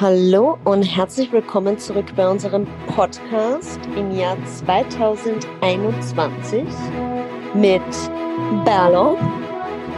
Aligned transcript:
Hallo 0.00 0.58
und 0.64 0.82
herzlich 0.82 1.30
willkommen 1.30 1.78
zurück 1.78 2.16
bei 2.16 2.28
unserem 2.28 2.66
Podcast 2.88 3.78
im 3.94 4.10
Jahr 4.10 4.36
2021 4.44 6.64
mit 7.54 7.80
Berlo 8.64 9.16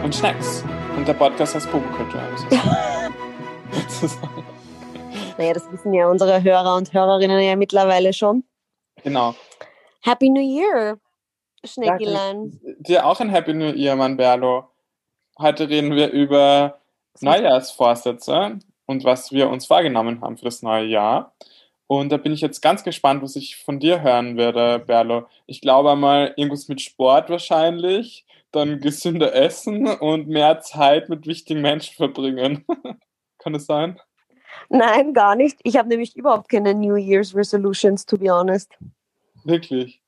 und 0.05 0.15
Schnacks. 0.15 0.63
Und 0.99 1.09
der 1.09 1.15
Podcast 1.15 1.55
heißt 1.55 1.71
Popo 1.71 1.89
Culture. 1.97 2.23
naja, 5.39 5.55
das 5.55 5.73
wissen 5.73 5.95
ja 5.95 6.11
unsere 6.11 6.43
Hörer 6.43 6.77
und 6.77 6.93
Hörerinnen 6.93 7.41
ja 7.41 7.57
mittlerweile 7.57 8.13
schon. 8.13 8.45
Genau. 9.03 9.35
Happy 10.03 10.29
New 10.29 10.43
Year, 10.43 10.99
Schneckilein. 11.65 12.61
Dir 12.81 13.07
auch 13.07 13.19
ein 13.21 13.31
Happy 13.31 13.55
New 13.55 13.73
Year, 13.73 13.97
Mann 13.97 14.19
Berlo. 14.19 14.65
Heute 15.39 15.71
reden 15.71 15.93
wir 15.93 16.11
über 16.11 16.81
Neujahrsvorsätze 17.21 18.59
und 18.87 19.05
was 19.05 19.33
wir 19.33 19.51
uns 19.51 19.67
vorgenommen 19.67 20.21
haben 20.21 20.37
für 20.37 20.45
das 20.45 20.63
neue 20.63 20.87
Jahr. 20.87 21.35
Und 21.89 22.11
da 22.11 22.17
bin 22.17 22.33
ich 22.33 22.41
jetzt 22.41 22.63
ganz 22.63 22.83
gespannt, 22.83 23.23
was 23.23 23.37
ich 23.37 23.57
von 23.57 23.79
dir 23.79 24.03
hören 24.03 24.37
werde, 24.37 24.81
Berlo. 24.81 25.27
Ich 25.47 25.61
glaube 25.61 25.93
einmal 25.93 26.33
irgendwas 26.37 26.69
mit 26.69 26.81
Sport 26.81 27.31
wahrscheinlich, 27.31 28.27
dann 28.51 28.81
gesünder 28.81 29.35
essen 29.35 29.87
und 29.87 30.29
mehr 30.29 30.61
Zeit 30.61 31.09
mit 31.09 31.27
wichtigen 31.27 31.61
Menschen 31.61 31.95
verbringen. 31.95 32.65
Kann 33.39 33.53
das 33.53 33.67
sein? 33.67 34.01
Nein, 34.69 35.13
gar 35.13 35.37
nicht. 35.37 35.61
Ich 35.63 35.77
habe 35.77 35.89
nämlich 35.89 36.17
überhaupt 36.17 36.49
keine 36.49 36.75
New 36.75 36.97
Year's 36.97 37.35
Resolutions, 37.35 38.05
to 38.07 38.17
be 38.17 38.33
honest. 38.33 38.77
Wirklich? 39.45 40.03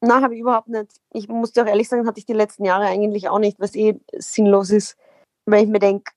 Na, 0.00 0.22
habe 0.22 0.34
ich 0.34 0.40
überhaupt 0.40 0.68
nicht. 0.68 0.92
Ich 1.12 1.28
muss 1.28 1.52
dir 1.52 1.64
auch 1.64 1.66
ehrlich 1.66 1.88
sagen, 1.88 2.06
hatte 2.06 2.18
ich 2.18 2.24
die 2.26 2.32
letzten 2.32 2.64
Jahre 2.64 2.86
eigentlich 2.86 3.28
auch 3.28 3.38
nicht, 3.38 3.60
was 3.60 3.74
eh 3.74 4.00
sinnlos 4.16 4.70
ist. 4.70 4.96
Weil 5.44 5.64
ich 5.64 5.68
mir 5.68 5.80
denke, 5.80 6.12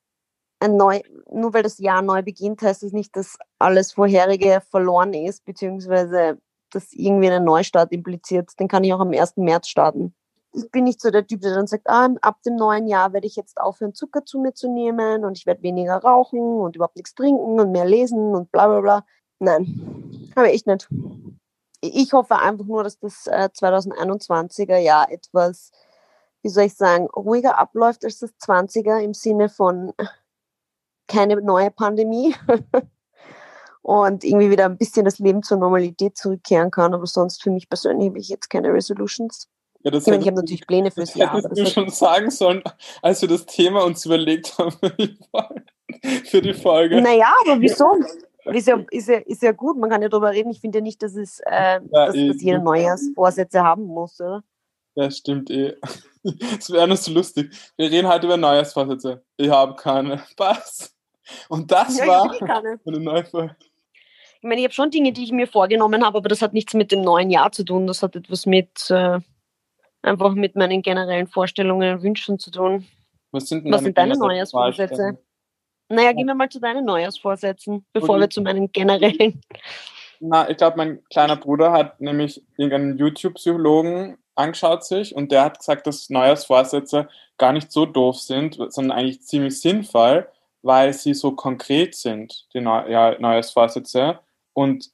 ein 0.63 0.77
neu, 0.77 1.01
nur 1.31 1.53
weil 1.53 1.63
das 1.63 1.77
Jahr 1.79 2.01
neu 2.01 2.21
beginnt, 2.21 2.61
heißt 2.61 2.83
das 2.83 2.91
nicht, 2.91 3.15
dass 3.15 3.37
alles 3.59 3.91
vorherige 3.91 4.61
verloren 4.69 5.13
ist, 5.13 5.45
beziehungsweise 5.45 6.39
dass 6.71 6.91
irgendwie 6.93 7.29
einen 7.29 7.45
Neustart 7.45 7.91
impliziert. 7.91 8.59
Den 8.59 8.67
kann 8.67 8.83
ich 8.83 8.93
auch 8.93 8.99
am 8.99 9.11
1. 9.11 9.37
März 9.37 9.67
starten. 9.67 10.15
Ich 10.53 10.69
bin 10.71 10.83
nicht 10.83 11.01
so 11.01 11.09
der 11.09 11.25
Typ, 11.25 11.41
der 11.41 11.55
dann 11.55 11.67
sagt, 11.67 11.89
ah, 11.89 12.09
ab 12.21 12.41
dem 12.43 12.55
neuen 12.55 12.87
Jahr 12.87 13.13
werde 13.13 13.27
ich 13.27 13.35
jetzt 13.35 13.59
aufhören, 13.59 13.93
Zucker 13.93 14.23
zu 14.23 14.39
mir 14.39 14.53
zu 14.53 14.71
nehmen 14.71 15.25
und 15.25 15.37
ich 15.37 15.45
werde 15.45 15.63
weniger 15.63 15.97
rauchen 15.97 16.39
und 16.39 16.75
überhaupt 16.75 16.95
nichts 16.95 17.15
trinken 17.15 17.59
und 17.59 17.71
mehr 17.71 17.85
lesen 17.85 18.35
und 18.35 18.51
bla 18.51 18.67
bla 18.67 18.81
bla. 18.81 19.05
Nein, 19.39 20.31
habe 20.35 20.51
ich 20.51 20.65
nicht. 20.65 20.87
Ich 21.81 22.13
hoffe 22.13 22.37
einfach 22.37 22.65
nur, 22.65 22.83
dass 22.83 22.99
das 22.99 23.27
2021er 23.27 24.75
äh, 24.75 24.83
Jahr 24.83 25.11
etwas, 25.11 25.71
wie 26.41 26.49
soll 26.49 26.65
ich 26.65 26.75
sagen, 26.75 27.07
ruhiger 27.07 27.57
abläuft 27.57 28.05
als 28.05 28.19
das 28.19 28.31
20er 28.39 28.99
im 28.99 29.13
Sinne 29.13 29.49
von 29.49 29.91
keine 31.07 31.35
neue 31.41 31.71
Pandemie 31.71 32.35
und 33.81 34.23
irgendwie 34.23 34.49
wieder 34.49 34.65
ein 34.65 34.77
bisschen 34.77 35.05
das 35.05 35.19
Leben 35.19 35.43
zur 35.43 35.57
Normalität 35.57 36.17
zurückkehren 36.17 36.71
kann. 36.71 36.93
Aber 36.93 37.07
sonst 37.07 37.43
für 37.43 37.51
mich 37.51 37.69
persönlich 37.69 38.09
habe 38.09 38.19
ich 38.19 38.29
jetzt 38.29 38.49
keine 38.49 38.73
Resolutions. 38.73 39.49
Ja, 39.83 39.91
das 39.91 40.07
ich, 40.07 40.11
meine, 40.11 40.21
ich 40.21 40.27
habe 40.27 40.37
natürlich 40.37 40.65
Pläne 40.65 40.91
fürs 40.91 41.13
Jahr. 41.13 41.41
Das 41.41 41.51
du 41.51 41.65
schon 41.65 41.89
sagen 41.89 42.31
sollen, 42.31 42.63
als 43.01 43.21
wir 43.21 43.29
das 43.29 43.45
Thema 43.45 43.83
uns 43.83 44.05
überlegt 44.05 44.57
haben 44.57 44.75
für 46.25 46.41
die 46.41 46.53
Folge. 46.53 47.01
Naja, 47.01 47.33
aber 47.45 47.59
wieso? 47.59 47.85
Ist 48.45 48.67
ja, 48.67 48.83
ist, 48.91 49.07
ja, 49.07 49.17
ist 49.19 49.41
ja 49.41 49.51
gut, 49.51 49.77
man 49.77 49.89
kann 49.89 50.01
ja 50.01 50.09
darüber 50.09 50.31
reden. 50.31 50.51
Ich 50.51 50.59
finde 50.59 50.79
ja 50.79 50.83
nicht, 50.83 51.01
dass, 51.01 51.15
es, 51.15 51.39
äh, 51.45 51.79
ja, 51.91 52.05
dass, 52.07 52.15
eh, 52.15 52.27
dass 52.27 52.41
jeder 52.41 52.59
Neujahrsvorsätze 52.59 53.61
haben 53.61 53.85
muss, 53.85 54.19
oder? 54.19 54.43
Ja, 54.95 55.09
stimmt 55.11 55.49
eh. 55.49 55.75
Es 56.57 56.69
wäre 56.69 56.87
nur 56.87 56.95
so 56.95 57.11
lustig. 57.11 57.53
Wir 57.75 57.91
reden 57.91 58.07
heute 58.07 58.27
über 58.27 58.37
Neujahrsvorsätze. 58.37 59.23
Ich 59.35 59.49
habe 59.49 59.75
keine. 59.75 60.23
Pass. 60.37 60.92
Und 61.49 61.71
das 61.71 61.97
ja, 61.97 62.07
war 62.07 62.31
eine 62.41 62.99
neue 62.99 63.25
Folge. 63.25 63.55
Ich 64.43 64.49
meine, 64.49 64.59
ich 64.59 64.65
habe 64.65 64.73
schon 64.73 64.91
Dinge, 64.91 65.13
die 65.13 65.23
ich 65.23 65.31
mir 65.31 65.47
vorgenommen 65.47 66.05
habe, 66.05 66.17
aber 66.17 66.27
das 66.27 66.41
hat 66.41 66.53
nichts 66.53 66.73
mit 66.73 66.91
dem 66.91 67.01
neuen 67.01 67.29
Jahr 67.29 67.51
zu 67.51 67.63
tun. 67.63 67.87
Das 67.87 68.03
hat 68.03 68.15
etwas 68.15 68.45
mit 68.45 68.89
äh, 68.89 69.19
einfach 70.01 70.33
mit 70.33 70.55
meinen 70.55 70.81
generellen 70.81 71.27
Vorstellungen 71.27 71.95
und 71.95 72.03
Wünschen 72.03 72.39
zu 72.39 72.51
tun. 72.51 72.85
Was 73.31 73.47
sind, 73.47 73.69
Was 73.71 73.81
sind 73.81 73.97
deine 73.97 74.17
Neujahrsvorsätze? 74.17 75.17
Naja, 75.89 76.11
gehen 76.11 76.27
wir 76.27 76.35
mal 76.35 76.49
zu 76.49 76.59
deinen 76.59 76.85
Neujahrsvorsätzen, 76.85 77.85
bevor 77.93 78.19
wir 78.19 78.29
zu 78.29 78.41
meinen 78.41 78.71
generellen. 78.71 79.41
Na, 80.19 80.49
ich 80.49 80.57
glaube, 80.57 80.77
mein 80.77 81.03
kleiner 81.09 81.35
Bruder 81.35 81.71
hat 81.71 81.99
nämlich 81.99 82.41
irgendeinen 82.57 82.97
YouTube-Psychologen 82.97 84.17
angeschaut 84.35 84.83
sich 84.83 85.15
und 85.15 85.31
der 85.31 85.43
hat 85.43 85.59
gesagt, 85.59 85.85
dass 85.85 86.09
Neujahrsvorsätze 86.09 87.07
gar 87.37 87.51
nicht 87.51 87.71
so 87.71 87.85
doof 87.85 88.19
sind, 88.19 88.57
sondern 88.69 88.97
eigentlich 88.97 89.21
ziemlich 89.21 89.59
sinnvoll, 89.59 90.27
weil 90.63 90.93
sie 90.93 91.13
so 91.13 91.33
konkret 91.33 91.95
sind, 91.95 92.47
die 92.53 92.61
Neu 92.61 92.89
ja, 92.89 93.19
Neujahrsvorsätze. 93.19 94.19
Und 94.53 94.89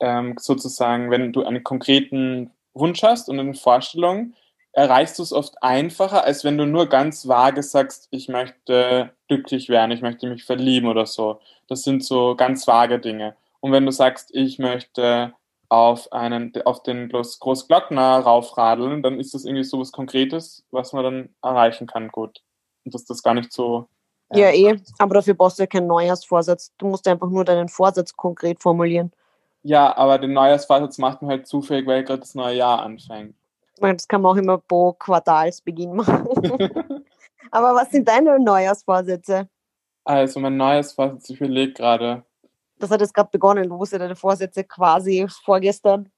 ähm, 0.00 0.36
sozusagen, 0.38 1.10
wenn 1.10 1.32
du 1.32 1.44
einen 1.44 1.64
konkreten 1.64 2.52
Wunsch 2.72 3.02
hast 3.02 3.28
und 3.28 3.38
eine 3.38 3.54
Vorstellung, 3.54 4.34
erreichst 4.72 5.18
du 5.18 5.22
es 5.22 5.32
oft 5.32 5.62
einfacher, 5.62 6.24
als 6.24 6.44
wenn 6.44 6.56
du 6.56 6.64
nur 6.64 6.86
ganz 6.86 7.26
vage 7.26 7.62
sagst, 7.62 8.08
ich 8.10 8.28
möchte 8.28 9.10
glücklich 9.26 9.68
werden, 9.68 9.90
ich 9.90 10.02
möchte 10.02 10.28
mich 10.28 10.44
verlieben 10.44 10.88
oder 10.88 11.04
so. 11.06 11.40
Das 11.66 11.82
sind 11.82 12.04
so 12.04 12.36
ganz 12.36 12.66
vage 12.66 12.98
Dinge. 13.00 13.36
Und 13.60 13.72
wenn 13.72 13.84
du 13.84 13.92
sagst, 13.92 14.30
ich 14.34 14.58
möchte 14.58 15.34
auf 15.68 16.12
einen, 16.12 16.52
auf 16.64 16.82
den 16.82 17.08
Großglockner 17.08 18.20
raufradeln, 18.20 19.02
dann 19.02 19.20
ist 19.20 19.34
das 19.34 19.44
irgendwie 19.44 19.64
so 19.64 19.80
was 19.80 19.92
Konkretes, 19.92 20.64
was 20.70 20.92
man 20.92 21.04
dann 21.04 21.34
erreichen 21.42 21.86
kann, 21.86 22.08
gut. 22.08 22.40
Und 22.84 22.94
dass 22.94 23.04
das 23.04 23.22
gar 23.22 23.34
nicht 23.34 23.52
so. 23.52 23.88
Ja, 24.32 24.50
ja 24.50 24.72
eh, 24.72 24.80
aber 24.98 25.14
dafür 25.14 25.34
brauchst 25.34 25.58
du 25.58 25.62
ja 25.62 25.66
keinen 25.66 25.86
Neujahrsvorsatz. 25.86 26.72
Du 26.78 26.86
musst 26.86 27.06
einfach 27.08 27.28
nur 27.28 27.44
deinen 27.44 27.68
Vorsatz 27.68 28.14
konkret 28.14 28.60
formulieren. 28.60 29.12
Ja, 29.62 29.96
aber 29.96 30.18
den 30.18 30.32
Neujahrsvorsatz 30.32 30.98
macht 30.98 31.22
man 31.22 31.30
halt 31.30 31.46
zufällig, 31.46 31.86
weil 31.86 32.04
gerade 32.04 32.20
das 32.20 32.34
neue 32.34 32.56
Jahr 32.56 32.82
anfängt. 32.82 33.34
Ich 33.74 33.80
meine, 33.80 33.96
das 33.96 34.08
kann 34.08 34.22
man 34.22 34.32
auch 34.32 34.36
immer 34.36 34.58
pro 34.58 34.92
Quartalsbeginn 34.92 35.94
machen. 35.94 36.26
aber 37.50 37.74
was 37.74 37.90
sind 37.90 38.08
deine 38.08 38.38
Neujahrsvorsätze? 38.38 39.48
Also, 40.04 40.40
mein 40.40 40.56
Neujahrsvorsatz, 40.56 41.30
ich 41.30 41.40
überlege 41.40 41.74
gerade, 41.74 42.24
das 42.78 42.90
hat 42.90 43.00
jetzt 43.00 43.14
gerade 43.14 43.30
begonnen. 43.30 43.68
Du 43.68 43.78
wusstest 43.78 44.00
deine 44.00 44.16
Vorsätze 44.16 44.64
quasi 44.64 45.26
vorgestern. 45.44 46.10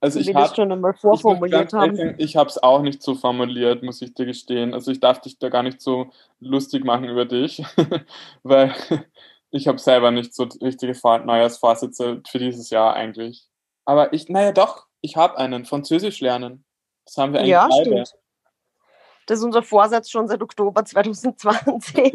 Also 0.00 0.20
ich 0.20 0.32
habe 0.32 0.54
schon 0.54 0.70
einmal 0.70 0.94
vorformuliert 0.94 1.72
ich 1.72 1.78
haben. 1.78 2.14
Ich 2.18 2.36
habe 2.36 2.48
es 2.48 2.62
auch 2.62 2.82
nicht 2.82 3.02
so 3.02 3.14
formuliert, 3.16 3.82
muss 3.82 4.00
ich 4.00 4.14
dir 4.14 4.26
gestehen. 4.26 4.72
Also 4.72 4.92
ich 4.92 5.00
darf 5.00 5.20
dich 5.20 5.38
da 5.38 5.48
gar 5.48 5.64
nicht 5.64 5.80
so 5.80 6.10
lustig 6.38 6.84
machen 6.84 7.04
über 7.04 7.24
dich, 7.24 7.64
weil 8.44 8.74
ich 9.50 9.66
habe 9.66 9.78
selber 9.78 10.10
nicht 10.10 10.34
so 10.34 10.44
richtige 10.62 10.92
Neujahrsvorsätze 11.02 12.22
für 12.28 12.38
dieses 12.38 12.70
Jahr 12.70 12.94
eigentlich. 12.94 13.48
Aber 13.84 14.12
ich, 14.12 14.28
naja 14.28 14.52
doch, 14.52 14.86
ich 15.00 15.16
habe 15.16 15.38
einen, 15.38 15.64
Französisch 15.64 16.20
lernen. 16.20 16.64
Das 17.04 17.16
haben 17.16 17.32
wir 17.32 17.40
eigentlich 17.40 17.50
ja, 17.50 17.66
beide. 17.68 18.06
Stimmt. 18.06 18.14
Das 19.26 19.38
ist 19.38 19.44
unser 19.44 19.62
Vorsatz 19.62 20.10
schon 20.10 20.28
seit 20.28 20.42
Oktober 20.42 20.84
2020. 20.84 22.14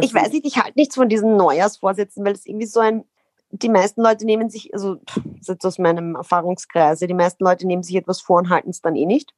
ich 0.00 0.14
weiß 0.14 0.32
nicht, 0.32 0.46
ich 0.46 0.56
halte 0.56 0.76
nichts 0.78 0.94
von 0.94 1.08
diesen 1.08 1.36
Neujahrsvorsätzen, 1.36 2.24
weil 2.24 2.32
es 2.32 2.46
irgendwie 2.46 2.66
so 2.66 2.80
ein, 2.80 3.04
die 3.52 3.68
meisten 3.68 4.02
Leute 4.02 4.24
nehmen 4.24 4.48
sich, 4.48 4.72
also 4.72 4.96
das 5.06 5.16
ist 5.40 5.48
jetzt 5.48 5.66
aus 5.66 5.78
meinem 5.78 6.16
Erfahrungskreise, 6.16 7.06
die 7.06 7.14
meisten 7.14 7.44
Leute 7.44 7.66
nehmen 7.66 7.82
sich 7.82 7.96
etwas 7.96 8.20
vor 8.20 8.38
und 8.38 8.48
halten 8.48 8.70
es 8.70 8.80
dann 8.80 8.96
eh 8.96 9.06
nicht. 9.06 9.34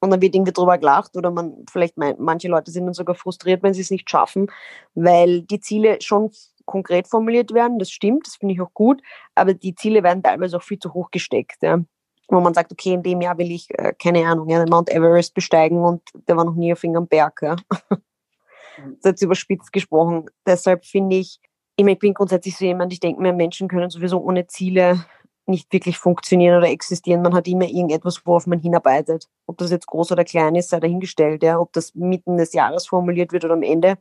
Und 0.00 0.10
dann 0.10 0.20
wird 0.20 0.34
irgendwie 0.34 0.52
drüber 0.52 0.76
gelacht 0.78 1.16
oder 1.16 1.30
man, 1.30 1.64
vielleicht 1.70 1.96
manche 1.96 2.48
Leute 2.48 2.70
sind 2.70 2.84
dann 2.86 2.94
sogar 2.94 3.14
frustriert, 3.14 3.62
wenn 3.62 3.74
sie 3.74 3.82
es 3.82 3.90
nicht 3.90 4.08
schaffen, 4.10 4.50
weil 4.94 5.42
die 5.42 5.60
Ziele 5.60 5.98
schon 6.00 6.30
konkret 6.66 7.06
formuliert 7.08 7.52
werden, 7.52 7.78
das 7.78 7.90
stimmt, 7.90 8.26
das 8.26 8.36
finde 8.36 8.54
ich 8.54 8.60
auch 8.60 8.72
gut, 8.72 9.02
aber 9.34 9.54
die 9.54 9.74
Ziele 9.74 10.02
werden 10.02 10.22
teilweise 10.22 10.56
auch 10.56 10.62
viel 10.62 10.78
zu 10.78 10.94
hoch 10.94 11.10
gesteckt. 11.10 11.62
Ja. 11.62 11.80
Wo 12.28 12.40
man 12.40 12.54
sagt, 12.54 12.72
okay, 12.72 12.94
in 12.94 13.02
dem 13.02 13.20
Jahr 13.20 13.36
will 13.36 13.50
ich, 13.50 13.68
äh, 13.78 13.92
keine 13.98 14.26
Ahnung, 14.26 14.48
ja, 14.48 14.58
den 14.58 14.70
Mount 14.70 14.90
Everest 14.90 15.34
besteigen 15.34 15.82
und 15.84 16.02
der 16.26 16.36
war 16.36 16.44
noch 16.44 16.54
nie 16.54 16.72
auf 16.72 16.82
am 16.82 17.06
Berg. 17.06 17.40
Ja. 17.42 17.56
jetzt 19.04 19.22
überspitzt 19.22 19.72
gesprochen. 19.72 20.26
Deshalb 20.46 20.84
finde 20.84 21.16
ich, 21.16 21.40
ich, 21.76 21.84
meine, 21.84 21.94
ich 21.94 21.98
bin 21.98 22.14
grundsätzlich 22.14 22.56
so 22.56 22.64
jemand, 22.64 22.92
ich 22.92 23.00
denke 23.00 23.20
mir, 23.20 23.32
Menschen 23.32 23.66
können 23.68 23.90
sowieso 23.90 24.20
ohne 24.20 24.46
Ziele 24.46 25.04
nicht 25.46 25.72
wirklich 25.72 25.98
funktionieren 25.98 26.56
oder 26.56 26.70
existieren. 26.70 27.22
Man 27.22 27.34
hat 27.34 27.48
immer 27.48 27.66
irgendetwas, 27.66 28.24
worauf 28.24 28.46
man 28.46 28.60
hinarbeitet. 28.60 29.28
Ob 29.46 29.58
das 29.58 29.70
jetzt 29.70 29.86
groß 29.86 30.12
oder 30.12 30.24
klein 30.24 30.54
ist, 30.54 30.70
sei 30.70 30.80
dahingestellt. 30.80 31.42
Ja. 31.42 31.58
Ob 31.58 31.72
das 31.72 31.94
mitten 31.94 32.38
des 32.38 32.54
Jahres 32.54 32.86
formuliert 32.86 33.32
wird 33.32 33.44
oder 33.44 33.54
am 33.54 33.62
Ende, 33.62 33.98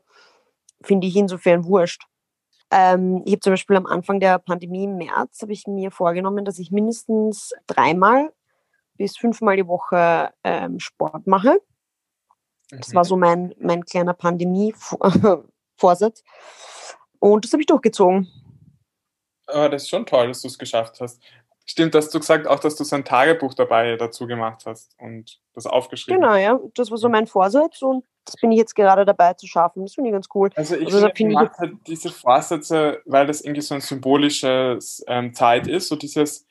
finde 0.81 1.07
ich 1.07 1.15
insofern 1.15 1.65
wurscht. 1.65 2.03
Ähm, 2.71 3.21
ich 3.25 3.33
habe 3.33 3.41
zum 3.41 3.53
Beispiel 3.53 3.75
am 3.75 3.85
Anfang 3.85 4.19
der 4.19 4.39
Pandemie 4.39 4.85
im 4.85 4.97
März 4.97 5.41
habe 5.41 5.53
ich 5.53 5.67
mir 5.67 5.91
vorgenommen, 5.91 6.45
dass 6.45 6.59
ich 6.59 6.71
mindestens 6.71 7.53
dreimal 7.67 8.33
bis 8.95 9.17
fünfmal 9.17 9.57
die 9.57 9.67
Woche 9.67 10.31
ähm, 10.43 10.79
Sport 10.79 11.27
mache. 11.27 11.59
Das 12.71 12.95
war 12.95 13.05
so 13.05 13.17
mein, 13.17 13.53
mein 13.59 13.85
kleiner 13.85 14.13
Pandemie-Vorsatz. 14.13 16.23
Und 17.23 17.45
das 17.45 17.53
habe 17.53 17.61
ich 17.61 17.67
durchgezogen. 17.67 18.27
Aber 19.47 19.69
das 19.69 19.83
ist 19.83 19.89
schon 19.89 20.05
toll, 20.05 20.27
dass 20.27 20.41
du 20.41 20.49
es 20.49 20.57
geschafft 20.57 20.99
hast. 20.99 21.23
Stimmt, 21.65 21.95
dass 21.95 22.09
du 22.09 22.19
gesagt 22.19 22.47
auch, 22.47 22.59
dass 22.59 22.75
du 22.75 22.83
so 22.83 22.97
ein 22.97 23.05
Tagebuch 23.05 23.53
dabei 23.53 23.95
dazu 23.95 24.27
gemacht 24.27 24.63
hast 24.65 24.93
und 24.99 25.39
das 25.53 25.65
aufgeschrieben 25.65 26.19
Genau, 26.19 26.35
ja. 26.35 26.59
Das 26.75 26.91
war 26.91 26.97
so 26.97 27.07
mein 27.07 27.25
Vorsatz 27.25 27.81
und 27.81 28.03
das 28.25 28.35
bin 28.35 28.51
ich 28.51 28.57
jetzt 28.57 28.75
gerade 28.75 29.05
dabei 29.05 29.35
zu 29.35 29.47
schaffen. 29.47 29.83
Das 29.83 29.93
finde 29.93 30.09
ich 30.09 30.13
ganz 30.13 30.27
cool. 30.35 30.49
Also 30.55 30.75
ich 30.75 30.93
Also 30.93 31.09
finde, 31.15 31.45
ich 31.45 31.57
halt 31.57 31.75
diese 31.87 32.11
Vorsätze, 32.11 33.01
weil 33.05 33.25
das 33.25 33.39
irgendwie 33.39 33.61
so 33.61 33.75
ein 33.75 33.81
symbolisches 33.81 35.01
ähm, 35.07 35.33
Zeit 35.33 35.67
ist, 35.67 35.87
so 35.87 35.95
dieses 35.95 36.45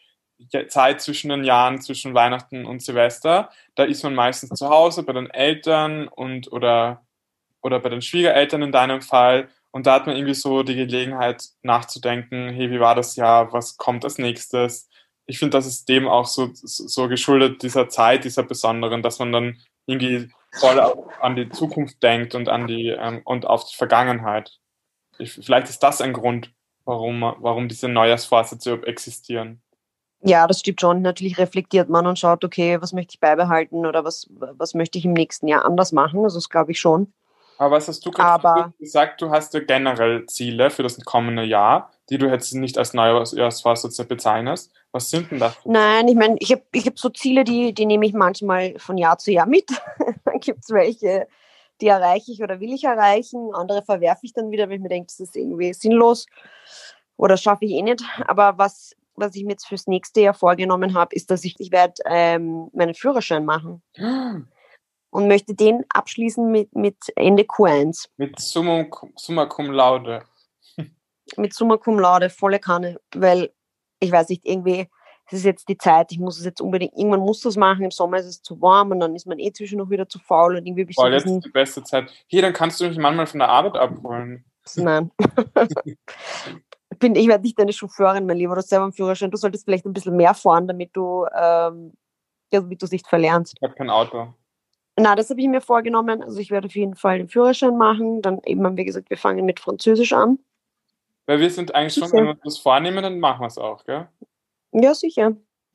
Zeit 0.68 1.02
zwischen 1.02 1.28
den 1.28 1.44
Jahren, 1.44 1.82
zwischen 1.82 2.14
Weihnachten 2.14 2.64
und 2.64 2.80
Silvester. 2.80 3.50
Da 3.74 3.84
ist 3.84 4.02
man 4.04 4.14
meistens 4.14 4.58
zu 4.58 4.70
Hause 4.70 5.02
bei 5.02 5.12
den 5.12 5.28
Eltern 5.28 6.08
und 6.08 6.50
oder, 6.50 7.04
oder 7.60 7.78
bei 7.78 7.90
den 7.90 8.00
Schwiegereltern 8.00 8.62
in 8.62 8.72
deinem 8.72 9.02
Fall. 9.02 9.50
Und 9.72 9.86
da 9.86 9.94
hat 9.94 10.06
man 10.06 10.16
irgendwie 10.16 10.34
so 10.34 10.62
die 10.62 10.76
Gelegenheit 10.76 11.44
nachzudenken, 11.62 12.50
hey, 12.50 12.70
wie 12.70 12.78
war 12.78 12.94
das 12.94 13.16
Jahr, 13.16 13.52
was 13.52 13.78
kommt 13.78 14.04
als 14.04 14.18
nächstes? 14.18 14.88
Ich 15.26 15.38
finde, 15.38 15.56
das 15.56 15.66
ist 15.66 15.88
dem 15.88 16.06
auch 16.06 16.26
so, 16.26 16.50
so 16.52 17.08
geschuldet, 17.08 17.62
dieser 17.62 17.88
Zeit, 17.88 18.24
dieser 18.24 18.42
besonderen, 18.42 19.02
dass 19.02 19.18
man 19.18 19.32
dann 19.32 19.58
irgendwie 19.86 20.30
voll 20.52 20.78
an 21.20 21.36
die 21.36 21.48
Zukunft 21.48 22.02
denkt 22.02 22.34
und 22.34 22.50
an 22.50 22.66
die 22.66 22.88
ähm, 22.88 23.22
und 23.24 23.46
auf 23.46 23.64
die 23.64 23.76
Vergangenheit. 23.76 24.58
Ich, 25.18 25.32
vielleicht 25.32 25.70
ist 25.70 25.82
das 25.82 26.02
ein 26.02 26.12
Grund, 26.12 26.52
warum, 26.84 27.22
warum 27.38 27.68
diese 27.68 27.88
Neujahrsvorsätze 27.88 28.82
existieren. 28.86 29.62
Ja, 30.24 30.46
das 30.46 30.60
stimmt 30.60 30.80
schon. 30.80 31.02
Natürlich 31.02 31.38
reflektiert 31.38 31.88
man 31.88 32.06
und 32.06 32.18
schaut, 32.18 32.44
okay, 32.44 32.80
was 32.80 32.92
möchte 32.92 33.14
ich 33.14 33.20
beibehalten 33.20 33.86
oder 33.86 34.04
was, 34.04 34.28
was 34.30 34.74
möchte 34.74 34.98
ich 34.98 35.04
im 35.04 35.14
nächsten 35.14 35.48
Jahr 35.48 35.64
anders 35.64 35.92
machen. 35.92 36.22
Also 36.22 36.36
das 36.36 36.48
glaube 36.48 36.72
ich 36.72 36.78
schon. 36.78 37.12
Aber 37.62 37.76
was 37.76 37.86
hast 37.86 38.04
du 38.04 38.10
gerade 38.10 38.72
gesagt? 38.80 39.22
Du 39.22 39.30
hast 39.30 39.54
ja 39.54 39.60
generell 39.60 40.26
Ziele 40.26 40.68
für 40.68 40.82
das 40.82 40.98
kommende 41.04 41.44
Jahr, 41.44 41.92
die 42.10 42.18
du 42.18 42.26
jetzt 42.26 42.52
nicht 42.54 42.76
als 42.76 42.92
Neujahrsvorsätze 42.92 44.04
bezeichnest. 44.04 44.72
Was 44.90 45.10
sind 45.10 45.30
denn 45.30 45.38
das? 45.38 45.56
Nein, 45.64 46.08
ich 46.08 46.16
meine, 46.16 46.34
ich 46.40 46.50
habe 46.50 46.62
ich 46.72 46.86
hab 46.86 46.98
so 46.98 47.08
Ziele, 47.10 47.44
die, 47.44 47.72
die 47.72 47.86
nehme 47.86 48.04
ich 48.04 48.14
manchmal 48.14 48.76
von 48.80 48.98
Jahr 48.98 49.16
zu 49.18 49.30
Jahr 49.30 49.46
mit. 49.46 49.70
dann 50.24 50.40
gibt 50.40 50.64
es 50.64 50.70
welche, 50.70 51.28
die 51.80 51.86
erreiche 51.86 52.32
ich 52.32 52.42
oder 52.42 52.58
will 52.58 52.72
ich 52.72 52.82
erreichen. 52.82 53.54
Andere 53.54 53.82
verwerfe 53.82 54.26
ich 54.26 54.32
dann 54.32 54.50
wieder, 54.50 54.68
weil 54.68 54.76
ich 54.76 54.82
mir 54.82 54.88
denke, 54.88 55.06
das 55.06 55.20
ist 55.20 55.36
irgendwie 55.36 55.72
sinnlos 55.72 56.26
oder 57.16 57.36
schaffe 57.36 57.64
ich 57.64 57.70
eh 57.74 57.82
nicht. 57.82 58.02
Aber 58.26 58.58
was, 58.58 58.96
was 59.14 59.36
ich 59.36 59.44
mir 59.44 59.52
jetzt 59.52 59.68
fürs 59.68 59.86
nächste 59.86 60.22
Jahr 60.22 60.34
vorgenommen 60.34 60.94
habe, 60.94 61.14
ist, 61.14 61.30
dass 61.30 61.44
ich, 61.44 61.54
ich 61.60 61.70
werde 61.70 61.94
ähm, 62.06 62.70
meinen 62.72 62.94
Führerschein 62.94 63.44
machen 63.44 63.82
und 65.12 65.28
möchte 65.28 65.54
den 65.54 65.84
abschließen 65.90 66.50
mit, 66.50 66.74
mit 66.74 66.96
Ende 67.16 67.42
Q1. 67.42 68.08
Mit 68.16 68.40
Summa, 68.40 68.86
Summa 69.14 69.44
Cum 69.44 69.70
Laude. 69.70 70.22
mit 71.36 71.52
Summa 71.52 71.76
Cum 71.76 71.98
Laude, 71.98 72.30
volle 72.30 72.58
Kanne, 72.58 72.98
weil 73.14 73.52
ich 74.00 74.10
weiß 74.10 74.30
nicht, 74.30 74.46
irgendwie, 74.46 74.88
es 75.26 75.34
ist 75.34 75.44
jetzt 75.44 75.68
die 75.68 75.76
Zeit, 75.76 76.12
ich 76.12 76.18
muss 76.18 76.38
es 76.38 76.46
jetzt 76.46 76.62
unbedingt, 76.62 76.94
irgendwann 76.96 77.20
muss 77.20 77.40
das 77.40 77.56
machen, 77.56 77.84
im 77.84 77.90
Sommer 77.90 78.18
ist 78.18 78.26
es 78.26 78.42
zu 78.42 78.60
warm 78.62 78.90
und 78.90 79.00
dann 79.00 79.14
ist 79.14 79.26
man 79.26 79.38
eh 79.38 79.52
zwischendurch 79.52 79.90
wieder 79.90 80.08
zu 80.08 80.18
faul 80.18 80.56
und 80.56 80.66
irgendwie 80.66 80.84
bin 80.84 80.90
ich 80.90 80.96
so 80.96 81.02
Boah, 81.02 81.10
jetzt 81.10 81.26
ist 81.26 81.44
die 81.44 81.50
beste 81.50 81.84
Zeit. 81.84 82.10
Hier, 82.26 82.40
dann 82.40 82.54
kannst 82.54 82.80
du 82.80 82.88
mich 82.88 82.96
manchmal 82.96 83.26
von 83.26 83.38
der 83.38 83.50
Arbeit 83.50 83.76
abholen. 83.76 84.46
nein. 84.76 85.10
Ich 86.90 86.98
bin, 86.98 87.16
ich 87.16 87.28
werde 87.28 87.44
nicht 87.44 87.58
deine 87.58 87.74
Chauffeurin, 87.74 88.24
mein 88.24 88.38
Lieber, 88.38 88.54
du 88.54 88.60
hast 88.60 88.70
selber 88.70 88.84
einen 88.84 88.94
Führerschein, 88.94 89.30
du 89.30 89.36
solltest 89.36 89.66
vielleicht 89.66 89.84
ein 89.84 89.92
bisschen 89.92 90.16
mehr 90.16 90.32
fahren, 90.32 90.66
damit 90.66 90.96
du, 90.96 91.26
ähm, 91.38 91.92
damit 92.50 92.80
du 92.80 92.86
es 92.86 92.92
nicht 92.92 93.06
verlernst. 93.06 93.56
Ich 93.60 93.62
habe 93.62 93.74
kein 93.74 93.90
Auto. 93.90 94.32
Na, 94.98 95.14
das 95.14 95.30
habe 95.30 95.40
ich 95.40 95.48
mir 95.48 95.60
vorgenommen, 95.62 96.22
also 96.22 96.38
ich 96.38 96.50
werde 96.50 96.66
auf 96.66 96.74
jeden 96.76 96.94
Fall 96.96 97.18
den 97.18 97.28
Führerschein 97.28 97.76
machen, 97.78 98.20
dann 98.20 98.40
eben 98.44 98.64
haben 98.64 98.76
wir 98.76 98.84
gesagt, 98.84 99.08
wir 99.10 99.16
fangen 99.16 99.44
mit 99.46 99.58
Französisch 99.58 100.12
an. 100.12 100.38
Weil 101.26 101.40
wir 101.40 101.50
sind 101.50 101.74
eigentlich 101.74 101.94
schon, 101.94 102.08
Sicher. 102.08 102.18
wenn 102.18 102.26
wir 102.26 102.34
das 102.44 102.58
vornehmen, 102.58 103.02
dann 103.02 103.18
machen 103.18 103.40
wir 103.40 103.46
es 103.46 103.56
auch, 103.56 103.84
gell? 103.84 104.08
Ja, 104.72 104.94
sicher. 104.94 105.30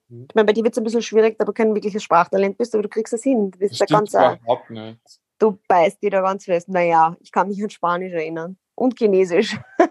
Mhm. 0.10 0.26
Ich 0.30 0.36
meine, 0.36 0.46
bei 0.46 0.54
dir 0.54 0.64
wird 0.64 0.74
es 0.74 0.78
ein 0.78 0.84
bisschen 0.84 1.02
schwierig, 1.02 1.38
da 1.40 1.46
du 1.46 1.54
kein 1.54 1.74
wirkliches 1.74 2.04
Sprachtalent 2.04 2.58
bist, 2.58 2.74
aber 2.76 2.84
du 2.84 2.90
kriegst 2.90 3.14
es 3.14 3.24
hin. 3.24 3.52
Du 3.52 3.58
bist 3.60 3.72
Das 3.74 3.80
da 3.80 3.86
stimmt 3.86 4.12
ganz, 4.12 4.14
äh, 4.14 4.36
überhaupt 4.44 4.70
nicht. 4.70 5.00
du 5.40 5.58
beißt 5.68 6.02
dir 6.04 6.12
da 6.12 6.22
ganz 6.22 6.46
fest. 6.46 6.70
Naja, 6.70 7.16
ich 7.20 7.32
kann 7.32 7.48
mich 7.48 7.64
an 7.64 7.70
Spanisch 7.70 8.14
erinnern. 8.14 8.58
Und 8.76 8.98
Chinesisch. 8.98 9.58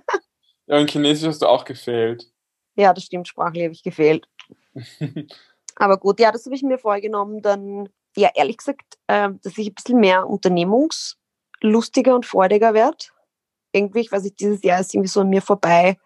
Ja, 0.69 0.79
in 0.79 0.89
Chinesisch 0.89 1.29
hast 1.29 1.43
du 1.43 1.47
auch 1.47 1.65
gefehlt. 1.65 2.29
Ja, 2.75 2.93
das 2.93 3.05
stimmt, 3.05 3.29
sprachlich 3.29 3.63
habe 3.63 3.73
ich 3.73 3.85
gefehlt. 3.85 4.27
Aber 5.77 5.97
gut, 5.97 6.19
ja, 6.19 6.33
das 6.33 6.45
habe 6.45 6.57
ich 6.57 6.63
mir 6.65 6.77
vorgenommen. 6.79 7.41
Dann, 7.41 7.89
ja, 8.17 8.31
ehrlich 8.35 8.59
gesagt, 8.59 8.99
ähm, 9.09 9.41
dass 9.43 9.57
ich 9.59 9.69
ein 9.69 9.75
bisschen 9.75 10.01
mehr 10.01 10.29
unternehmungslustiger 10.29 12.15
und 12.15 12.27
freudiger 12.27 12.75
werde. 12.75 12.97
Irgendwie, 13.73 14.01
ich 14.01 14.13
weiß 14.13 14.23
nicht, 14.23 14.41
dieses 14.41 14.63
Jahr 14.63 14.81
ist 14.81 14.95
irgendwie 14.95 15.09
so 15.09 15.21
an 15.21 15.29
mir 15.29 15.43
vorbei 15.43 15.99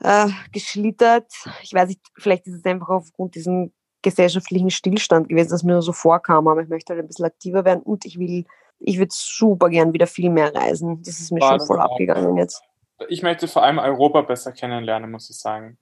äh, 0.00 0.28
geschlittert. 0.52 1.32
Ich 1.62 1.72
weiß 1.72 1.88
nicht, 1.88 2.00
vielleicht 2.18 2.46
ist 2.46 2.54
es 2.54 2.64
einfach 2.64 2.88
aufgrund 2.88 3.34
diesem 3.34 3.72
gesellschaftlichen 4.02 4.70
Stillstand 4.70 5.28
gewesen, 5.28 5.50
dass 5.50 5.62
mir 5.62 5.72
nur 5.72 5.82
so 5.82 5.92
vorkam, 5.92 6.46
aber 6.46 6.62
ich 6.62 6.68
möchte 6.68 6.92
halt 6.92 7.02
ein 7.02 7.08
bisschen 7.08 7.24
aktiver 7.24 7.64
werden 7.64 7.82
und 7.82 8.04
ich 8.04 8.18
will, 8.18 8.44
ich 8.78 8.98
würde 8.98 9.12
super 9.12 9.70
gern 9.70 9.92
wieder 9.92 10.06
viel 10.06 10.30
mehr 10.30 10.54
reisen. 10.54 11.02
Das 11.02 11.20
ist 11.20 11.32
mir 11.32 11.40
Boah, 11.40 11.58
schon 11.58 11.66
voll 11.66 11.80
abgegangen 11.80 12.36
jetzt. 12.36 12.62
ich 13.08 13.22
möchte 13.22 13.48
vor 13.48 13.62
allem 13.62 13.78
Europa 13.78 14.20
besser 14.22 14.52
kennenlernen, 14.52 15.10
muss 15.10 15.30
ich 15.30 15.38
sagen. 15.38 15.78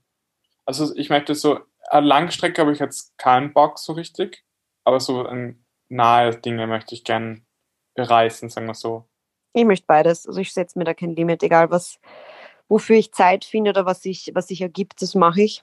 Also 0.65 0.95
ich 0.95 1.11
möchte 1.11 1.35
so, 1.35 1.59
Langstrecke 1.91 2.63
habe 2.63 2.73
ich 2.73 2.79
jetzt 2.79 3.19
keinen 3.19 3.53
Bock 3.53 3.79
so 3.79 3.93
richtig, 3.93 4.45
aber 4.85 5.01
so 5.01 5.27
ein 5.27 5.65
nahe 5.89 6.37
Dinge 6.37 6.67
möchte 6.67 6.95
ich 6.95 7.05
gern 7.05 7.45
bereisen, 7.95 8.49
sagen 8.49 8.67
wir 8.67 8.75
so. 8.75 9.09
Ich 9.53 9.65
möchte 9.65 9.87
beides. 9.87 10.27
Also 10.27 10.41
ich 10.41 10.53
setze 10.53 10.79
mir 10.79 10.85
da 10.85 10.95
kein 10.95 11.15
Limit, 11.15 11.43
egal 11.43 11.71
was, 11.71 11.99
wofür 12.69 12.97
ich 12.97 13.13
Zeit 13.13 13.45
finde 13.45 13.71
oder 13.71 13.85
was 13.85 14.03
sich, 14.03 14.31
was 14.35 14.49
sich 14.49 14.63
ergibt, 14.63 15.03
das 15.03 15.15
mache 15.15 15.43
ich. 15.43 15.63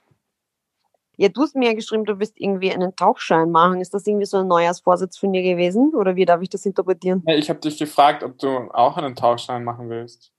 Ja, 1.18 1.28
du 1.28 1.42
hast 1.42 1.56
mir 1.56 1.68
ja 1.68 1.74
geschrieben, 1.74 2.06
du 2.06 2.18
wirst 2.20 2.40
irgendwie 2.40 2.72
einen 2.72 2.96
Tauchschein 2.96 3.52
machen. 3.52 3.82
Ist 3.82 3.94
das 3.94 4.08
irgendwie 4.08 4.26
so 4.26 4.38
ein 4.38 4.48
Neujahrsvorsatz 4.48 5.18
von 5.18 5.34
dir 5.34 5.42
gewesen? 5.42 5.94
Oder 5.94 6.16
wie 6.16 6.24
darf 6.24 6.42
ich 6.42 6.50
das 6.50 6.66
interpretieren? 6.66 7.24
Ja, 7.28 7.36
ich 7.36 7.50
habe 7.50 7.60
dich 7.60 7.78
gefragt, 7.78 8.24
ob 8.24 8.38
du 8.38 8.48
auch 8.72 8.96
einen 8.96 9.16
Tauchschein 9.16 9.66
machen 9.66 9.90
willst. 9.90 10.32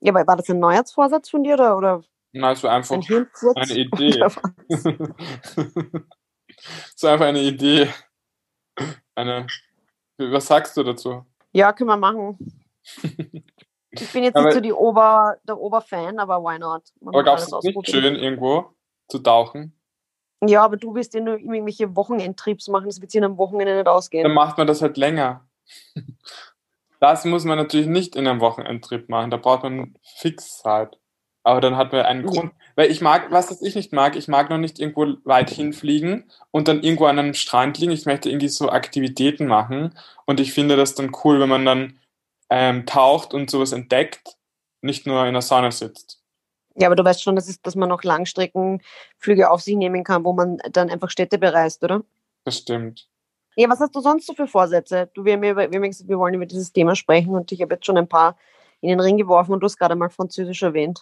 Ja, 0.00 0.12
aber 0.12 0.26
war 0.26 0.36
das 0.36 0.48
ein 0.48 0.58
Neujahrsvorsatz 0.58 1.28
von 1.28 1.42
dir 1.42 1.54
oder, 1.54 1.76
oder 1.76 2.02
Na, 2.32 2.54
so 2.54 2.68
einfach 2.68 2.94
ein 2.94 3.28
eine 3.56 3.74
Idee. 3.76 4.26
So 6.94 7.08
einfach 7.08 7.26
eine 7.26 7.42
Idee. 7.42 7.88
Eine. 9.16 9.46
Was 10.18 10.46
sagst 10.46 10.76
du 10.76 10.82
dazu? 10.84 11.26
Ja, 11.52 11.72
können 11.72 11.88
wir 11.90 11.96
machen. 11.96 12.38
Ich 13.98 14.12
bin 14.12 14.24
jetzt 14.24 14.36
Aber- 14.36 14.46
nicht 14.46 14.54
so 14.54 14.60
die 14.60 14.74
Ober, 14.74 15.38
der 15.44 15.58
Oberfan, 15.58 16.18
aber 16.18 16.42
why 16.42 16.58
not? 16.58 16.82
Man 17.00 17.14
Aber 17.14 17.22
du 17.22 17.32
es 17.32 17.64
nicht 17.64 17.88
schön, 17.88 18.14
irgendwo 18.14 18.74
zu 19.08 19.18
tauchen? 19.20 19.72
Ja, 20.44 20.64
aber 20.64 20.76
du 20.76 20.94
wirst 20.94 21.14
ja 21.14 21.20
nur 21.20 21.38
irgendwelche 21.38 21.96
Wochenendtrips 21.96 22.68
machen, 22.68 22.86
das 22.86 23.00
wird 23.00 23.10
sich 23.10 23.24
am 23.24 23.38
Wochenende 23.38 23.74
nicht 23.74 23.88
ausgehen. 23.88 24.24
Dann 24.24 24.34
macht 24.34 24.58
man 24.58 24.66
das 24.66 24.82
halt 24.82 24.96
länger. 24.96 25.48
Das 26.98 27.26
muss 27.26 27.44
man 27.44 27.58
natürlich 27.58 27.86
nicht 27.88 28.16
in 28.16 28.26
einem 28.26 28.40
Wochenendtrip 28.40 29.10
machen. 29.10 29.30
Da 29.30 29.36
braucht 29.36 29.64
man 29.64 29.94
fix 30.02 30.58
Zeit. 30.58 30.98
Aber 31.46 31.60
dann 31.60 31.76
hat 31.76 31.92
man 31.92 32.04
einen. 32.04 32.26
Grund. 32.26 32.52
Weil 32.74 32.90
ich 32.90 33.00
mag, 33.00 33.30
was 33.30 33.46
das 33.46 33.62
ich 33.62 33.76
nicht 33.76 33.92
mag, 33.92 34.16
ich 34.16 34.26
mag 34.26 34.50
noch 34.50 34.58
nicht 34.58 34.80
irgendwo 34.80 35.14
weit 35.22 35.48
hinfliegen 35.48 36.28
und 36.50 36.66
dann 36.66 36.82
irgendwo 36.82 37.06
an 37.06 37.20
einem 37.20 37.34
Strand 37.34 37.78
liegen. 37.78 37.92
Ich 37.92 38.04
möchte 38.04 38.28
irgendwie 38.28 38.48
so 38.48 38.68
Aktivitäten 38.68 39.46
machen. 39.46 39.96
Und 40.24 40.40
ich 40.40 40.52
finde 40.52 40.76
das 40.76 40.96
dann 40.96 41.12
cool, 41.22 41.38
wenn 41.38 41.48
man 41.48 41.64
dann 41.64 42.00
ähm, 42.50 42.84
taucht 42.84 43.32
und 43.32 43.48
sowas 43.48 43.70
entdeckt, 43.70 44.36
nicht 44.82 45.06
nur 45.06 45.24
in 45.24 45.34
der 45.34 45.42
Sonne 45.42 45.70
sitzt. 45.70 46.20
Ja, 46.74 46.88
aber 46.88 46.96
du 46.96 47.04
weißt 47.04 47.22
schon, 47.22 47.36
dass, 47.36 47.48
es, 47.48 47.62
dass 47.62 47.76
man 47.76 47.92
auch 47.92 48.02
Langstreckenflüge 48.02 49.48
auf 49.48 49.62
sich 49.62 49.76
nehmen 49.76 50.02
kann, 50.02 50.24
wo 50.24 50.32
man 50.32 50.58
dann 50.72 50.90
einfach 50.90 51.10
Städte 51.10 51.38
bereist, 51.38 51.84
oder? 51.84 52.02
Das 52.44 52.58
stimmt. 52.58 53.06
Ja, 53.54 53.70
was 53.70 53.78
hast 53.78 53.94
du 53.94 54.00
sonst 54.00 54.26
so 54.26 54.34
für 54.34 54.48
Vorsätze? 54.48 55.08
Du, 55.14 55.24
wir, 55.24 55.34
haben 55.34 55.44
ja 55.44 55.56
wir 55.56 55.64
haben 55.66 55.72
ja 55.72 55.80
gesagt, 55.80 56.08
wir 56.08 56.18
wollen 56.18 56.34
über 56.34 56.46
dieses 56.46 56.72
Thema 56.72 56.96
sprechen 56.96 57.36
und 57.36 57.52
ich 57.52 57.62
habe 57.62 57.74
jetzt 57.74 57.86
schon 57.86 57.96
ein 57.96 58.08
paar 58.08 58.36
in 58.86 58.98
den 58.98 59.00
Ring 59.00 59.16
geworfen 59.16 59.52
und 59.52 59.60
du 59.60 59.64
hast 59.64 59.78
gerade 59.78 59.96
mal 59.96 60.10
Französisch 60.10 60.62
erwähnt. 60.62 61.00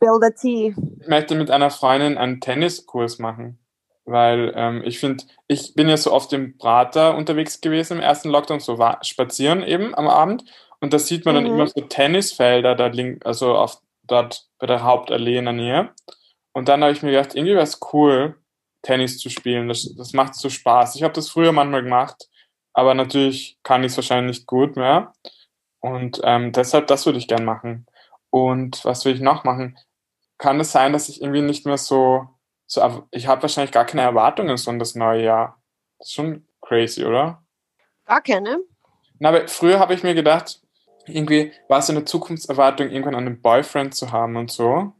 Bill 0.00 0.18
the 0.20 0.30
Tea. 0.38 0.74
Ich 1.00 1.08
möchte 1.08 1.34
mit 1.34 1.50
einer 1.50 1.70
Freundin 1.70 2.18
einen 2.18 2.40
Tenniskurs 2.40 3.18
machen, 3.18 3.58
weil 4.04 4.52
ähm, 4.56 4.82
ich 4.84 4.98
finde, 4.98 5.24
ich 5.46 5.74
bin 5.74 5.88
ja 5.88 5.96
so 5.96 6.12
oft 6.12 6.32
im 6.32 6.56
Prater 6.58 7.16
unterwegs 7.16 7.60
gewesen 7.60 7.98
im 7.98 8.02
ersten 8.02 8.30
Lockdown, 8.30 8.60
so 8.60 8.78
spazieren 9.02 9.62
eben 9.62 9.94
am 9.94 10.08
Abend 10.08 10.44
und 10.80 10.92
da 10.92 10.98
sieht 10.98 11.24
man 11.24 11.34
dann 11.34 11.44
Mhm. 11.44 11.50
immer 11.50 11.66
so 11.66 11.80
Tennisfelder 11.80 12.74
da 12.74 12.86
link, 12.86 13.24
also 13.26 13.54
auf 13.54 13.80
dort 14.04 14.46
bei 14.58 14.66
der 14.66 14.82
Hauptallee 14.82 15.36
in 15.38 15.44
der 15.44 15.54
Nähe. 15.54 15.90
Und 16.52 16.68
dann 16.68 16.82
habe 16.82 16.92
ich 16.92 17.02
mir 17.02 17.12
gedacht, 17.12 17.34
irgendwie 17.34 17.54
wäre 17.54 17.62
es 17.62 17.78
cool, 17.92 18.36
Tennis 18.82 19.18
zu 19.18 19.28
spielen. 19.30 19.68
Das, 19.68 19.94
das 19.96 20.12
macht 20.14 20.34
so 20.34 20.48
Spaß. 20.48 20.96
Ich 20.96 21.02
habe 21.02 21.12
das 21.12 21.28
früher 21.28 21.52
manchmal 21.52 21.82
gemacht, 21.82 22.28
aber 22.72 22.94
natürlich 22.94 23.58
kann 23.62 23.84
ich 23.84 23.92
es 23.92 23.98
wahrscheinlich 23.98 24.38
nicht 24.38 24.46
gut 24.46 24.76
mehr. 24.76 25.12
Und 25.80 26.20
ähm, 26.24 26.52
deshalb, 26.52 26.86
das 26.86 27.06
würde 27.06 27.18
ich 27.18 27.28
gern 27.28 27.44
machen. 27.44 27.86
Und 28.30 28.84
was 28.84 29.04
will 29.04 29.14
ich 29.14 29.20
noch 29.20 29.44
machen? 29.44 29.78
Kann 30.38 30.60
es 30.60 30.72
sein, 30.72 30.92
dass 30.92 31.08
ich 31.08 31.20
irgendwie 31.20 31.42
nicht 31.42 31.66
mehr 31.66 31.78
so, 31.78 32.28
so 32.66 33.06
ich 33.10 33.26
habe 33.26 33.42
wahrscheinlich 33.42 33.72
gar 33.72 33.84
keine 33.84 34.02
Erwartungen 34.02 34.56
so 34.56 34.70
an 34.70 34.78
das 34.78 34.94
neue 34.94 35.24
Jahr. 35.24 35.60
Das 35.98 36.08
ist 36.08 36.14
schon 36.14 36.46
crazy, 36.60 37.04
oder? 37.04 37.42
Gar 38.06 38.20
keine. 38.22 38.60
Na, 39.18 39.30
aber 39.30 39.48
früher 39.48 39.78
habe 39.78 39.94
ich 39.94 40.02
mir 40.02 40.14
gedacht, 40.14 40.62
irgendwie 41.06 41.52
war 41.68 41.78
es 41.80 41.90
eine 41.90 42.04
Zukunftserwartung, 42.04 42.88
irgendwann 42.90 43.14
einen 43.14 43.42
Boyfriend 43.42 43.94
zu 43.94 44.12
haben 44.12 44.36
und 44.36 44.50
so. 44.50 44.92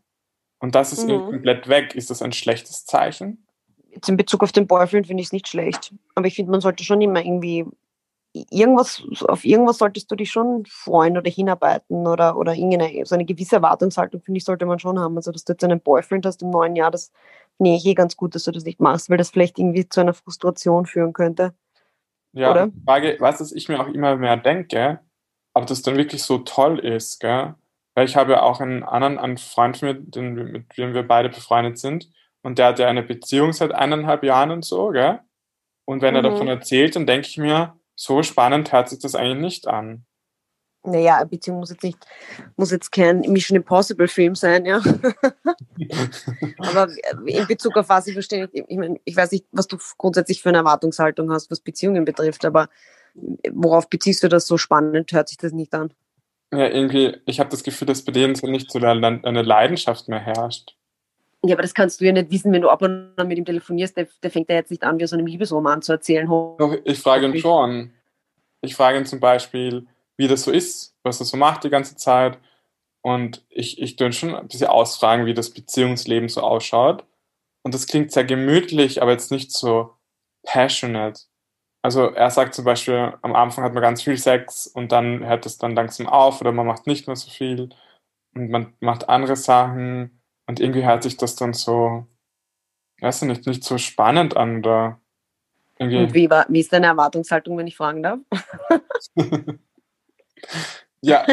Und 0.59 0.75
das 0.75 0.93
ist 0.93 1.05
Mhm. 1.05 1.11
irgendwie 1.11 1.31
komplett 1.33 1.69
weg. 1.69 1.95
Ist 1.95 2.11
das 2.11 2.23
ein 2.23 2.33
schlechtes 2.33 2.85
Zeichen? 2.85 3.47
Jetzt 3.91 4.09
in 4.09 4.17
Bezug 4.17 4.43
auf 4.43 4.53
den 4.53 4.67
Boyfriend 4.67 5.07
finde 5.07 5.21
ich 5.23 5.29
es 5.29 5.33
nicht 5.33 5.49
schlecht. 5.49 5.93
Aber 6.15 6.27
ich 6.27 6.35
finde, 6.35 6.51
man 6.53 6.61
sollte 6.61 6.85
schon 6.85 7.01
immer 7.01 7.25
irgendwie 7.25 7.65
irgendwas, 8.33 9.03
auf 9.27 9.45
irgendwas 9.45 9.79
solltest 9.79 10.11
du 10.11 10.17
dich 10.17 10.31
schon 10.31 10.65
freuen 10.67 11.17
oder 11.19 11.31
hinarbeiten 11.31 12.07
oder, 12.07 12.37
oder 12.37 12.55
irgendeine, 12.55 13.05
so 13.05 13.15
eine 13.15 13.25
gewisse 13.25 13.57
Erwartungshaltung, 13.57 14.21
finde 14.21 14.39
ich, 14.39 14.45
sollte 14.45 14.67
man 14.67 14.79
schon 14.79 14.99
haben. 14.99 15.17
Also, 15.17 15.33
dass 15.33 15.45
du 15.45 15.53
jetzt 15.53 15.65
einen 15.65 15.81
Boyfriend 15.81 16.27
hast 16.27 16.43
im 16.43 16.51
neuen 16.51 16.77
Jahr, 16.77 16.91
das 16.91 17.13
nee, 17.61 17.77
ich 17.77 17.87
eh 17.87 17.95
ganz 17.95 18.17
gut, 18.17 18.35
dass 18.35 18.45
du 18.45 18.53
das 18.53 18.65
nicht 18.65 18.81
machst, 18.81 19.11
weil 19.11 19.19
das 19.19 19.31
vielleicht 19.31 19.59
irgendwie 19.59 19.89
zu 19.89 20.01
einer 20.01 20.15
Frustration 20.15 20.87
führen 20.87 21.13
könnte. 21.13 21.55
Ja, 22.33 22.51
oder? 22.51 22.67
Die 22.69 22.85
Frage, 22.85 23.17
was 23.21 23.41
was 23.41 23.53
ich 23.53 23.69
mir 23.69 23.81
auch 23.81 23.89
immer 23.89 24.17
mehr 24.17 24.37
denke, 24.37 25.01
ob 25.55 25.67
das 25.67 25.83
dann 25.83 25.97
wirklich 25.97 26.23
so 26.23 26.39
toll 26.39 26.79
ist, 26.79 27.21
gell? 27.21 27.55
Weil 27.95 28.07
ich 28.07 28.17
habe 28.17 28.33
ja 28.33 28.43
auch 28.43 28.61
einen 28.61 28.83
anderen 28.83 29.19
einen 29.19 29.37
Freund 29.37 29.77
von 29.77 29.89
mir, 29.89 29.95
den, 29.95 30.35
mit 30.35 30.77
dem 30.79 30.95
wir 30.95 31.07
beide 31.07 31.29
befreundet 31.29 31.79
sind, 31.79 32.11
und 32.43 32.59
der 32.59 32.69
hat 32.69 32.79
ja 32.79 32.89
eine 32.89 33.03
Beziehung 33.03 33.53
seit 33.53 33.73
eineinhalb 33.73 34.23
Jahren 34.23 34.51
und 34.51 34.65
so, 34.65 34.89
gell? 34.89 35.21
Und 35.85 36.03
wenn 36.03 36.15
mhm. 36.15 36.17
er 36.17 36.23
davon 36.23 36.49
erzählt, 36.49 36.97
dann 36.97 37.07
denke 37.07 37.27
ich 37.27 37.37
mir, 37.37 37.77
so 38.01 38.23
spannend 38.23 38.73
hört 38.73 38.89
sich 38.89 38.99
das 38.99 39.15
eigentlich 39.15 39.43
nicht 39.43 39.69
an. 39.69 40.07
Naja, 40.83 41.23
Beziehung 41.25 41.59
muss 41.59 41.69
jetzt 41.69 41.83
nicht, 41.83 41.99
muss 42.57 42.71
jetzt 42.71 42.91
kein 42.91 43.21
Mission 43.21 43.57
Impossible 43.57 44.09
Film 44.09 44.35
sein, 44.35 44.65
ja. 44.65 44.81
Aber 46.59 46.89
in 47.27 47.47
Bezug 47.47 47.77
auf 47.77 47.91
was 47.91 48.07
ich 48.07 48.15
verstehe, 48.15 48.49
ich, 48.53 48.65
ich, 48.67 48.79
meine, 48.79 48.99
ich 49.05 49.15
weiß 49.15 49.33
nicht, 49.33 49.45
was 49.53 49.67
du 49.67 49.77
grundsätzlich 49.99 50.41
für 50.41 50.49
eine 50.49 50.59
Erwartungshaltung 50.59 51.31
hast, 51.31 51.51
was 51.51 51.61
Beziehungen 51.61 52.07
betrifft, 52.07 52.47
aber 52.47 52.71
worauf 53.53 53.91
beziehst 53.91 54.23
du 54.23 54.29
das 54.29 54.47
so 54.47 54.57
spannend? 54.57 55.13
Hört 55.13 55.29
sich 55.29 55.37
das 55.37 55.53
nicht 55.53 55.75
an? 55.75 55.93
Ja, 56.53 56.69
irgendwie, 56.69 57.19
ich 57.27 57.39
habe 57.39 57.51
das 57.51 57.63
Gefühl, 57.63 57.87
dass 57.87 58.03
bei 58.03 58.13
denen 58.13 58.35
so 58.35 58.47
nicht 58.47 58.71
so 58.71 58.79
eine 58.79 59.43
Leidenschaft 59.43 60.09
mehr 60.09 60.21
herrscht. 60.21 60.75
Ja, 61.45 61.55
aber 61.55 61.63
das 61.63 61.73
kannst 61.73 62.01
du 62.01 62.05
ja 62.05 62.13
nicht 62.13 62.31
wissen, 62.31 62.53
wenn 62.53 62.61
du 62.61 62.69
ab 62.69 62.83
und 62.83 63.15
an 63.17 63.29
mit 63.29 63.39
ihm 63.39 63.45
telefonierst. 63.45 63.97
Der, 63.97 64.07
der 64.23 64.31
fängt 64.31 64.51
ja 64.51 64.57
jetzt 64.57 64.71
nicht 64.71 64.83
an, 64.83 64.99
wie 64.99 65.07
so 65.07 65.17
einem 65.17 65.27
Liebesroman 65.27 65.81
zu 65.81 65.93
erzählen. 65.93 66.27
Doch, 66.27 66.77
ich 66.85 66.99
frage 66.99 67.27
ihn 67.27 67.39
schon. 67.39 67.93
Ich 68.61 68.77
frage 68.77 68.99
ihn 68.99 69.07
zum 69.07 69.21
Beispiel, 69.21 69.87
wie 70.19 70.29
das 70.29 70.43
so 70.43 70.51
ist, 70.51 70.95
was 71.03 71.19
er 71.21 71.27
so 71.27 71.39
macht 71.39 71.65
die 71.65 71.71
ganze 71.71 71.97
Zeit. 71.97 72.39
Und 73.03 73.47
ich, 73.49 73.81
ich 73.81 73.97
tue 73.97 74.13
schon 74.13 74.35
ein 74.35 74.49
bisschen 74.49 74.69
ausfragen, 74.69 75.25
wie 75.25 75.33
das 75.33 75.51
Beziehungsleben 75.51 76.29
so 76.29 76.43
ausschaut. 76.43 77.07
Und 77.63 77.75
das 77.75 77.87
klingt 77.87 78.13
sehr 78.13 78.25
gemütlich, 78.25 79.01
aber 79.01 79.13
jetzt 79.13 79.31
nicht 79.31 79.51
so 79.51 79.95
passionate. 80.43 81.23
Also 81.83 82.09
er 82.09 82.31
sagt 82.31 82.55
zum 82.55 82.67
Beispiel, 82.67 83.15
am 83.23 83.35
Anfang 83.35 83.65
hat 83.65 83.73
man 83.73 83.83
ganz 83.83 84.03
viel 84.03 84.19
Sex 84.19 84.67
und 84.67 84.93
dann 84.93 85.25
hört 85.27 85.47
es 85.47 85.57
dann 85.57 85.75
langsam 85.75 86.07
auf 86.07 86.43
oder 86.43 86.53
man 86.53 86.67
macht 86.67 86.87
nicht 86.87 87.07
mehr 87.07 87.17
so 87.17 87.31
viel 87.31 87.71
und 88.35 88.51
man 88.51 88.75
macht 88.81 89.09
andere 89.09 89.37
Sachen 89.37 90.20
und 90.51 90.59
irgendwie 90.59 90.85
hört 90.85 91.05
sich 91.05 91.17
das 91.17 91.37
dann 91.37 91.53
so, 91.53 92.09
weiß 93.01 93.23
ich 93.23 93.29
nicht, 93.29 93.47
nicht 93.47 93.63
so 93.63 93.79
spannend 93.79 94.37
an. 94.37 94.59
Oder 94.59 95.01
irgendwie. 95.79 95.99
Und 95.99 96.13
wie, 96.13 96.29
war, 96.29 96.45
wie 96.49 96.59
ist 96.59 96.73
deine 96.73 96.87
Erwartungshaltung, 96.87 97.57
wenn 97.57 97.69
ich 97.69 97.77
fragen 97.77 98.03
darf? 98.03 98.19
ja, 101.03 101.25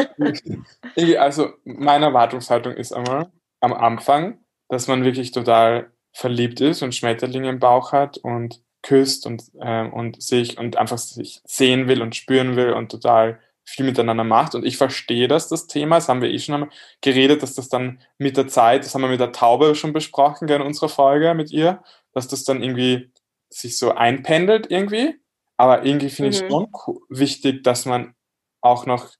also 1.18 1.50
meine 1.64 2.04
Erwartungshaltung 2.04 2.74
ist 2.74 2.92
einmal 2.92 3.32
am 3.58 3.72
Anfang, 3.72 4.38
dass 4.68 4.86
man 4.86 5.02
wirklich 5.02 5.32
total 5.32 5.90
verliebt 6.12 6.60
ist 6.60 6.82
und 6.82 6.94
Schmetterlinge 6.94 7.48
im 7.48 7.58
Bauch 7.58 7.90
hat 7.90 8.18
und 8.18 8.62
küsst 8.82 9.26
und, 9.26 9.50
äh, 9.60 9.88
und 9.88 10.22
sich 10.22 10.58
und 10.58 10.76
einfach 10.76 10.98
sich 10.98 11.40
sehen 11.44 11.88
will 11.88 12.02
und 12.02 12.14
spüren 12.14 12.54
will 12.54 12.72
und 12.72 12.92
total 12.92 13.40
viel 13.68 13.84
miteinander 13.84 14.24
macht. 14.24 14.54
Und 14.54 14.64
ich 14.64 14.78
verstehe 14.78 15.28
das, 15.28 15.48
das 15.48 15.66
Thema, 15.66 15.96
das 15.96 16.08
haben 16.08 16.22
wir 16.22 16.30
eh 16.30 16.38
schon 16.38 16.54
einmal 16.54 16.70
geredet, 17.02 17.42
dass 17.42 17.54
das 17.54 17.68
dann 17.68 18.00
mit 18.16 18.38
der 18.38 18.48
Zeit, 18.48 18.84
das 18.84 18.94
haben 18.94 19.02
wir 19.02 19.10
mit 19.10 19.20
der 19.20 19.32
Taube 19.32 19.74
schon 19.74 19.92
besprochen 19.92 20.48
in 20.48 20.62
unserer 20.62 20.88
Folge 20.88 21.34
mit 21.34 21.50
ihr, 21.50 21.82
dass 22.14 22.28
das 22.28 22.44
dann 22.44 22.62
irgendwie 22.62 23.10
sich 23.50 23.76
so 23.76 23.94
einpendelt 23.94 24.70
irgendwie. 24.70 25.20
Aber 25.58 25.84
irgendwie 25.84 26.08
finde 26.08 26.30
mhm. 26.30 26.34
ich 26.34 26.42
es 26.42 26.48
schon 26.48 26.98
wichtig, 27.10 27.62
dass 27.62 27.84
man 27.84 28.14
auch 28.62 28.86
noch, 28.86 29.10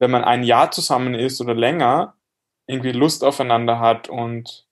wenn 0.00 0.10
man 0.10 0.24
ein 0.24 0.42
Jahr 0.42 0.72
zusammen 0.72 1.14
ist 1.14 1.40
oder 1.40 1.54
länger, 1.54 2.16
irgendwie 2.66 2.92
Lust 2.92 3.22
aufeinander 3.22 3.78
hat 3.78 4.08
und 4.08 4.66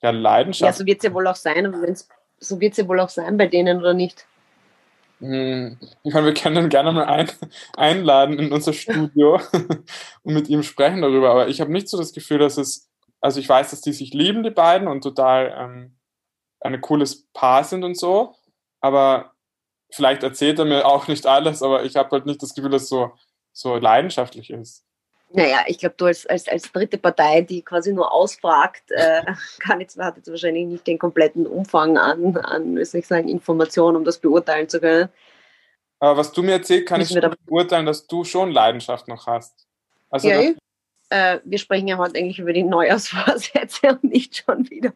ja, 0.00 0.10
Leidenschaft. 0.10 0.66
Ja, 0.66 0.72
so 0.72 0.86
wird 0.86 0.98
es 1.00 1.04
ja 1.04 1.12
wohl 1.12 1.26
auch 1.26 1.36
sein, 1.36 1.66
aber 1.66 1.86
so 2.38 2.60
wird 2.60 2.72
es 2.72 2.78
ja 2.78 2.88
wohl 2.88 3.00
auch 3.00 3.10
sein 3.10 3.36
bei 3.36 3.46
denen 3.46 3.78
oder 3.78 3.92
nicht. 3.92 4.26
Hm, 5.20 5.78
ich 6.02 6.14
meine, 6.14 6.26
wir 6.26 6.34
können 6.34 6.64
ihn 6.64 6.68
gerne 6.70 6.92
mal 6.92 7.04
ein, 7.04 7.30
einladen 7.76 8.38
in 8.38 8.52
unser 8.52 8.72
Studio 8.72 9.38
und 10.22 10.34
mit 10.34 10.48
ihm 10.48 10.62
sprechen 10.62 11.02
darüber, 11.02 11.30
aber 11.30 11.48
ich 11.48 11.60
habe 11.60 11.70
nicht 11.72 11.88
so 11.88 11.98
das 11.98 12.12
Gefühl, 12.14 12.38
dass 12.38 12.56
es, 12.56 12.90
also 13.20 13.38
ich 13.38 13.48
weiß, 13.48 13.70
dass 13.70 13.82
die 13.82 13.92
sich 13.92 14.14
lieben, 14.14 14.42
die 14.42 14.50
beiden, 14.50 14.88
und 14.88 15.02
total 15.02 15.54
ähm, 15.58 15.98
ein 16.60 16.80
cooles 16.80 17.26
Paar 17.34 17.64
sind 17.64 17.84
und 17.84 17.98
so, 17.98 18.34
aber 18.80 19.34
vielleicht 19.92 20.22
erzählt 20.22 20.58
er 20.58 20.64
mir 20.64 20.86
auch 20.86 21.06
nicht 21.08 21.26
alles, 21.26 21.62
aber 21.62 21.84
ich 21.84 21.96
habe 21.96 22.10
halt 22.12 22.26
nicht 22.26 22.42
das 22.42 22.54
Gefühl, 22.54 22.70
dass 22.70 22.84
es 22.84 22.88
so, 22.88 23.12
so 23.52 23.76
leidenschaftlich 23.76 24.50
ist. 24.50 24.86
Naja, 25.32 25.58
ich 25.66 25.78
glaube, 25.78 25.94
du 25.96 26.06
als, 26.06 26.26
als, 26.26 26.48
als 26.48 26.72
dritte 26.72 26.98
Partei, 26.98 27.42
die 27.42 27.62
quasi 27.62 27.92
nur 27.92 28.12
ausfragt, 28.12 28.90
äh, 28.90 29.22
kann 29.60 29.80
jetzt, 29.80 29.98
hat 29.98 30.16
jetzt 30.16 30.28
wahrscheinlich 30.28 30.66
nicht 30.66 30.86
den 30.86 30.98
kompletten 30.98 31.46
Umfang 31.46 31.96
an, 31.98 32.36
an 32.36 32.76
wie 32.76 32.84
soll 32.84 33.00
ich 33.00 33.06
sagen, 33.06 33.28
Informationen, 33.28 33.96
um 33.96 34.04
das 34.04 34.18
beurteilen 34.18 34.68
zu 34.68 34.80
können. 34.80 35.08
Aber 36.00 36.16
was 36.16 36.32
du 36.32 36.42
mir 36.42 36.52
erzählt, 36.52 36.86
kann 36.86 36.98
Müssen 36.98 37.22
ich 37.22 37.38
beurteilen, 37.46 37.86
dass 37.86 38.06
du 38.06 38.24
schon 38.24 38.50
Leidenschaft 38.50 39.06
noch 39.06 39.26
hast. 39.26 39.66
Also 40.08 40.28
ja, 40.28 40.52
äh, 41.10 41.40
wir 41.44 41.58
sprechen 41.58 41.86
ja 41.86 41.98
heute 41.98 42.18
eigentlich 42.18 42.38
über 42.38 42.52
die 42.52 42.62
Neujahrsvorsätze 42.64 43.88
und 43.88 44.04
nicht 44.04 44.36
schon 44.36 44.68
wieder 44.70 44.92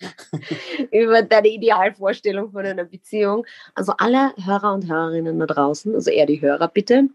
über 0.92 1.22
deine 1.22 1.48
Idealvorstellung 1.48 2.52
von 2.52 2.64
einer 2.64 2.84
Beziehung. 2.84 3.46
Also 3.74 3.94
alle 3.98 4.32
Hörer 4.44 4.74
und 4.74 4.88
Hörerinnen 4.88 5.38
da 5.38 5.46
draußen, 5.46 5.94
also 5.94 6.10
eher 6.10 6.26
die 6.26 6.40
Hörer 6.40 6.68
bitte, 6.68 7.08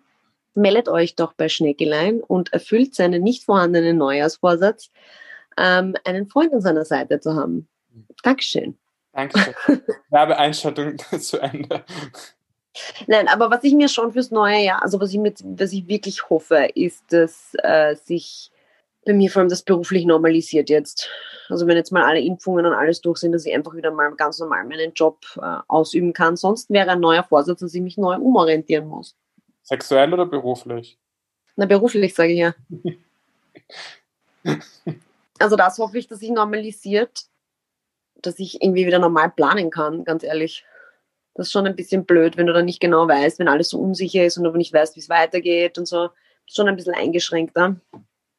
meldet 0.55 0.89
euch 0.89 1.15
doch 1.15 1.33
bei 1.33 1.49
Schneckelein 1.49 2.21
und 2.21 2.53
erfüllt 2.53 2.95
seinen 2.95 3.23
nicht 3.23 3.43
vorhandenen 3.43 3.97
Neujahrsvorsatz, 3.97 4.89
ähm, 5.57 5.95
einen 6.03 6.27
Freund 6.27 6.53
an 6.53 6.61
seiner 6.61 6.85
Seite 6.85 7.19
zu 7.19 7.35
haben. 7.35 7.67
Dankeschön. 8.23 8.77
Dankeschön. 9.13 9.53
Werbeeinschaltung 10.09 10.97
zu 11.19 11.39
Ende. 11.39 11.83
Nein, 13.07 13.27
aber 13.29 13.49
was 13.49 13.63
ich 13.63 13.73
mir 13.73 13.87
schon 13.87 14.11
fürs 14.11 14.31
neue 14.31 14.59
Jahr, 14.59 14.83
also 14.83 14.99
was 14.99 15.11
ich, 15.11 15.19
mit, 15.19 15.39
was 15.43 15.71
ich 15.71 15.87
wirklich 15.87 16.29
hoffe, 16.29 16.67
ist, 16.75 17.05
dass 17.11 17.53
äh, 17.63 17.95
sich 17.95 18.51
bei 19.05 19.13
mir 19.13 19.29
vor 19.29 19.41
allem 19.41 19.49
das 19.49 19.61
beruflich 19.61 20.05
normalisiert 20.05 20.69
jetzt. 20.69 21.09
Also 21.47 21.67
wenn 21.67 21.77
jetzt 21.77 21.91
mal 21.91 22.03
alle 22.03 22.19
Impfungen 22.19 22.65
und 22.65 22.73
alles 22.73 23.01
durch 23.01 23.19
sind, 23.19 23.31
dass 23.31 23.45
ich 23.45 23.53
einfach 23.53 23.75
wieder 23.75 23.91
mal 23.91 24.13
ganz 24.15 24.39
normal 24.39 24.65
meinen 24.65 24.93
Job 24.93 25.19
äh, 25.37 25.57
ausüben 25.67 26.11
kann. 26.11 26.35
Sonst 26.35 26.69
wäre 26.71 26.91
ein 26.91 26.99
neuer 26.99 27.23
Vorsatz, 27.23 27.59
dass 27.59 27.73
ich 27.73 27.81
mich 27.81 27.97
neu 27.97 28.15
umorientieren 28.15 28.87
muss. 28.87 29.15
Sexuell 29.65 30.13
oder 30.13 30.27
beruflich? 30.27 30.97
Na, 31.55 31.65
beruflich, 31.65 32.13
sage 32.13 32.33
ich 32.33 32.39
ja. 32.39 32.55
also 35.39 35.55
das 35.55 35.79
hoffe 35.79 35.97
ich, 35.97 36.07
dass 36.07 36.19
sich 36.19 36.29
normalisiert, 36.29 37.25
dass 38.15 38.37
ich 38.37 38.61
irgendwie 38.61 38.85
wieder 38.85 38.99
normal 38.99 39.31
planen 39.31 39.71
kann, 39.71 40.03
ganz 40.03 40.23
ehrlich. 40.23 40.63
Das 41.33 41.47
ist 41.47 41.51
schon 41.51 41.65
ein 41.65 41.75
bisschen 41.75 42.05
blöd, 42.05 42.37
wenn 42.37 42.45
du 42.45 42.53
dann 42.53 42.65
nicht 42.65 42.79
genau 42.79 43.07
weißt, 43.07 43.39
wenn 43.39 43.47
alles 43.47 43.69
so 43.69 43.79
unsicher 43.79 44.23
ist 44.23 44.37
und 44.37 44.43
du 44.43 44.51
nicht 44.51 44.71
weißt, 44.71 44.95
wie 44.95 44.99
es 44.99 45.09
weitergeht 45.09 45.77
und 45.79 45.87
so. 45.87 46.09
Schon 46.45 46.67
ein 46.67 46.75
bisschen 46.75 46.93
eingeschränkter. 46.93 47.75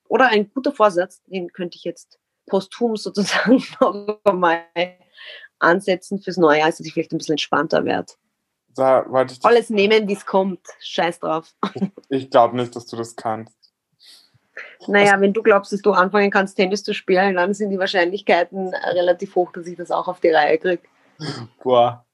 Oder 0.09 0.29
ein 0.29 0.49
guter 0.55 0.71
Vorsatz, 0.71 1.23
den 1.25 1.53
könnte 1.53 1.77
ich 1.77 1.83
jetzt 1.83 2.21
posthum 2.47 2.97
sozusagen 2.97 3.65
noch 3.81 4.21
einmal 4.23 4.63
ansetzen 5.59 6.21
fürs 6.21 6.37
neue 6.37 6.61
Jahr, 6.61 6.71
dass 6.71 6.79
ich 6.79 6.93
vielleicht 6.93 7.13
ein 7.13 7.19
bisschen 7.19 7.33
entspannter 7.33 7.85
werde 7.85 8.13
da 8.77 9.05
wollte 9.09 9.35
ich. 9.35 9.45
Alles 9.45 9.71
nehmen, 9.71 10.07
wie 10.09 10.13
es 10.13 10.27
kommt. 10.27 10.61
Scheiß 10.81 11.21
drauf. 11.21 11.55
Ich 12.09 12.31
glaube 12.31 12.57
nicht, 12.57 12.77
dass 12.77 12.87
du 12.87 12.97
das 12.97 13.17
kannst. 13.17 13.57
Naja, 14.87 15.13
also, 15.13 15.23
wenn 15.23 15.33
du 15.33 15.43
glaubst, 15.43 15.73
dass 15.73 15.83
du 15.83 15.93
anfangen 15.93 16.31
kannst, 16.31 16.57
Tennis 16.57 16.83
zu 16.83 16.95
spielen, 16.95 17.35
dann 17.35 17.55
sind 17.55 17.71
die 17.71 17.79
Wahrscheinlichkeiten 17.79 18.75
relativ 18.75 19.35
hoch, 19.35 19.53
dass 19.53 19.67
ich 19.67 19.77
das 19.77 19.91
auch 19.91 20.09
auf 20.09 20.21
die 20.21 20.31
Reihe 20.31 20.59
kriege. 20.59 20.83
Boah. 21.63 22.05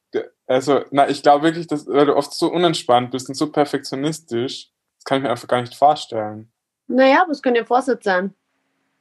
Also, 0.47 0.85
na, 0.91 1.09
ich 1.09 1.23
glaube 1.23 1.45
wirklich, 1.45 1.67
dass, 1.67 1.87
weil 1.87 2.07
du 2.07 2.17
oft 2.17 2.33
so 2.33 2.53
unentspannt 2.53 3.11
bist 3.11 3.29
und 3.29 3.35
so 3.35 3.51
perfektionistisch, 3.51 4.71
das 4.99 5.05
kann 5.05 5.19
ich 5.19 5.25
mir 5.25 5.31
einfach 5.31 5.49
gar 5.49 5.61
nicht 5.61 5.75
vorstellen. 5.75 6.53
Naja, 6.89 7.25
es 7.31 7.43
können 7.43 7.57
ja 7.57 7.65
Vorsatz 7.65 8.05
sein. 8.05 8.35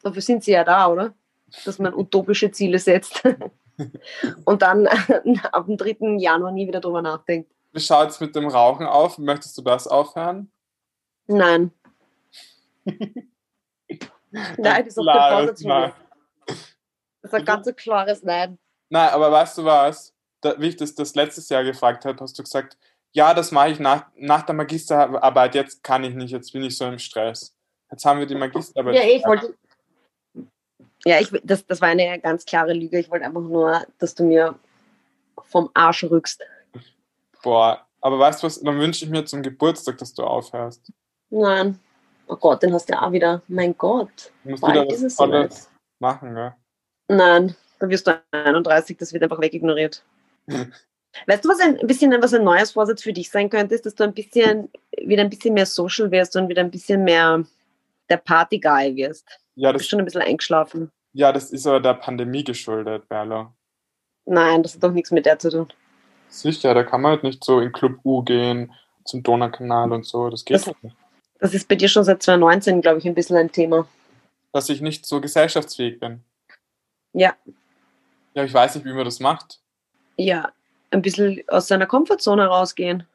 Dafür 0.02 0.22
sind 0.22 0.44
sie 0.44 0.52
ja 0.52 0.64
da, 0.64 0.88
oder? 0.88 1.14
Dass 1.66 1.80
man 1.80 1.94
utopische 1.94 2.52
Ziele 2.52 2.80
setzt. 2.80 3.24
und 4.46 4.62
dann 4.62 4.88
ab 5.52 5.66
dem 5.66 5.78
3. 5.78 6.18
Januar 6.18 6.52
nie 6.52 6.68
wieder 6.68 6.82
drüber 6.82 7.02
nachdenkt. 7.02 7.52
Wie 7.74 7.80
schaut 7.80 8.10
es 8.10 8.20
mit 8.20 8.36
dem 8.36 8.48
Rauchen 8.48 8.86
auf? 8.86 9.18
Möchtest 9.18 9.58
du 9.58 9.62
das 9.62 9.88
aufhören? 9.88 10.52
Nein. 11.28 11.72
nein, 12.86 13.26
das 14.86 14.88
ist 14.88 14.98
auch 14.98 15.46
dazu. 15.46 15.68
Nein. 15.68 15.94
Das 16.48 17.32
ist 17.32 17.34
ein 17.34 17.46
ganz 17.46 17.76
klares 17.76 18.24
Nein. 18.24 18.58
Nein, 18.90 19.10
aber 19.10 19.32
weißt 19.32 19.58
du 19.60 19.66
was? 19.66 20.14
Da, 20.42 20.60
wie 20.60 20.68
ich 20.68 20.76
das, 20.76 20.96
das 20.96 21.16
letztes 21.16 21.48
Jahr 21.50 21.64
gefragt 21.64 22.04
habe, 22.04 22.20
hast 22.20 22.38
du 22.38 22.44
gesagt, 22.44 22.78
ja, 23.14 23.34
das 23.34 23.52
mache 23.52 23.70
ich 23.70 23.80
nach, 23.80 24.08
nach 24.16 24.42
der 24.44 24.56
Magisterarbeit, 24.56 25.56
jetzt 25.56 25.84
kann 25.84 26.04
ich 26.04 26.16
nicht, 26.16 26.32
jetzt 26.32 26.52
bin 26.52 26.64
ich 26.64 26.78
so 26.78 26.86
im 26.86 26.98
Stress. 26.98 27.56
Jetzt 27.90 28.06
haben 28.06 28.20
wir 28.20 28.26
die 28.26 28.36
Magisterarbeit. 28.36 28.96
Ja, 28.96 29.04
ich 29.04 29.24
wollte, 29.26 29.56
ja, 31.06 31.20
ich, 31.20 31.30
das, 31.44 31.66
das 31.66 31.82
war 31.82 31.90
eine 31.90 32.20
ganz 32.20 32.46
klare 32.46 32.74
Lüge. 32.74 33.00
Ich 33.00 33.10
wollte 33.10 33.26
einfach 33.26 33.42
nur, 33.42 33.86
dass 34.00 34.16
du 34.16 34.24
mir 34.24 34.56
vom 35.44 35.70
Arsch 35.74 36.04
rückst. 36.04 36.44
Boah, 37.44 37.86
Aber 38.02 38.20
weißt 38.20 38.42
du 38.42 38.48
was, 38.48 38.62
dann 38.62 38.80
wünsche 38.80 39.06
ich 39.06 39.12
mir 39.12 39.26
zum 39.26 39.42
Geburtstag, 39.42 39.98
dass 39.98 40.14
du 40.14 40.24
aufhörst. 40.24 40.92
Nein. 41.30 41.80
Oh 42.28 42.36
Gott, 42.36 42.64
den 42.64 42.74
hast 42.74 42.88
du 42.88 42.94
ja 42.94 43.02
auch 43.02 43.12
wieder. 43.12 43.42
Mein 43.48 43.78
Gott. 43.78 44.32
Du 44.44 44.52
musst 44.52 44.64
wieder 44.64 44.86
was. 44.88 45.16
Tolles 45.16 45.70
machen, 46.00 46.34
gell? 46.36 46.54
Nein, 47.08 47.56
da 47.80 47.90
wirst 47.90 48.08
du 48.08 48.22
31, 48.32 48.98
das 48.98 49.12
wird 49.12 49.24
einfach 49.24 49.42
wegignoriert. 49.42 50.04
Weißt 51.28 51.44
du, 51.44 51.50
was 51.50 51.60
ein 51.60 51.76
bisschen 51.88 52.12
was 52.22 52.34
ein 52.34 52.46
neues 52.46 52.72
Vorsatz 52.72 53.04
für 53.04 53.12
dich 53.12 53.30
sein 53.30 53.50
könnte, 53.50 53.76
ist, 53.76 53.86
dass 53.86 53.96
du 53.96 54.06
ein 54.06 54.14
bisschen 54.14 54.70
wieder 54.98 55.24
ein 55.24 55.30
bisschen 55.30 55.54
mehr 55.54 55.66
social 55.66 56.10
wirst 56.10 56.36
und 56.38 56.48
wieder 56.48 56.62
ein 56.62 56.72
bisschen 56.72 57.04
mehr 57.04 57.44
der 58.10 58.18
Party-Guy 58.18 58.96
wirst. 58.96 59.41
Ja 59.56 59.72
Du 59.72 59.78
bist 59.78 59.86
das, 59.86 59.90
schon 59.90 60.00
ein 60.00 60.06
bisschen 60.06 60.22
eingeschlafen. 60.22 60.92
ja, 61.14 61.32
das 61.32 61.52
ist 61.52 61.68
aber 61.68 61.80
der 61.80 61.94
Pandemie 61.96 62.44
geschuldet, 62.44 63.08
Berlo. 63.10 63.54
Nein, 64.26 64.64
das 64.64 64.76
hat 64.76 64.84
doch 64.84 64.92
nichts 64.92 65.12
mit 65.12 65.26
der 65.26 65.40
zu 65.40 65.50
tun. 65.50 65.74
Sicher, 66.30 66.74
da 66.74 66.84
kann 66.84 67.02
man 67.02 67.12
halt 67.12 67.24
nicht 67.24 67.44
so 67.44 67.60
in 67.60 67.72
Club 67.72 68.00
U 68.06 68.24
gehen, 68.24 68.74
zum 69.06 69.24
Donaukanal 69.24 69.92
und 69.92 70.06
so. 70.06 70.30
Das 70.30 70.46
geht 70.46 70.56
Das- 70.56 70.68
halt 70.68 70.82
nicht. 70.84 70.96
Das 71.40 71.54
ist 71.56 71.68
bei 71.68 71.76
dir 71.76 71.90
schon 71.90 72.04
seit 72.04 72.22
2019, 72.22 72.82
glaube 72.82 73.00
ich, 73.00 73.06
ein 73.08 73.16
bisschen 73.16 73.36
ein 73.36 73.52
Thema. 73.52 73.88
Dass 74.54 74.70
ich 74.70 74.80
nicht 74.80 75.06
so 75.08 75.20
gesellschaftsfähig 75.20 76.00
bin. 76.00 76.24
Ja, 77.14 77.36
Ja, 78.34 78.44
ich 78.46 78.54
weiß 78.54 78.76
nicht, 78.76 78.86
wie 78.86 78.94
man 78.94 79.04
das 79.06 79.20
macht. 79.20 79.60
ja, 80.18 80.52
ein 80.92 81.02
bisschen 81.02 81.42
aus 81.48 81.68
seiner 81.68 81.88
Komfortzone 81.88 82.46
rausgehen. 82.46 83.06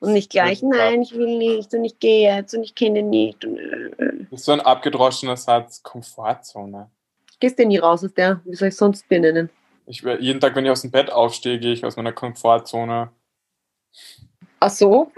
Und 0.00 0.14
nicht 0.14 0.30
gleich, 0.30 0.62
nein, 0.62 1.02
ich 1.02 1.12
will 1.14 1.36
nicht 1.38 1.74
und 1.74 1.84
ich 1.84 1.98
gehe 1.98 2.34
jetzt 2.34 2.54
und 2.54 2.62
ich 2.62 2.74
kenne 2.74 3.02
nicht. 3.02 3.44
Und, 3.44 3.58
äh, 3.58 3.90
Das 4.30 4.40
ist 4.40 4.46
so 4.46 4.52
ein 4.52 4.60
abgedroschener 4.60 5.36
Satz, 5.36 5.82
Komfortzone. 5.82 6.90
gehst 7.38 7.58
du 7.58 7.66
nie 7.66 7.78
raus 7.78 8.02
aus 8.04 8.14
der, 8.14 8.40
wie 8.44 8.54
soll 8.54 8.68
ich 8.68 8.76
sonst 8.76 9.08
benennen? 9.08 9.50
Ich, 9.86 10.02
jeden 10.02 10.40
Tag, 10.40 10.54
wenn 10.56 10.64
ich 10.64 10.70
aus 10.70 10.82
dem 10.82 10.90
Bett 10.90 11.10
aufstehe, 11.10 11.58
gehe 11.58 11.72
ich 11.72 11.84
aus 11.84 11.96
meiner 11.96 12.12
Komfortzone. 12.12 13.10
Ach 14.60 14.70
so? 14.70 15.10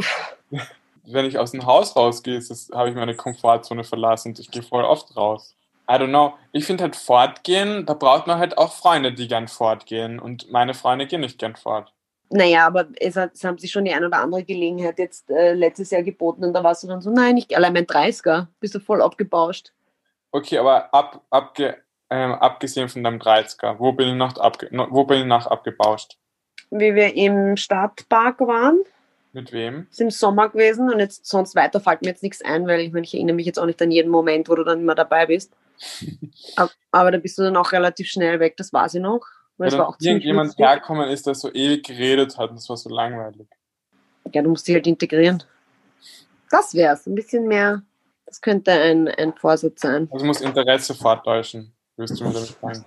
Wenn 1.04 1.26
ich 1.26 1.38
aus 1.38 1.50
dem 1.50 1.66
Haus 1.66 1.94
rausgehe, 1.96 2.40
habe 2.72 2.88
ich 2.88 2.94
meine 2.94 3.14
Komfortzone 3.14 3.84
verlassen 3.84 4.28
und 4.28 4.38
ich 4.38 4.50
gehe 4.50 4.62
voll 4.62 4.84
oft 4.84 5.16
raus. 5.16 5.54
I 5.90 5.94
don't 5.94 6.08
know. 6.08 6.34
Ich 6.52 6.64
finde 6.64 6.84
halt 6.84 6.96
fortgehen, 6.96 7.84
da 7.86 7.94
braucht 7.94 8.26
man 8.26 8.38
halt 8.38 8.56
auch 8.56 8.72
Freunde, 8.72 9.12
die 9.12 9.28
gern 9.28 9.48
fortgehen. 9.48 10.20
Und 10.20 10.50
meine 10.50 10.74
Freunde 10.74 11.06
gehen 11.06 11.20
nicht 11.20 11.38
gern 11.38 11.56
fort. 11.56 11.92
Naja, 12.32 12.66
aber 12.66 12.88
es, 12.98 13.16
hat, 13.16 13.34
es 13.34 13.44
haben 13.44 13.58
sich 13.58 13.70
schon 13.70 13.84
die 13.84 13.92
ein 13.92 14.04
oder 14.04 14.18
andere 14.18 14.42
Gelegenheit 14.42 14.98
jetzt 14.98 15.30
äh, 15.30 15.52
letztes 15.52 15.90
Jahr 15.90 16.02
geboten 16.02 16.44
und 16.44 16.54
da 16.54 16.64
warst 16.64 16.82
du 16.82 16.88
dann 16.88 17.02
so, 17.02 17.10
nein, 17.10 17.36
ich 17.36 17.54
allein 17.54 17.74
mein 17.74 17.86
30er, 17.86 18.46
bist 18.58 18.74
du 18.74 18.80
voll 18.80 19.02
abgebauscht. 19.02 19.72
Okay, 20.30 20.56
aber 20.56 20.92
ab, 20.94 21.22
abge, 21.28 21.76
ähm, 22.08 22.32
abgesehen 22.32 22.88
von 22.88 23.04
deinem 23.04 23.18
30er, 23.18 23.78
wo 23.78 23.92
bin 23.92 24.08
ich 24.08 24.14
noch, 24.14 24.38
abge, 24.38 24.68
wo 24.90 25.04
bin 25.04 25.20
ich 25.20 25.26
noch 25.26 25.46
abgebauscht? 25.46 26.16
Wie 26.70 26.94
wir 26.94 27.14
im 27.14 27.58
Stadtpark 27.58 28.40
waren, 28.40 28.80
Mit 29.34 29.52
wem? 29.52 29.86
ist 29.90 30.00
im 30.00 30.10
Sommer 30.10 30.48
gewesen 30.48 30.90
und 30.90 31.00
jetzt 31.00 31.26
sonst 31.26 31.54
weiter 31.54 31.80
fällt 31.80 32.00
mir 32.00 32.08
jetzt 32.08 32.22
nichts 32.22 32.42
ein, 32.42 32.66
weil 32.66 32.80
ich 32.80 32.92
meine, 32.92 33.04
ich 33.04 33.12
erinnere 33.12 33.36
mich 33.36 33.46
jetzt 33.46 33.58
auch 33.58 33.66
nicht 33.66 33.82
an 33.82 33.90
jeden 33.90 34.10
Moment, 34.10 34.48
wo 34.48 34.54
du 34.54 34.64
dann 34.64 34.80
immer 34.80 34.94
dabei 34.94 35.26
bist. 35.26 35.52
aber, 36.56 36.70
aber 36.92 37.10
da 37.10 37.18
bist 37.18 37.36
du 37.36 37.42
dann 37.42 37.58
auch 37.58 37.72
relativ 37.72 38.08
schnell 38.08 38.40
weg, 38.40 38.56
das 38.56 38.72
weiß 38.72 38.94
ich 38.94 39.02
noch. 39.02 39.26
Weil 39.58 39.66
Wenn 39.66 39.74
es 39.74 39.78
war 39.78 39.88
auch 39.88 39.96
irgendjemand 40.00 40.48
lustig. 40.48 40.66
herkommen 40.66 41.08
ist, 41.08 41.26
der 41.26 41.34
so 41.34 41.52
ewig 41.52 41.84
geredet 41.84 42.36
hat 42.38 42.50
und 42.50 42.56
das 42.56 42.68
war 42.68 42.76
so 42.76 42.88
langweilig. 42.88 43.46
Ja, 44.32 44.42
du 44.42 44.50
musst 44.50 44.66
dich 44.66 44.74
halt 44.74 44.86
integrieren. 44.86 45.42
Das 46.50 46.74
wär's, 46.74 47.06
ein 47.06 47.14
bisschen 47.14 47.46
mehr. 47.46 47.82
Das 48.26 48.40
könnte 48.40 48.72
ein, 48.72 49.08
ein 49.08 49.34
Vorsatz 49.34 49.80
sein. 49.82 50.08
Also 50.10 50.24
muss 50.24 50.40
Interesse 50.40 50.94
forttäuschen, 50.94 51.74
wirst 51.96 52.18
du 52.18 52.24
mir 52.24 52.32
damit 52.32 52.56
sagen. 52.60 52.84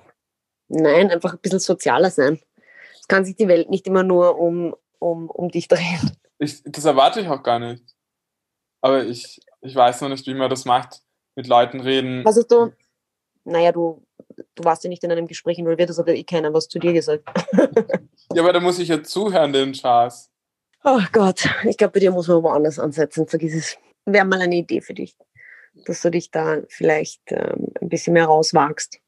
Nein, 0.68 1.12
einfach 1.12 1.34
ein 1.34 1.40
bisschen 1.40 1.60
sozialer 1.60 2.10
sein. 2.10 2.40
Es 3.00 3.08
kann 3.08 3.26
sich 3.26 3.36
die 3.36 3.48
Welt 3.48 3.70
nicht 3.70 3.86
immer 3.86 4.04
nur 4.04 4.40
um, 4.40 4.76
um, 5.00 5.30
um 5.30 5.50
dich 5.50 5.68
drehen. 5.68 6.18
Ich, 6.40 6.64
das 6.64 6.86
erwarte 6.86 7.22
ich 7.22 7.28
auch 7.28 7.44
gar 7.44 7.60
nicht. 7.60 7.84
Aber 8.82 9.04
ich, 9.04 9.40
ich 9.62 9.76
weiß 9.76 10.02
noch 10.02 10.10
nicht, 10.10 10.26
wie 10.28 10.34
man 10.34 10.50
das 10.50 10.66
macht. 10.66 11.02
Mit 11.36 11.48
Leuten 11.48 11.82
reden. 11.82 12.24
Was 12.24 12.38
hast 12.38 12.52
du? 12.52 12.72
Naja, 13.44 13.72
du, 13.72 14.05
du 14.56 14.64
warst 14.64 14.84
ja 14.84 14.90
nicht 14.90 15.04
in 15.04 15.12
einem 15.12 15.28
Gespräch 15.28 15.58
involviert, 15.58 15.90
das 15.90 15.98
hat 15.98 16.08
ja 16.08 16.14
eh 16.14 16.24
keiner 16.24 16.54
was 16.54 16.68
zu 16.68 16.80
dir 16.80 16.94
gesagt. 16.94 17.24
Ja, 18.34 18.42
aber 18.42 18.52
da 18.54 18.60
muss 18.60 18.80
ich 18.80 18.88
ja 18.90 19.02
zuhören, 19.04 19.54
den 19.54 19.74
Schaß. 19.76 20.32
Oh 20.84 21.00
Gott, 21.14 21.48
ich 21.64 21.78
glaube, 21.78 21.94
bei 21.94 22.00
dir 22.00 22.12
muss 22.12 22.28
man 22.28 22.42
woanders 22.44 22.80
ansetzen. 22.80 23.28
Vergiss 23.28 23.54
es. 23.54 23.78
Wäre 24.06 24.26
mal 24.26 24.42
eine 24.42 24.56
Idee 24.56 24.82
für 24.82 24.96
dich, 24.96 25.16
dass 25.86 26.02
du 26.02 26.10
dich 26.10 26.32
da 26.32 26.58
vielleicht 26.68 27.22
ähm, 27.32 27.68
ein 27.80 27.88
bisschen 27.88 28.14
mehr 28.14 28.26
rauswagst 28.26 29.00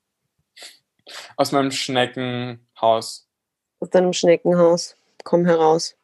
Aus 1.35 1.51
meinem 1.51 1.71
Schneckenhaus. 1.71 3.27
aus 3.79 3.89
deinem 3.89 4.13
Schneckenhaus. 4.13 4.95
Komm 5.23 5.45
heraus. 5.45 5.95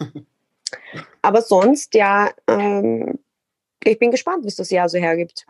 Aber 1.22 1.40
sonst, 1.42 1.94
ja, 1.94 2.30
ähm, 2.48 3.18
ich 3.82 3.98
bin 3.98 4.10
gespannt, 4.10 4.44
was 4.44 4.56
das 4.56 4.70
Jahr 4.70 4.88
so 4.88 4.98
hergibt. 4.98 5.46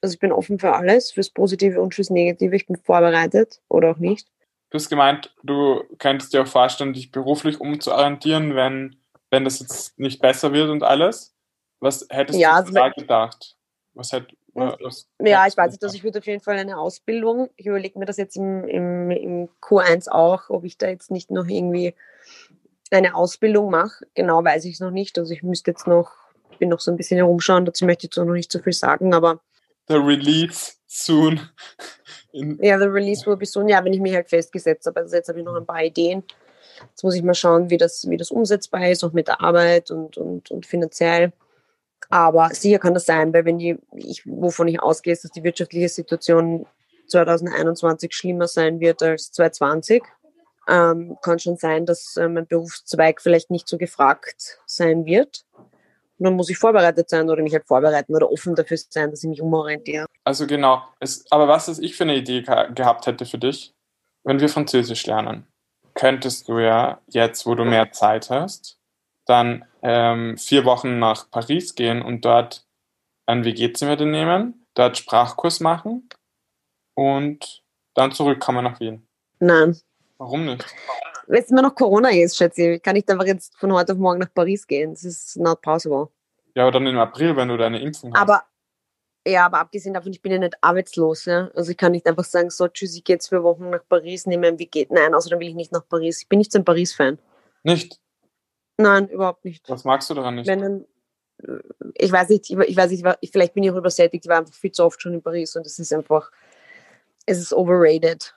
Also 0.00 0.14
ich 0.14 0.18
bin 0.20 0.32
offen 0.32 0.58
für 0.58 0.72
alles, 0.74 1.10
fürs 1.12 1.30
Positive 1.30 1.80
und 1.80 1.94
fürs 1.94 2.10
Negative. 2.10 2.56
Ich 2.56 2.66
bin 2.66 2.76
vorbereitet 2.76 3.60
oder 3.68 3.90
auch 3.90 3.98
nicht. 3.98 4.28
Du 4.70 4.76
hast 4.78 4.88
gemeint, 4.88 5.34
du 5.42 5.82
könntest 5.98 6.32
dir 6.32 6.42
auch 6.42 6.46
vorstellen, 6.46 6.92
dich 6.92 7.10
beruflich 7.10 7.60
umzuorientieren, 7.60 8.54
wenn, 8.54 8.96
wenn 9.30 9.44
das 9.44 9.60
jetzt 9.60 9.98
nicht 9.98 10.22
besser 10.22 10.52
wird 10.52 10.70
und 10.70 10.82
alles. 10.82 11.34
Was 11.80 12.06
hättest 12.10 12.38
Ja, 12.38 12.50
du 12.52 12.56
also 12.56 12.72
da 12.72 12.88
gedacht? 12.90 13.56
Was 13.94 14.12
hätt, 14.12 14.28
Hm. 14.54 14.74
was 14.80 15.08
Ja, 15.20 15.46
ich 15.46 15.56
weiß 15.56 15.70
nicht, 15.72 15.82
dass 15.82 15.92
gedacht? 15.92 15.94
ich 15.96 16.04
würde 16.04 16.18
auf 16.20 16.26
jeden 16.26 16.40
Fall 16.40 16.56
eine 16.58 16.78
Ausbildung. 16.78 17.50
Ich 17.56 17.66
überlege 17.66 17.98
mir 17.98 18.04
das 18.04 18.16
jetzt 18.16 18.36
im, 18.36 18.64
im, 18.68 19.10
im 19.10 19.48
Q1 19.60 20.08
auch, 20.08 20.50
ob 20.50 20.64
ich 20.64 20.78
da 20.78 20.88
jetzt 20.88 21.10
nicht 21.10 21.30
noch 21.30 21.46
irgendwie 21.46 21.94
eine 22.90 23.14
Ausbildung 23.14 23.70
mache. 23.70 24.06
Genau 24.14 24.42
weiß 24.44 24.64
ich 24.64 24.74
es 24.74 24.80
noch 24.80 24.90
nicht. 24.90 25.18
Also 25.18 25.32
ich 25.32 25.42
müsste 25.42 25.70
jetzt 25.70 25.86
noch, 25.86 26.10
bin 26.58 26.68
noch 26.68 26.80
so 26.80 26.90
ein 26.90 26.96
bisschen 26.96 27.16
herumschauen, 27.18 27.64
dazu 27.64 27.84
möchte 27.86 28.06
ich 28.06 28.10
jetzt 28.10 28.18
auch 28.18 28.24
noch 28.24 28.34
nicht 28.34 28.50
so 28.52 28.58
viel 28.60 28.72
sagen, 28.72 29.14
aber 29.14 29.40
The 29.90 29.96
release 29.96 30.74
soon. 30.86 31.40
Ja, 32.32 32.78
der 32.78 32.94
Release 32.94 33.26
will 33.26 33.36
be 33.36 33.44
soon, 33.44 33.68
ja, 33.68 33.84
wenn 33.84 33.92
ich 33.92 33.98
mich 33.98 34.14
halt 34.14 34.28
festgesetzt 34.28 34.86
habe. 34.86 35.00
Also 35.00 35.16
jetzt 35.16 35.28
habe 35.28 35.40
ich 35.40 35.44
noch 35.44 35.56
ein 35.56 35.66
paar 35.66 35.82
Ideen. 35.82 36.22
Jetzt 36.90 37.02
muss 37.02 37.16
ich 37.16 37.24
mal 37.24 37.34
schauen, 37.34 37.70
wie 37.70 37.76
das, 37.76 38.08
wie 38.08 38.16
das 38.16 38.30
umsetzbar 38.30 38.88
ist, 38.88 39.02
auch 39.02 39.12
mit 39.12 39.26
der 39.26 39.40
Arbeit 39.40 39.90
und, 39.90 40.16
und, 40.16 40.48
und 40.52 40.64
finanziell. 40.64 41.32
Aber 42.08 42.50
sicher 42.50 42.78
kann 42.78 42.94
das 42.94 43.06
sein, 43.06 43.34
weil 43.34 43.44
wenn 43.44 43.58
die, 43.58 43.78
ich, 43.96 44.24
wovon 44.26 44.68
ich 44.68 44.80
ausgehe, 44.80 45.12
ist, 45.12 45.24
dass 45.24 45.32
die 45.32 45.42
wirtschaftliche 45.42 45.88
Situation 45.88 46.66
2021 47.08 48.14
schlimmer 48.14 48.46
sein 48.46 48.78
wird 48.78 49.02
als 49.02 49.32
2020. 49.32 50.04
Ähm, 50.68 51.18
kann 51.20 51.40
schon 51.40 51.56
sein, 51.56 51.84
dass 51.84 52.16
äh, 52.16 52.28
mein 52.28 52.46
Berufszweig 52.46 53.20
vielleicht 53.20 53.50
nicht 53.50 53.66
so 53.66 53.76
gefragt 53.76 54.60
sein 54.66 55.04
wird. 55.04 55.44
Und 56.20 56.24
dann 56.24 56.36
muss 56.36 56.50
ich 56.50 56.58
vorbereitet 56.58 57.08
sein 57.08 57.30
oder 57.30 57.42
mich 57.42 57.54
halt 57.54 57.66
vorbereiten 57.66 58.14
oder 58.14 58.30
offen 58.30 58.54
dafür 58.54 58.76
sein, 58.76 59.10
dass 59.10 59.24
ich 59.24 59.30
mich 59.30 59.40
umorientiere. 59.40 60.04
also 60.22 60.46
genau. 60.46 60.82
Es, 61.00 61.24
aber 61.32 61.48
was 61.48 61.68
ist 61.68 61.78
ich 61.78 61.96
für 61.96 62.04
eine 62.04 62.14
Idee 62.14 62.42
ge 62.42 62.72
gehabt 62.74 63.06
hätte 63.06 63.24
für 63.24 63.38
dich, 63.38 63.72
wenn 64.24 64.38
wir 64.38 64.50
Französisch 64.50 65.06
lernen, 65.06 65.46
könntest 65.94 66.46
du 66.48 66.58
ja 66.58 67.00
jetzt, 67.08 67.46
wo 67.46 67.54
du 67.54 67.64
mehr 67.64 67.90
Zeit 67.92 68.28
hast, 68.28 68.78
dann 69.24 69.64
ähm, 69.82 70.36
vier 70.36 70.66
Wochen 70.66 70.98
nach 70.98 71.30
Paris 71.30 71.74
gehen 71.74 72.02
und 72.02 72.22
dort 72.26 72.66
ein 73.24 73.44
WG-Zimmer 73.44 73.96
nehmen, 73.96 74.66
dort 74.74 74.98
Sprachkurs 74.98 75.60
machen 75.60 76.06
und 76.94 77.62
dann 77.94 78.12
zurückkommen 78.12 78.62
nach 78.62 78.78
Wien. 78.78 79.06
Nein, 79.38 79.80
Warum 80.20 80.44
nicht? 80.44 80.66
Wenn 81.30 81.42
es 81.42 81.50
immer 81.50 81.62
noch 81.62 81.74
Corona 81.74 82.10
ist, 82.10 82.36
schätze 82.36 82.72
ich, 82.72 82.82
kann 82.82 82.96
ich 82.96 83.08
einfach 83.08 83.24
jetzt 83.24 83.56
von 83.56 83.72
heute 83.72 83.92
auf 83.92 83.98
morgen 83.98 84.18
nach 84.18 84.34
Paris 84.34 84.66
gehen. 84.66 84.92
Das 84.92 85.04
ist 85.04 85.36
not 85.36 85.60
possible. 85.62 86.08
Ja, 86.56 86.64
aber 86.64 86.72
dann 86.72 86.86
im 86.86 86.98
April, 86.98 87.36
wenn 87.36 87.48
du 87.48 87.56
deine 87.56 87.80
Impfung 87.80 88.12
hast. 88.12 88.20
Aber 88.20 88.42
ja, 89.26 89.46
aber 89.46 89.60
abgesehen 89.60 89.94
davon, 89.94 90.12
ich 90.12 90.22
bin 90.22 90.32
ja 90.32 90.38
nicht 90.38 90.56
arbeitslos. 90.60 91.26
Ja? 91.26 91.50
Also 91.54 91.70
ich 91.70 91.76
kann 91.76 91.92
nicht 91.92 92.06
einfach 92.06 92.24
sagen, 92.24 92.50
so 92.50 92.66
tschüss, 92.66 92.96
ich 92.96 93.04
gehe 93.04 93.14
jetzt 93.14 93.28
für 93.28 93.44
Wochen 93.44 93.70
nach 93.70 93.86
Paris, 93.88 94.26
nehme 94.26 94.48
ein 94.48 94.56
geht. 94.56 94.90
Nein, 94.90 95.14
außerdem 95.14 95.38
will 95.38 95.48
ich 95.48 95.54
nicht 95.54 95.70
nach 95.70 95.86
Paris. 95.88 96.22
Ich 96.22 96.28
bin 96.28 96.38
nicht 96.38 96.50
so 96.50 96.58
ein 96.58 96.64
Paris-Fan. 96.64 97.18
Nicht? 97.62 98.00
Nein, 98.76 99.08
überhaupt 99.08 99.44
nicht. 99.44 99.68
Was 99.68 99.84
magst 99.84 100.10
du 100.10 100.14
daran 100.14 100.34
nicht? 100.34 100.48
Wenn 100.48 100.86
äh, 101.42 101.58
ich 101.94 102.10
weiß 102.10 102.30
nicht, 102.30 102.50
ich, 102.50 102.58
ich 102.58 102.76
weiß 102.76 102.90
nicht, 102.90 103.04
ich 103.20 103.30
vielleicht 103.30 103.54
bin 103.54 103.62
ich 103.62 103.70
auch 103.70 103.76
übersättigt, 103.76 104.24
ich 104.24 104.28
war 104.28 104.38
einfach 104.38 104.54
viel 104.54 104.72
zu 104.72 104.84
oft 104.84 105.00
schon 105.00 105.14
in 105.14 105.22
Paris 105.22 105.54
und 105.54 105.64
es 105.64 105.78
ist 105.78 105.92
einfach, 105.92 106.32
es 107.26 107.38
ist 107.38 107.52
overrated. 107.52 108.34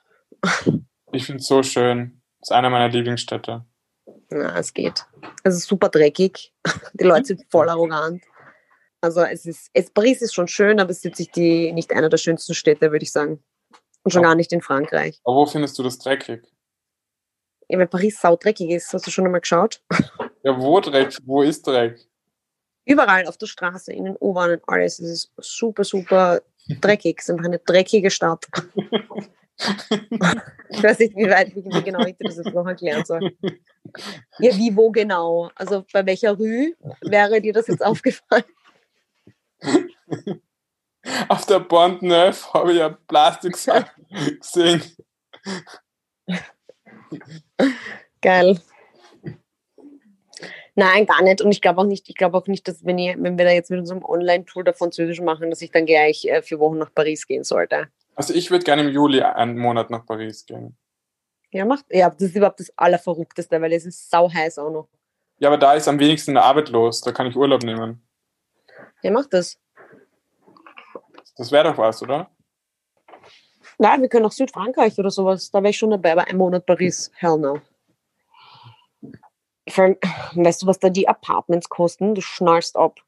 Ich 1.11 1.25
finde 1.25 1.41
es 1.41 1.47
so 1.47 1.63
schön. 1.63 2.22
Das 2.43 2.49
ist 2.49 2.51
einer 2.57 2.69
meiner 2.69 2.89
Lieblingsstädte. 2.89 3.63
Na, 4.29 4.59
es 4.59 4.73
geht. 4.73 5.05
Es 5.45 5.55
ist 5.55 5.65
super 5.65 5.87
dreckig. 5.87 6.53
Die 6.93 7.05
Leute 7.05 7.27
sind 7.27 7.45
voll 7.49 7.69
arrogant. 7.69 8.21
Also 8.99 9.21
es 9.21 9.45
ist, 9.45 9.69
es, 9.73 9.89
Paris 9.91 10.21
ist 10.21 10.33
schon 10.33 10.49
schön, 10.49 10.81
aber 10.81 10.89
es 10.91 11.05
ist 11.05 11.19
nicht, 11.19 11.35
die, 11.37 11.71
nicht 11.71 11.91
einer 11.91 12.09
der 12.09 12.17
schönsten 12.17 12.53
Städte, 12.53 12.91
würde 12.91 13.03
ich 13.03 13.13
sagen. 13.13 13.41
Und 14.03 14.11
schon 14.11 14.23
Ja. 14.23 14.29
gar 14.29 14.35
nicht 14.35 14.51
in 14.51 14.61
Frankreich. 14.61 15.21
Aber 15.23 15.37
wo 15.37 15.45
findest 15.45 15.79
du 15.79 15.83
das 15.83 15.97
dreckig? 15.99 16.43
Ja, 17.69 17.79
weil 17.79 17.87
Paris 17.87 18.19
saudreckig 18.19 18.71
ist. 18.71 18.91
Hast 18.93 19.07
du 19.07 19.11
schon 19.11 19.25
einmal 19.25 19.41
geschaut? 19.41 19.81
Ja, 20.45 20.59
wo 20.59 20.81
Dreck? 20.81 21.15
Wo 21.23 21.41
ist 21.41 21.65
Dreck? 21.65 22.05
Überall 22.83 23.25
auf 23.27 23.37
der 23.37 23.45
Straße, 23.47 23.93
in 23.93 24.03
den 24.03 24.17
U-Bahnen, 24.19 24.59
alles. 24.67 24.99
Es 24.99 25.09
ist 25.09 25.31
super, 25.37 25.85
super 25.85 26.41
dreckig. 26.81 27.19
Es 27.19 27.25
ist 27.25 27.29
einfach 27.29 27.45
eine 27.45 27.59
dreckige 27.59 28.11
Stadt. 28.11 28.45
Ich 29.57 30.83
weiß 30.83 30.99
nicht, 30.99 31.15
wie 31.15 31.29
weit, 31.29 31.55
wie 31.55 31.83
genau 31.83 32.05
ich 32.05 32.15
das 32.19 32.37
jetzt 32.37 32.53
noch 32.53 32.65
erklären 32.65 33.05
soll. 33.05 33.35
Ja, 34.39 34.55
wie, 34.57 34.75
wo 34.75 34.91
genau? 34.91 35.49
Also 35.55 35.85
bei 35.93 36.05
welcher 36.05 36.31
Rue 36.31 36.73
wäre 37.01 37.39
dir 37.41 37.53
das 37.53 37.67
jetzt 37.67 37.85
aufgefallen? 37.85 38.45
Auf 41.27 41.45
der 41.45 41.59
Bond 41.59 42.01
Neuf 42.01 42.53
habe 42.53 42.71
ich 42.71 42.77
ja 42.79 42.89
Plastiksack 43.07 43.95
gesehen. 44.39 44.81
Geil. 48.21 48.59
Nein, 50.75 51.05
gar 51.05 51.21
nicht. 51.21 51.41
Und 51.41 51.51
ich 51.51 51.61
glaube 51.61 51.81
auch 51.81 51.85
nicht, 51.85 52.09
ich 52.09 52.15
glaube 52.15 52.37
auch 52.37 52.47
nicht, 52.47 52.67
dass 52.67 52.83
wenn, 52.83 52.97
ich, 52.97 53.15
wenn 53.19 53.37
wir 53.37 53.45
da 53.45 53.51
jetzt 53.51 53.69
mit 53.69 53.79
unserem 53.79 54.03
Online-Tool 54.03 54.63
der 54.63 54.73
Französisch 54.73 55.21
machen, 55.21 55.49
dass 55.49 55.61
ich 55.61 55.71
dann 55.71 55.85
gleich 55.85 56.25
äh, 56.25 56.41
vier 56.41 56.59
Wochen 56.59 56.79
nach 56.79 56.93
Paris 56.93 57.27
gehen 57.27 57.43
sollte. 57.43 57.89
Also 58.15 58.33
ich 58.33 58.51
würde 58.51 58.63
gerne 58.63 58.83
im 58.83 58.89
Juli 58.89 59.21
einen 59.21 59.57
Monat 59.57 59.89
nach 59.89 60.05
Paris 60.05 60.45
gehen. 60.45 60.77
Ja, 61.51 61.65
macht. 61.65 61.85
Ja, 61.89 62.09
das 62.09 62.21
ist 62.21 62.35
überhaupt 62.35 62.59
das 62.59 62.71
Allerverrückteste, 62.77 63.61
weil 63.61 63.73
es 63.73 63.85
ist 63.85 64.09
sau 64.09 64.31
heiß 64.31 64.57
auch 64.57 64.71
noch. 64.71 64.87
Ja, 65.39 65.49
aber 65.49 65.57
da 65.57 65.73
ist 65.73 65.87
am 65.87 65.99
wenigsten 65.99 66.31
in 66.31 66.35
der 66.35 66.45
Arbeit 66.45 66.69
los. 66.69 67.01
Da 67.01 67.11
kann 67.11 67.27
ich 67.27 67.35
Urlaub 67.35 67.63
nehmen. 67.63 68.07
Ja, 69.01 69.11
macht 69.11 69.33
das. 69.33 69.59
Das 71.35 71.51
wäre 71.51 71.65
doch 71.65 71.77
was, 71.77 72.01
oder? 72.01 72.29
Nein, 73.77 74.01
wir 74.01 74.09
können 74.09 74.23
nach 74.23 74.31
Südfrankreich 74.31 74.97
oder 74.99 75.11
sowas. 75.11 75.51
Da 75.51 75.59
wäre 75.59 75.71
ich 75.71 75.77
schon 75.77 75.91
dabei, 75.91 76.13
aber 76.13 76.27
ein 76.27 76.37
Monat 76.37 76.65
Paris, 76.65 77.11
hell 77.15 77.37
no. 77.37 77.59
Vor 79.67 79.83
allem, 79.83 79.97
weißt 80.35 80.63
du, 80.63 80.67
was 80.67 80.79
da 80.79 80.89
die 80.89 81.07
Apartments 81.07 81.69
kosten? 81.69 82.15
Du 82.15 82.21
schnallst 82.21 82.75
ab. 82.77 82.99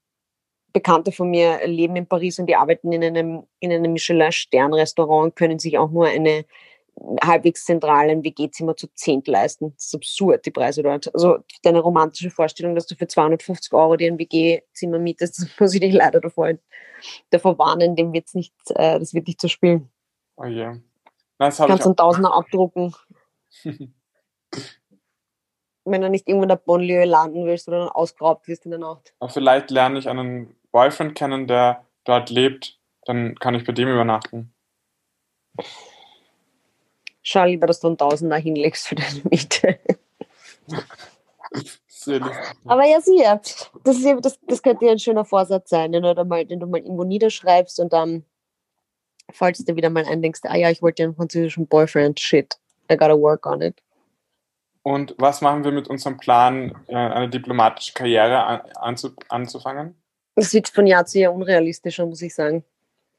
Bekannte 0.76 1.14
von 1.14 1.30
mir 1.30 1.66
leben 1.66 1.96
in 1.96 2.06
Paris 2.06 2.38
und 2.38 2.48
die 2.48 2.58
arbeiten 2.58 2.92
in 2.92 3.02
einem, 3.02 3.44
in 3.60 3.72
einem 3.72 3.94
Michelin-Stern-Restaurant 3.94 5.24
und 5.24 5.36
können 5.38 5.58
sich 5.58 5.78
auch 5.78 5.90
nur 5.90 6.08
eine 6.08 6.44
halbwegs 7.24 7.64
zentralen 7.64 8.26
WG-Zimmer 8.26 8.76
zu 8.76 8.88
zehnt 8.94 9.28
leisten. 9.28 9.74
Das 9.76 9.86
ist 9.86 9.96
absurd, 9.96 10.46
die 10.46 10.52
Preise 10.52 10.84
dort. 10.84 11.14
Also 11.14 11.38
deine 11.64 11.80
romantische 11.80 12.30
Vorstellung, 12.30 12.76
dass 12.76 12.88
du 12.88 12.96
für 12.96 13.08
250 13.08 13.72
Euro 13.72 13.96
dir 13.96 14.12
ein 14.12 14.20
WG-Zimmer 14.20 15.00
mietest, 15.00 15.40
das 15.42 15.50
muss 15.58 15.74
ich 15.74 15.80
dich 15.80 15.94
leider 15.94 16.20
davor, 16.20 16.52
davor 17.30 17.58
warnen, 17.58 17.96
dem 17.96 18.12
wird's 18.12 18.34
nicht, 18.34 18.54
äh, 18.72 19.00
das 19.00 19.14
wird 19.14 19.28
nicht 19.28 19.40
zu 19.40 19.48
spielen. 19.48 19.90
Oh 20.36 20.44
yeah. 20.44 20.78
Das 21.38 21.58
Kannst 21.58 21.86
du 21.86 21.90
einen 21.90 21.96
Tausender 21.96 22.34
abdrucken. 22.34 22.94
Wenn 25.86 26.02
du 26.02 26.10
nicht 26.10 26.28
irgendwo 26.28 26.44
in 26.44 26.50
der 26.50 26.58
Bonlieu 26.58 27.06
landen 27.06 27.46
willst 27.46 27.70
oder 27.70 27.80
dann 27.80 27.90
ausgeraubt 27.90 28.50
wirst 28.50 28.66
in 28.66 28.72
der 28.72 28.80
Nacht. 28.80 29.14
Aber 29.20 29.30
vielleicht 29.30 29.72
lerne 29.72 30.00
ich 30.00 30.10
einen 30.10 30.56
Boyfriend 30.76 31.16
kennen, 31.16 31.48
der 31.48 31.86
dort 32.04 32.30
lebt. 32.30 32.78
Dann 33.06 33.36
kann 33.36 33.56
ich 33.56 33.64
bei 33.64 33.72
dem 33.72 33.88
übernachten. 33.88 34.54
Schau 37.22 37.46
lieber, 37.46 37.66
dass 37.66 37.80
du 37.80 37.88
einen 37.88 37.98
Tausender 37.98 38.36
hinlegst 38.36 38.90
für 38.90 38.96
deine 38.96 39.22
Miete. 39.24 39.80
Aber 42.66 42.86
ja, 42.86 43.00
sieh, 43.00 43.24
das, 43.84 43.98
ist, 43.98 44.26
das, 44.26 44.38
das 44.42 44.62
könnte 44.62 44.86
ja 44.86 44.92
ein 44.92 45.00
schöner 45.00 45.24
Vorsatz 45.24 45.70
sein, 45.70 45.94
den 45.94 46.04
du, 46.04 46.26
mal, 46.26 46.46
den 46.46 46.60
du 46.60 46.68
mal 46.68 46.82
irgendwo 46.82 47.06
niederschreibst 47.06 47.80
und 47.80 47.94
dann, 47.94 48.26
falls 49.32 49.60
du 49.60 49.64
dir 49.64 49.78
wieder 49.78 49.90
mal 49.90 50.06
eindenkst, 50.06 50.42
ah 50.44 50.58
ja, 50.58 50.70
ich 50.70 50.82
wollte 50.82 51.04
ja 51.04 51.08
einen 51.08 51.16
französischen 51.16 51.68
Boyfriend, 51.68 52.20
shit, 52.20 52.60
I 52.92 52.98
gotta 52.98 53.18
work 53.18 53.46
on 53.46 53.62
it. 53.62 53.82
Und 54.84 55.16
was 55.18 55.40
machen 55.42 55.64
wir 55.64 55.72
mit 55.72 55.88
unserem 55.88 56.18
Plan, 56.18 56.76
äh, 56.88 56.96
eine 56.96 57.30
diplomatische 57.30 57.94
Karriere 57.94 58.66
anzufangen? 59.30 59.96
Das 60.36 60.54
wird 60.54 60.68
von 60.68 60.86
Jahr 60.86 61.06
zu 61.06 61.20
Jahr 61.20 61.34
unrealistischer, 61.34 62.06
muss 62.06 62.22
ich 62.22 62.36
sagen. 62.36 62.64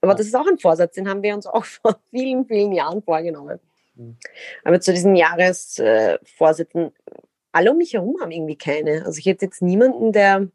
Aber 0.00 0.14
das 0.14 0.26
ist 0.26 0.36
auch 0.36 0.46
ein 0.46 0.58
Vorsatz, 0.58 0.94
den 0.94 1.08
haben 1.08 1.22
wir 1.22 1.34
uns 1.34 1.46
auch 1.46 1.64
vor 1.64 1.98
vielen, 2.10 2.46
vielen 2.46 2.72
Jahren 2.72 3.02
vorgenommen. 3.02 3.58
Mhm. 3.94 4.16
Aber 4.64 4.80
zu 4.80 4.92
diesen 4.92 5.16
Jahresvorsätzen, 5.16 6.92
alle 7.52 7.70
um 7.70 7.78
mich 7.78 7.94
herum 7.94 8.16
haben 8.20 8.30
irgendwie 8.30 8.56
keine. 8.56 9.04
Also 9.06 9.18
ich 9.18 9.26
hätte 9.26 9.46
jetzt 9.46 9.62
niemanden, 9.62 10.12
der, 10.12 10.48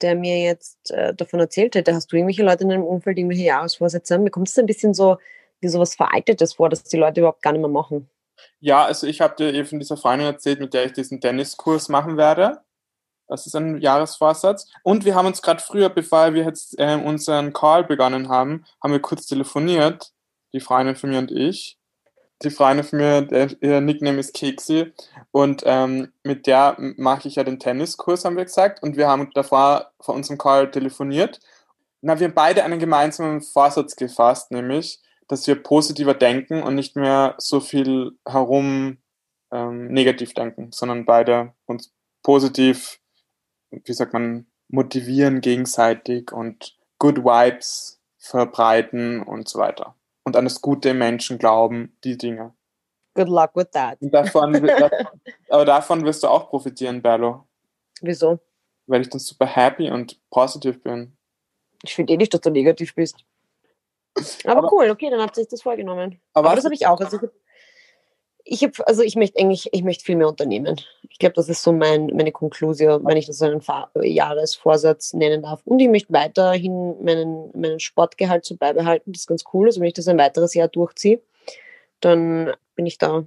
der 0.00 0.14
mir 0.14 0.40
jetzt 0.40 0.90
äh, 0.92 1.12
davon 1.12 1.40
erzählt 1.40 1.74
hätte. 1.74 1.94
Hast 1.94 2.12
du 2.12 2.16
irgendwelche 2.16 2.44
Leute 2.44 2.62
in 2.62 2.68
deinem 2.68 2.84
Umfeld, 2.84 3.16
die 3.16 3.22
irgendwelche 3.22 3.46
Jahresvorsätze 3.46 4.14
haben? 4.14 4.22
Mir 4.22 4.30
kommt 4.30 4.48
es 4.48 4.58
ein 4.58 4.66
bisschen 4.66 4.94
so 4.94 5.18
wie 5.60 5.68
so 5.68 5.80
was 5.80 5.96
Veraltetes 5.96 6.54
vor, 6.54 6.68
dass 6.68 6.84
die 6.84 6.96
Leute 6.96 7.20
überhaupt 7.20 7.42
gar 7.42 7.52
nicht 7.52 7.60
mehr 7.60 7.70
machen. 7.70 8.08
Ja, 8.60 8.84
also 8.84 9.06
ich 9.06 9.20
habe 9.20 9.34
dir 9.36 9.52
eben 9.52 9.66
von 9.66 9.80
dieser 9.80 9.96
Freundin 9.96 10.28
erzählt, 10.28 10.60
mit 10.60 10.74
der 10.74 10.86
ich 10.86 10.92
diesen 10.92 11.20
Tenniskurs 11.20 11.88
machen 11.88 12.16
werde. 12.16 12.60
Das 13.26 13.46
ist 13.46 13.56
ein 13.56 13.80
Jahresvorsatz. 13.80 14.68
Und 14.82 15.04
wir 15.04 15.14
haben 15.14 15.26
uns 15.26 15.42
gerade 15.42 15.62
früher, 15.62 15.88
bevor 15.88 16.34
wir 16.34 16.44
jetzt 16.44 16.78
äh, 16.78 16.96
unseren 16.96 17.52
Call 17.52 17.84
begonnen 17.84 18.28
haben, 18.28 18.64
haben 18.82 18.92
wir 18.92 19.00
kurz 19.00 19.26
telefoniert, 19.26 20.12
die 20.52 20.60
Freundin 20.60 20.96
von 20.96 21.10
mir 21.10 21.18
und 21.18 21.30
ich 21.30 21.78
die 22.44 22.50
Freundin 22.50 22.84
von 22.84 22.98
mir, 22.98 23.22
der, 23.22 23.50
ihr 23.60 23.80
Nickname 23.80 24.18
ist 24.18 24.34
Keksi 24.34 24.92
und 25.30 25.62
ähm, 25.64 26.12
mit 26.22 26.46
der 26.46 26.76
mache 26.78 27.28
ich 27.28 27.36
ja 27.36 27.44
den 27.44 27.58
Tenniskurs, 27.58 28.24
haben 28.24 28.36
wir 28.36 28.44
gesagt 28.44 28.82
und 28.82 28.96
wir 28.96 29.08
haben 29.08 29.30
davor 29.34 29.92
vor 30.00 30.14
unserem 30.14 30.38
Call 30.38 30.70
telefoniert. 30.70 31.40
Na, 32.00 32.18
wir 32.18 32.26
haben 32.26 32.34
beide 32.34 32.64
einen 32.64 32.78
gemeinsamen 32.78 33.40
Vorsatz 33.40 33.96
gefasst, 33.96 34.50
nämlich, 34.50 35.00
dass 35.28 35.46
wir 35.46 35.62
positiver 35.62 36.14
denken 36.14 36.62
und 36.62 36.74
nicht 36.74 36.96
mehr 36.96 37.34
so 37.38 37.60
viel 37.60 38.12
herum 38.26 38.98
ähm, 39.50 39.88
negativ 39.88 40.34
denken, 40.34 40.70
sondern 40.72 41.06
beide 41.06 41.54
uns 41.66 41.92
positiv, 42.22 43.00
wie 43.84 43.92
sagt 43.92 44.12
man, 44.12 44.46
motivieren 44.68 45.40
gegenseitig 45.40 46.32
und 46.32 46.76
Good 46.98 47.18
Vibes 47.18 48.00
verbreiten 48.18 49.22
und 49.22 49.48
so 49.48 49.58
weiter 49.58 49.94
und 50.24 50.36
an 50.36 50.44
das 50.44 50.60
Gute 50.60 50.94
Menschen 50.94 51.38
glauben, 51.38 51.96
die 52.02 52.16
Dinge. 52.16 52.54
Good 53.14 53.28
luck 53.28 53.50
with 53.54 53.70
that. 53.72 53.98
Davon, 54.00 54.68
aber 55.48 55.64
davon 55.64 56.04
wirst 56.04 56.24
du 56.24 56.28
auch 56.28 56.48
profitieren, 56.48 57.00
Berlo. 57.00 57.46
Wieso? 58.00 58.40
Weil 58.86 59.02
ich 59.02 59.08
dann 59.08 59.20
super 59.20 59.46
happy 59.46 59.90
und 59.90 60.18
positiv 60.30 60.82
bin. 60.82 61.16
Ich 61.84 61.94
finde 61.94 62.14
eh 62.14 62.16
nicht, 62.16 62.34
dass 62.34 62.40
du 62.40 62.50
negativ 62.50 62.94
bist. 62.94 63.24
Aber, 64.44 64.58
aber 64.58 64.72
cool, 64.72 64.90
okay, 64.90 65.10
dann 65.10 65.20
habt 65.20 65.36
ihr 65.36 65.42
euch 65.42 65.48
das 65.48 65.62
vorgenommen. 65.62 66.20
Aber, 66.32 66.48
aber 66.48 66.56
das 66.56 66.64
habe 66.64 66.74
ich 66.74 66.86
auch. 66.86 66.98
Also 66.98 67.18
ich 67.18 67.30
ich 68.44 68.62
habe, 68.62 68.86
also 68.86 69.02
ich 69.02 69.16
möchte 69.16 69.40
eigentlich, 69.40 69.70
ich 69.72 69.82
möchte 69.82 70.04
viel 70.04 70.16
mehr 70.16 70.28
unternehmen. 70.28 70.78
Ich 71.08 71.18
glaube, 71.18 71.34
das 71.34 71.48
ist 71.48 71.62
so 71.62 71.72
mein, 71.72 72.06
meine 72.08 72.30
Konklusion, 72.30 73.04
wenn 73.04 73.16
ich 73.16 73.26
das 73.26 73.40
einen 73.40 73.62
Fahr 73.62 73.90
Jahresvorsatz 74.02 75.14
nennen 75.14 75.42
darf. 75.42 75.62
Und 75.64 75.80
ich 75.80 75.88
möchte 75.88 76.12
weiterhin 76.12 77.02
meinen, 77.02 77.50
meinen 77.54 77.80
Sportgehalt 77.80 78.44
so 78.44 78.56
beibehalten. 78.56 79.12
Das 79.12 79.22
ist 79.22 79.26
ganz 79.26 79.44
cool. 79.52 79.68
Also 79.68 79.80
wenn 79.80 79.88
ich 79.88 79.94
das 79.94 80.08
ein 80.08 80.18
weiteres 80.18 80.52
Jahr 80.52 80.68
durchziehe, 80.68 81.22
dann 82.00 82.52
bin 82.74 82.84
ich 82.84 82.98
da. 82.98 83.24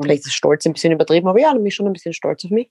Vielleicht 0.00 0.26
ist 0.26 0.34
Stolz 0.34 0.66
ein 0.66 0.74
bisschen 0.74 0.92
übertrieben, 0.92 1.28
aber 1.28 1.40
ja, 1.40 1.48
dann 1.48 1.58
bin 1.58 1.66
ich 1.66 1.74
schon 1.74 1.86
ein 1.86 1.92
bisschen 1.92 2.14
stolz 2.14 2.44
auf 2.44 2.50
mich. 2.50 2.70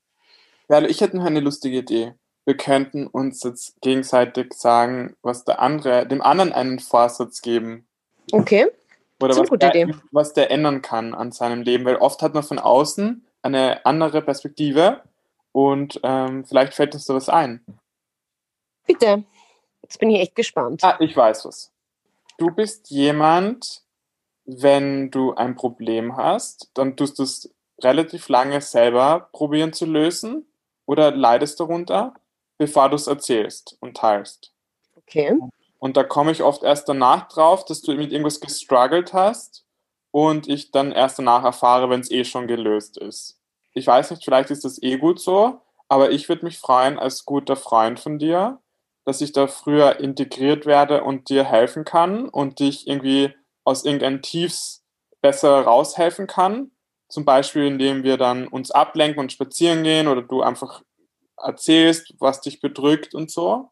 Ja, 0.70 0.82
ich 0.82 1.02
hätte 1.02 1.18
noch 1.18 1.26
eine 1.26 1.40
lustige 1.40 1.78
Idee. 1.78 2.14
Wir 2.46 2.58
könnten 2.58 3.08
uns 3.08 3.44
jetzt 3.44 3.80
gegenseitig 3.82 4.54
sagen, 4.54 5.16
was 5.22 5.44
der 5.44 5.60
andere, 5.60 6.08
dem 6.08 6.22
anderen 6.22 6.52
einen 6.54 6.80
Vorsatz 6.80 7.42
geben. 7.42 7.88
Okay. 8.32 8.68
Oder 9.22 9.38
was 9.38 9.50
der, 9.60 9.90
was 10.12 10.34
der 10.34 10.52
ändern 10.52 10.82
kann 10.82 11.14
an 11.14 11.32
seinem 11.32 11.62
Leben, 11.62 11.86
weil 11.86 11.98
oft 11.98 12.22
hat 12.22 12.34
man 12.34 12.44
von 12.44 12.60
außen 12.60 13.26
eine 13.42 13.86
andere 13.86 14.22
Perspektive 14.22 15.02
und 15.52 16.00
ähm, 16.04 16.46
vielleicht 16.46 16.74
fällt 16.74 16.94
uns 16.94 17.06
da 17.06 17.14
was 17.14 17.30
ein. 17.30 17.64
Bitte. 18.86 19.24
Jetzt 19.84 20.00
bin 20.00 20.10
ich 20.10 20.22
echt 20.22 20.36
gespannt. 20.36 20.84
Ah, 20.84 20.98
ich 21.00 21.16
weiß 21.16 21.46
was. 21.46 21.72
Du 22.38 22.50
bist 22.52 22.90
jemand, 22.90 23.84
wenn 24.46 25.12
du 25.12 25.34
ein 25.34 25.56
Problem 25.56 26.16
hast, 26.18 26.72
dann 26.74 26.96
tust 26.96 27.20
du 27.20 27.24
es 27.24 27.54
relativ 27.82 28.30
lange 28.30 28.62
selber 28.62 29.30
probieren 29.32 29.74
zu 29.74 29.86
lösen 29.86 30.46
oder 30.86 31.12
leidest 31.12 31.60
darunter, 31.60 32.14
bevor 32.58 32.90
du 32.90 32.96
es 32.96 33.08
erzählst 33.08 33.78
und 33.80 33.98
teilst. 33.98 34.54
Okay. 34.96 35.38
Und 35.82 35.98
da 35.98 36.04
komme 36.04 36.32
ich 36.32 36.44
oft 36.44 36.62
erst 36.62 36.88
danach 36.88 37.28
drauf, 37.28 37.66
dass 37.66 37.82
du 37.82 37.96
mit 37.96 38.12
irgendwas 38.12 38.40
gestruggelt 38.40 39.14
hast 39.14 39.66
und 40.12 40.48
ich 40.48 40.70
dann 40.70 40.92
erst 40.92 41.18
danach 41.18 41.44
erfahre, 41.44 41.90
wenn 41.90 42.02
es 42.02 42.12
eh 42.12 42.24
schon 42.24 42.48
gelöst 42.48 42.98
ist. 42.98 43.40
Ich 43.74 43.88
weiß 43.88 44.12
nicht, 44.12 44.24
vielleicht 44.24 44.52
ist 44.52 44.64
das 44.64 44.82
eh 44.84 44.98
gut 44.98 45.20
so, 45.20 45.60
aber 45.90 46.12
ich 46.12 46.30
würde 46.30 46.46
mich 46.46 46.60
freuen 46.60 47.00
als 47.00 47.26
guter 47.26 47.56
Freund 47.56 48.00
von 48.00 48.20
dir, 48.20 48.60
dass 49.06 49.22
ich 49.22 49.32
da 49.32 49.48
früher 49.48 50.00
integriert 50.00 50.68
werde 50.68 51.04
und 51.04 51.30
dir 51.30 51.46
helfen 51.46 51.84
kann 51.84 52.30
und 52.30 52.60
dich 52.60 52.88
irgendwie 52.88 53.34
aus 53.64 53.84
irgendeinem 53.84 54.22
Tiefs 54.22 54.84
besser 55.20 55.62
raushelfen 55.62 56.28
kann. 56.28 56.70
Zum 57.10 57.26
Beispiel, 57.26 57.66
indem 57.66 58.04
wir 58.04 58.18
dann 58.18 58.48
uns 58.48 58.70
ablenken 58.70 59.20
und 59.20 59.32
spazieren 59.32 59.82
gehen 59.82 60.08
oder 60.08 60.22
du 60.22 60.44
einfach 60.44 60.84
erzählst, 61.38 62.14
was 62.20 62.40
dich 62.40 62.62
bedrückt 62.62 63.16
und 63.16 63.32
so 63.32 63.72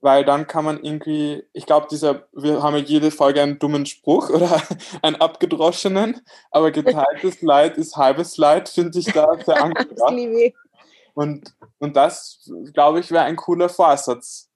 weil 0.00 0.24
dann 0.24 0.46
kann 0.46 0.64
man 0.64 0.82
irgendwie, 0.82 1.44
ich 1.52 1.66
glaube, 1.66 1.86
dieser, 1.90 2.26
wir 2.32 2.62
haben 2.62 2.74
ja 2.74 2.82
jede 2.82 3.10
Folge 3.10 3.42
einen 3.42 3.58
dummen 3.58 3.86
Spruch 3.86 4.30
oder 4.30 4.62
einen 5.02 5.16
abgedroschenen, 5.16 6.20
aber 6.50 6.70
geteiltes 6.70 7.42
Leid 7.42 7.76
ist 7.76 7.96
halbes 7.96 8.36
Leid, 8.36 8.68
finde 8.68 8.98
ich 8.98 9.06
da 9.06 9.36
sehr 9.44 9.62
angebracht. 9.62 10.14
und, 11.14 11.54
und 11.78 11.96
das, 11.96 12.50
glaube 12.72 13.00
ich, 13.00 13.10
wäre 13.10 13.24
ein 13.24 13.36
cooler 13.36 13.68
Vorsatz, 13.68 14.48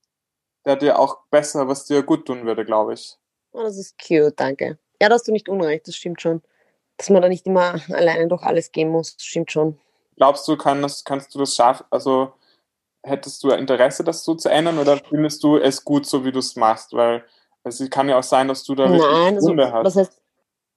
der 0.64 0.76
dir 0.76 0.98
auch 0.98 1.18
besser, 1.30 1.68
was 1.68 1.84
dir 1.84 2.02
gut 2.02 2.26
tun 2.26 2.46
würde, 2.46 2.64
glaube 2.64 2.94
ich. 2.94 3.18
Oh, 3.52 3.62
das 3.62 3.76
ist 3.76 3.96
cute, 3.98 4.34
danke. 4.36 4.78
Ja, 5.00 5.08
da 5.08 5.14
hast 5.14 5.28
du 5.28 5.32
nicht 5.32 5.48
unrecht, 5.48 5.86
das 5.86 5.96
stimmt 5.96 6.20
schon. 6.20 6.42
Dass 6.96 7.10
man 7.10 7.22
da 7.22 7.28
nicht 7.28 7.46
immer 7.46 7.80
alleine 7.90 8.28
durch 8.28 8.42
alles 8.42 8.72
gehen 8.72 8.88
muss, 8.88 9.16
das 9.16 9.26
stimmt 9.26 9.50
schon. 9.50 9.78
Glaubst 10.16 10.46
du, 10.46 10.56
kann 10.56 10.80
das, 10.80 11.04
kannst 11.04 11.34
du 11.34 11.40
das 11.40 11.54
schaffen? 11.54 11.84
Also 11.90 12.32
hättest 13.04 13.42
du 13.44 13.50
Interesse, 13.50 14.02
das 14.02 14.24
so 14.24 14.34
zu 14.34 14.48
ändern 14.48 14.78
oder 14.78 15.00
findest 15.08 15.42
du 15.44 15.56
es 15.56 15.84
gut, 15.84 16.06
so 16.06 16.24
wie 16.24 16.32
du 16.32 16.38
es 16.38 16.56
machst? 16.56 16.92
Weil 16.92 17.24
es 17.62 17.88
kann 17.90 18.08
ja 18.08 18.18
auch 18.18 18.24
sein, 18.24 18.48
dass 18.48 18.64
du 18.64 18.74
da 18.74 18.88
Nein, 18.88 19.36
also, 19.36 19.56
hast. 19.56 19.84
Was 19.84 19.96
heißt, 19.96 20.20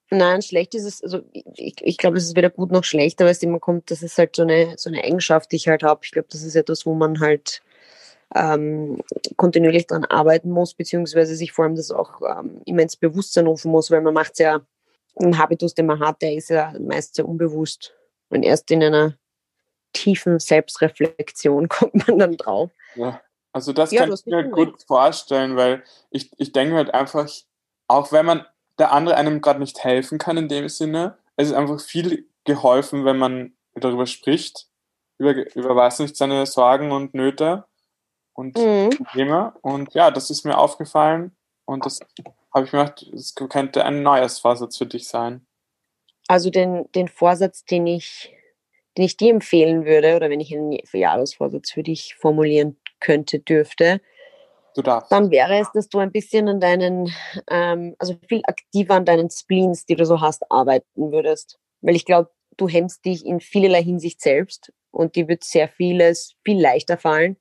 nein, 0.09 0.41
schlecht 0.41 0.75
ist 0.75 0.85
es, 0.85 1.03
also 1.03 1.21
ich, 1.33 1.75
ich 1.81 1.97
glaube, 1.97 2.17
es 2.17 2.25
ist 2.25 2.35
weder 2.35 2.49
gut 2.49 2.71
noch 2.71 2.83
schlecht, 2.83 3.21
aber 3.21 3.29
es 3.29 3.41
immer 3.41 3.59
kommt, 3.59 3.91
das 3.91 4.03
ist 4.03 4.17
halt 4.17 4.35
so 4.35 4.43
eine, 4.43 4.75
so 4.77 4.89
eine 4.89 5.03
Eigenschaft, 5.03 5.51
die 5.51 5.57
ich 5.57 5.67
halt 5.67 5.83
habe. 5.83 6.01
Ich 6.03 6.11
glaube, 6.11 6.27
das 6.31 6.43
ist 6.43 6.55
etwas, 6.55 6.85
wo 6.85 6.93
man 6.93 7.19
halt 7.19 7.61
ähm, 8.35 9.01
kontinuierlich 9.37 9.87
daran 9.87 10.05
arbeiten 10.05 10.51
muss, 10.51 10.73
beziehungsweise 10.73 11.35
sich 11.35 11.51
vor 11.51 11.65
allem 11.65 11.75
das 11.75 11.91
auch 11.91 12.21
ähm, 12.21 12.61
immer 12.65 12.81
ins 12.81 12.97
Bewusstsein 12.97 13.47
rufen 13.47 13.71
muss, 13.71 13.89
weil 13.89 14.01
man 14.01 14.13
macht 14.13 14.33
es 14.33 14.39
ja, 14.39 14.61
ein 15.19 15.37
Habitus, 15.37 15.73
den 15.73 15.87
man 15.87 15.99
hat, 15.99 16.21
der 16.21 16.33
ist 16.33 16.49
ja 16.49 16.73
meist 16.79 17.15
sehr 17.15 17.27
unbewusst. 17.27 17.93
Und 18.29 18.43
erst 18.43 18.69
in 18.69 18.83
einer 18.83 19.17
tiefen 19.93 20.39
Selbstreflexion 20.39 21.67
kommt 21.69 22.07
man 22.07 22.19
dann 22.19 22.37
drauf. 22.37 22.71
Ja, 22.95 23.21
also 23.53 23.73
das 23.73 23.91
ja, 23.91 24.01
kann 24.01 24.13
ich 24.13 24.25
mir 24.25 24.49
gut 24.49 24.83
vorstellen, 24.83 25.55
weil 25.55 25.83
ich, 26.11 26.31
ich 26.37 26.51
denke 26.51 26.75
halt 26.75 26.93
einfach, 26.93 27.29
auch 27.87 28.11
wenn 28.11 28.25
man 28.25 28.45
der 28.77 28.91
andere 28.91 29.15
einem 29.15 29.41
gerade 29.41 29.59
nicht 29.59 29.83
helfen 29.83 30.17
kann 30.17 30.37
in 30.37 30.47
dem 30.47 30.69
Sinne, 30.69 31.17
es 31.35 31.47
ist 31.47 31.53
einfach 31.53 31.79
viel 31.79 32.27
geholfen, 32.43 33.05
wenn 33.05 33.17
man 33.17 33.53
darüber 33.75 34.05
spricht, 34.05 34.67
über, 35.17 35.33
über 35.55 35.75
was 35.75 35.99
nicht, 35.99 36.15
seine 36.15 36.45
Sorgen 36.45 36.91
und 36.91 37.13
Nöte 37.13 37.65
und 38.33 38.57
mhm. 38.57 38.89
Probleme. 38.91 39.53
Und 39.61 39.93
ja, 39.93 40.11
das 40.11 40.29
ist 40.29 40.45
mir 40.45 40.57
aufgefallen 40.57 41.35
und 41.65 41.85
das 41.85 41.99
habe 42.53 42.65
ich 42.65 42.73
mir 42.73 42.79
gedacht, 42.85 43.07
das 43.11 43.35
könnte 43.35 43.85
ein 43.85 44.03
neues 44.03 44.39
Vorsatz 44.39 44.77
für 44.77 44.85
dich 44.85 45.07
sein. 45.07 45.45
Also 46.27 46.49
den, 46.49 46.91
den 46.93 47.07
Vorsatz, 47.07 47.63
den 47.65 47.87
ich, 47.87 48.33
den 48.97 49.05
ich 49.05 49.17
dir 49.17 49.31
empfehlen 49.31 49.85
würde, 49.85 50.15
oder 50.15 50.29
wenn 50.29 50.39
ich 50.39 50.53
einen 50.53 50.77
Jahresvorsatz 50.91 51.71
für 51.71 51.83
dich 51.83 52.15
formulieren 52.15 52.77
könnte, 52.99 53.39
dürfte, 53.39 54.01
dann 55.09 55.31
wäre 55.31 55.59
es, 55.59 55.71
dass 55.73 55.89
du 55.89 55.97
ein 55.99 56.11
bisschen 56.11 56.47
an 56.47 56.59
deinen, 56.59 57.11
ähm, 57.49 57.95
also 57.97 58.15
viel 58.27 58.41
aktiver 58.43 58.95
an 58.95 59.05
deinen 59.05 59.29
Spleens, 59.29 59.85
die 59.85 59.95
du 59.95 60.05
so 60.05 60.21
hast, 60.21 60.51
arbeiten 60.51 61.11
würdest. 61.11 61.57
Weil 61.81 61.95
ich 61.95 62.05
glaube, 62.05 62.29
du 62.57 62.67
hemmst 62.67 63.03
dich 63.05 63.25
in 63.25 63.39
vielerlei 63.39 63.83
Hinsicht 63.83 64.21
selbst 64.21 64.71
und 64.91 65.15
dir 65.15 65.27
wird 65.27 65.43
sehr 65.43 65.67
vieles 65.67 66.35
viel 66.43 66.61
leichter 66.61 66.97
fallen, 66.97 67.37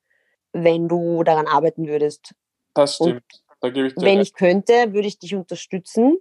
wenn 0.53 0.89
du 0.89 1.25
daran 1.25 1.47
arbeiten 1.47 1.87
würdest. 1.87 2.35
Das 2.75 2.95
stimmt. 2.97 3.23
da 3.61 3.69
gebe 3.71 3.89
ich 3.89 3.95
dir 3.95 4.03
wenn 4.03 4.19
recht. 4.19 4.31
ich 4.31 4.35
könnte, 4.35 4.93
würde 4.93 5.09
ich 5.09 5.19
dich 5.19 5.35
unterstützen. 5.35 6.19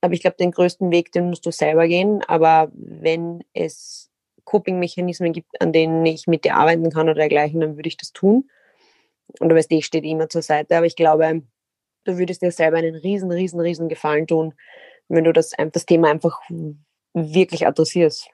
Aber 0.00 0.14
ich 0.14 0.20
glaube, 0.20 0.36
den 0.36 0.50
größten 0.50 0.90
Weg, 0.90 1.12
den 1.12 1.28
musst 1.28 1.46
du 1.46 1.50
selber 1.50 1.86
gehen. 1.86 2.22
Aber 2.26 2.70
wenn 2.74 3.42
es 3.52 4.10
Coping-Mechanismen 4.46 5.34
gibt, 5.34 5.60
an 5.60 5.72
denen 5.72 6.06
ich 6.06 6.26
mit 6.26 6.44
dir 6.44 6.56
arbeiten 6.56 6.90
kann 6.90 7.08
oder 7.08 7.16
dergleichen, 7.16 7.60
dann 7.60 7.76
würde 7.76 7.88
ich 7.88 7.98
das 7.98 8.12
tun. 8.12 8.48
Und 9.38 9.50
du 9.50 9.54
weißt, 9.54 9.70
ich 9.72 9.84
stehe 9.84 10.04
immer 10.04 10.30
zur 10.30 10.42
Seite. 10.42 10.76
Aber 10.76 10.86
ich 10.86 10.96
glaube, 10.96 11.42
du 12.04 12.16
würdest 12.16 12.40
dir 12.40 12.50
selber 12.50 12.78
einen 12.78 12.94
riesen, 12.94 13.30
riesen, 13.30 13.60
riesen 13.60 13.88
Gefallen 13.90 14.26
tun, 14.26 14.54
wenn 15.08 15.24
du 15.24 15.34
das, 15.34 15.52
das 15.72 15.84
Thema 15.84 16.10
einfach 16.10 16.40
wirklich 17.12 17.66
adressierst 17.66 18.30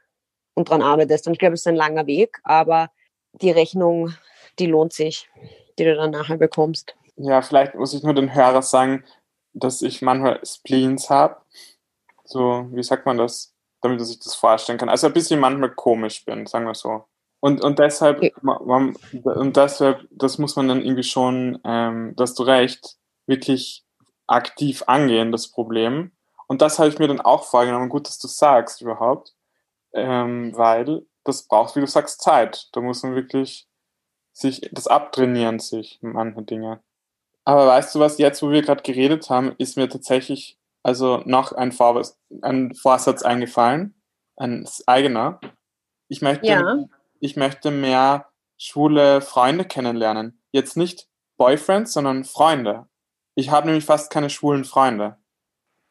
und 0.55 0.69
daran 0.69 0.83
arbeitest. 0.83 1.27
Und 1.27 1.33
ich 1.33 1.41
glaube, 1.41 1.55
es 1.55 1.63
ist 1.63 1.67
ein 1.67 1.75
langer 1.75 2.07
Weg, 2.07 2.39
aber 2.45 2.91
die 3.33 3.51
Rechnung 3.51 4.13
die 4.59 4.67
lohnt 4.67 4.93
sich, 4.93 5.29
die 5.79 5.85
du 5.85 5.95
dann 5.95 6.11
nachher 6.11 6.37
bekommst. 6.37 6.95
Ja, 7.17 7.43
vielleicht 7.43 7.75
muss 7.75 7.95
ich 7.95 8.03
nur 8.03 8.15
den 8.15 8.35
Hörer 8.35 8.63
sagen, 8.63 9.05
dass 9.53 9.83
ich 9.83 10.03
manchmal 10.03 10.41
Spleens 10.45 11.11
habe. 11.11 11.37
So, 12.25 12.67
wie 12.73 12.83
sagt 12.83 13.07
man 13.07 13.19
das? 13.19 13.52
Damit 13.83 14.01
er 14.01 14.05
sich 14.05 14.21
das 14.21 14.35
vorstellen 14.35 14.79
kann. 14.79 14.89
Also 14.89 15.07
ein 15.07 15.13
bisschen 15.13 15.41
manchmal 15.41 15.71
komisch 15.71 16.25
bin, 16.25 16.47
sagen 16.47 16.67
wir 16.67 16.75
so. 16.75 17.05
Und, 17.41 17.63
und 17.63 17.79
deshalb, 17.81 18.23
man, 18.43 18.97
und 19.25 19.57
deshalb, 19.57 20.07
das 20.11 20.39
muss 20.39 20.55
man 20.57 20.69
dann 20.69 20.81
irgendwie 20.81 21.03
schon, 21.03 21.59
ähm, 21.65 22.15
dass 22.17 22.35
du 22.35 22.45
recht, 22.45 22.97
wirklich 23.27 23.85
aktiv 24.29 24.85
angehen, 24.87 25.33
das 25.33 25.49
Problem. 25.49 26.13
Und 26.47 26.63
das 26.63 26.79
habe 26.79 26.89
ich 26.89 26.99
mir 26.99 27.09
dann 27.09 27.21
auch 27.21 27.45
vorgenommen. 27.45 27.89
Gut, 27.89 28.07
dass 28.07 28.19
du 28.19 28.29
sagst 28.29 28.81
überhaupt. 28.81 29.35
Ähm, 29.93 30.57
weil 30.57 31.05
das 31.25 31.43
braucht, 31.45 31.77
wie 31.77 31.81
du 31.81 31.87
sagst, 31.87 32.23
Zeit. 32.23 32.69
Da 32.73 32.81
muss 32.81 33.03
man 33.03 33.15
wirklich 33.15 33.67
sich 34.33 34.69
das 34.73 34.87
abtrainieren 34.87 35.59
sich 35.59 35.99
manche 36.01 36.43
Dinge. 36.43 36.81
Aber 37.45 37.67
weißt 37.67 37.95
du 37.95 38.01
was, 38.01 38.19
jetzt 38.19 38.43
wo 38.43 38.51
wir 38.51 38.63
gerade 38.63 38.83
geredet 38.83 39.29
haben, 39.31 39.55
ist 39.59 39.77
mir 39.77 39.89
tatsächlich 39.89 40.59
also 40.83 41.23
noch 41.25 41.53
ein, 41.53 41.73
Vorsatz, 41.73 42.19
ein 42.43 42.75
Vorsatz 42.75 43.23
eingefallen, 43.23 43.95
ein 44.37 44.69
eigener. 44.87 45.41
Ich 46.09 46.23
möchte, 46.23 46.47
ja. 46.47 46.79
ich 47.21 47.37
möchte 47.37 47.71
mehr 47.71 48.27
schwule 48.59 49.21
Freunde 49.21 49.65
kennenlernen. 49.65 50.41
Jetzt 50.53 50.77
nicht 50.77 51.09
Boyfriends, 51.37 51.93
sondern 51.93 52.25
Freunde. 52.25 52.87
Ich 53.35 53.51
habe 53.51 53.67
nämlich 53.67 53.85
fast 53.85 54.11
keine 54.11 54.31
schwulen 54.31 54.65
Freunde. 54.65 55.17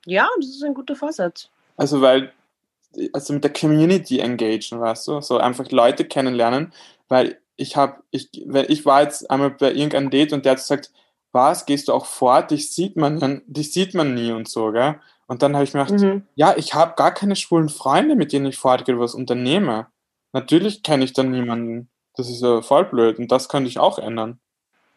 Ja, 0.06 0.27
das 0.38 0.47
ist 0.47 0.63
ein 0.63 0.73
guter 0.73 0.95
Vorsatz. 0.95 1.49
Also 1.77 2.01
weil, 2.01 2.32
also 3.13 3.34
mit 3.34 3.43
der 3.43 3.54
Community 3.54 4.19
engagen, 4.19 4.80
weißt 4.80 5.08
du, 5.08 5.21
so 5.21 5.38
einfach 5.38 5.69
Leute 5.71 6.06
kennenlernen, 6.06 6.73
weil 7.08 7.39
ich 7.56 7.75
habe, 7.75 8.01
ich, 8.12 8.30
ich 8.34 8.86
war 8.86 9.04
jetzt 9.04 9.30
einmal 9.30 9.51
bei 9.51 9.71
irgendeinem 9.71 10.10
Date 10.10 10.34
und 10.34 10.45
der 10.45 10.54
hat 10.54 10.60
gesagt, 10.60 10.91
was, 11.31 11.65
gehst 11.65 11.87
du 11.87 11.93
auch 11.93 12.05
fort? 12.05 12.51
Dich 12.51 12.73
sieht 12.73 12.97
man, 12.97 13.41
dich 13.47 13.73
sieht 13.73 13.93
man 13.93 14.13
nie 14.13 14.31
und 14.31 14.47
so, 14.47 14.71
gell? 14.71 14.99
Und 15.27 15.41
dann 15.41 15.55
habe 15.55 15.63
ich 15.63 15.73
mir 15.73 15.85
gedacht, 15.85 16.01
mhm. 16.01 16.25
ja, 16.35 16.55
ich 16.57 16.73
habe 16.73 16.95
gar 16.95 17.13
keine 17.13 17.37
schwulen 17.37 17.69
Freunde, 17.69 18.15
mit 18.15 18.33
denen 18.33 18.47
ich 18.47 18.57
fortgehe 18.57 18.99
was 18.99 19.15
unternehme. 19.15 19.87
Natürlich 20.33 20.83
kenne 20.83 21.05
ich 21.05 21.13
dann 21.13 21.31
niemanden. 21.31 21.89
Das 22.15 22.29
ist 22.29 22.41
ja 22.41 22.61
voll 22.61 22.85
blöd 22.85 23.17
und 23.17 23.31
das 23.31 23.47
könnte 23.47 23.69
ich 23.69 23.79
auch 23.79 23.97
ändern. 23.97 24.39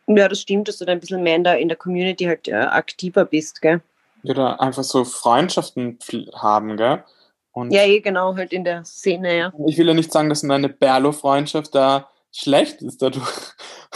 Ja, 0.06 0.28
das 0.28 0.40
stimmt, 0.40 0.68
dass 0.68 0.78
du 0.78 0.84
da 0.84 0.92
ein 0.92 1.00
bisschen 1.00 1.22
mehr 1.22 1.36
in 1.36 1.44
der, 1.44 1.58
in 1.58 1.68
der 1.68 1.76
Community 1.76 2.24
halt 2.24 2.48
äh, 2.48 2.54
aktiver 2.54 3.24
bist, 3.24 3.62
gell? 3.62 3.80
Oder 4.24 4.60
einfach 4.60 4.84
so 4.84 5.04
Freundschaften 5.04 5.98
haben, 6.34 6.76
gell? 6.76 7.04
Und 7.52 7.72
ja, 7.72 7.82
eh, 7.82 8.00
genau, 8.00 8.36
halt 8.36 8.52
in 8.52 8.64
der 8.64 8.84
Szene, 8.84 9.38
ja. 9.38 9.52
Ich 9.66 9.78
will 9.78 9.86
ja 9.86 9.94
nicht 9.94 10.12
sagen, 10.12 10.28
dass 10.28 10.42
eine 10.42 10.68
Berlo-Freundschaft 10.68 11.74
da 11.74 12.10
schlecht 12.32 12.82
ist 12.82 13.00
dadurch. 13.00 13.52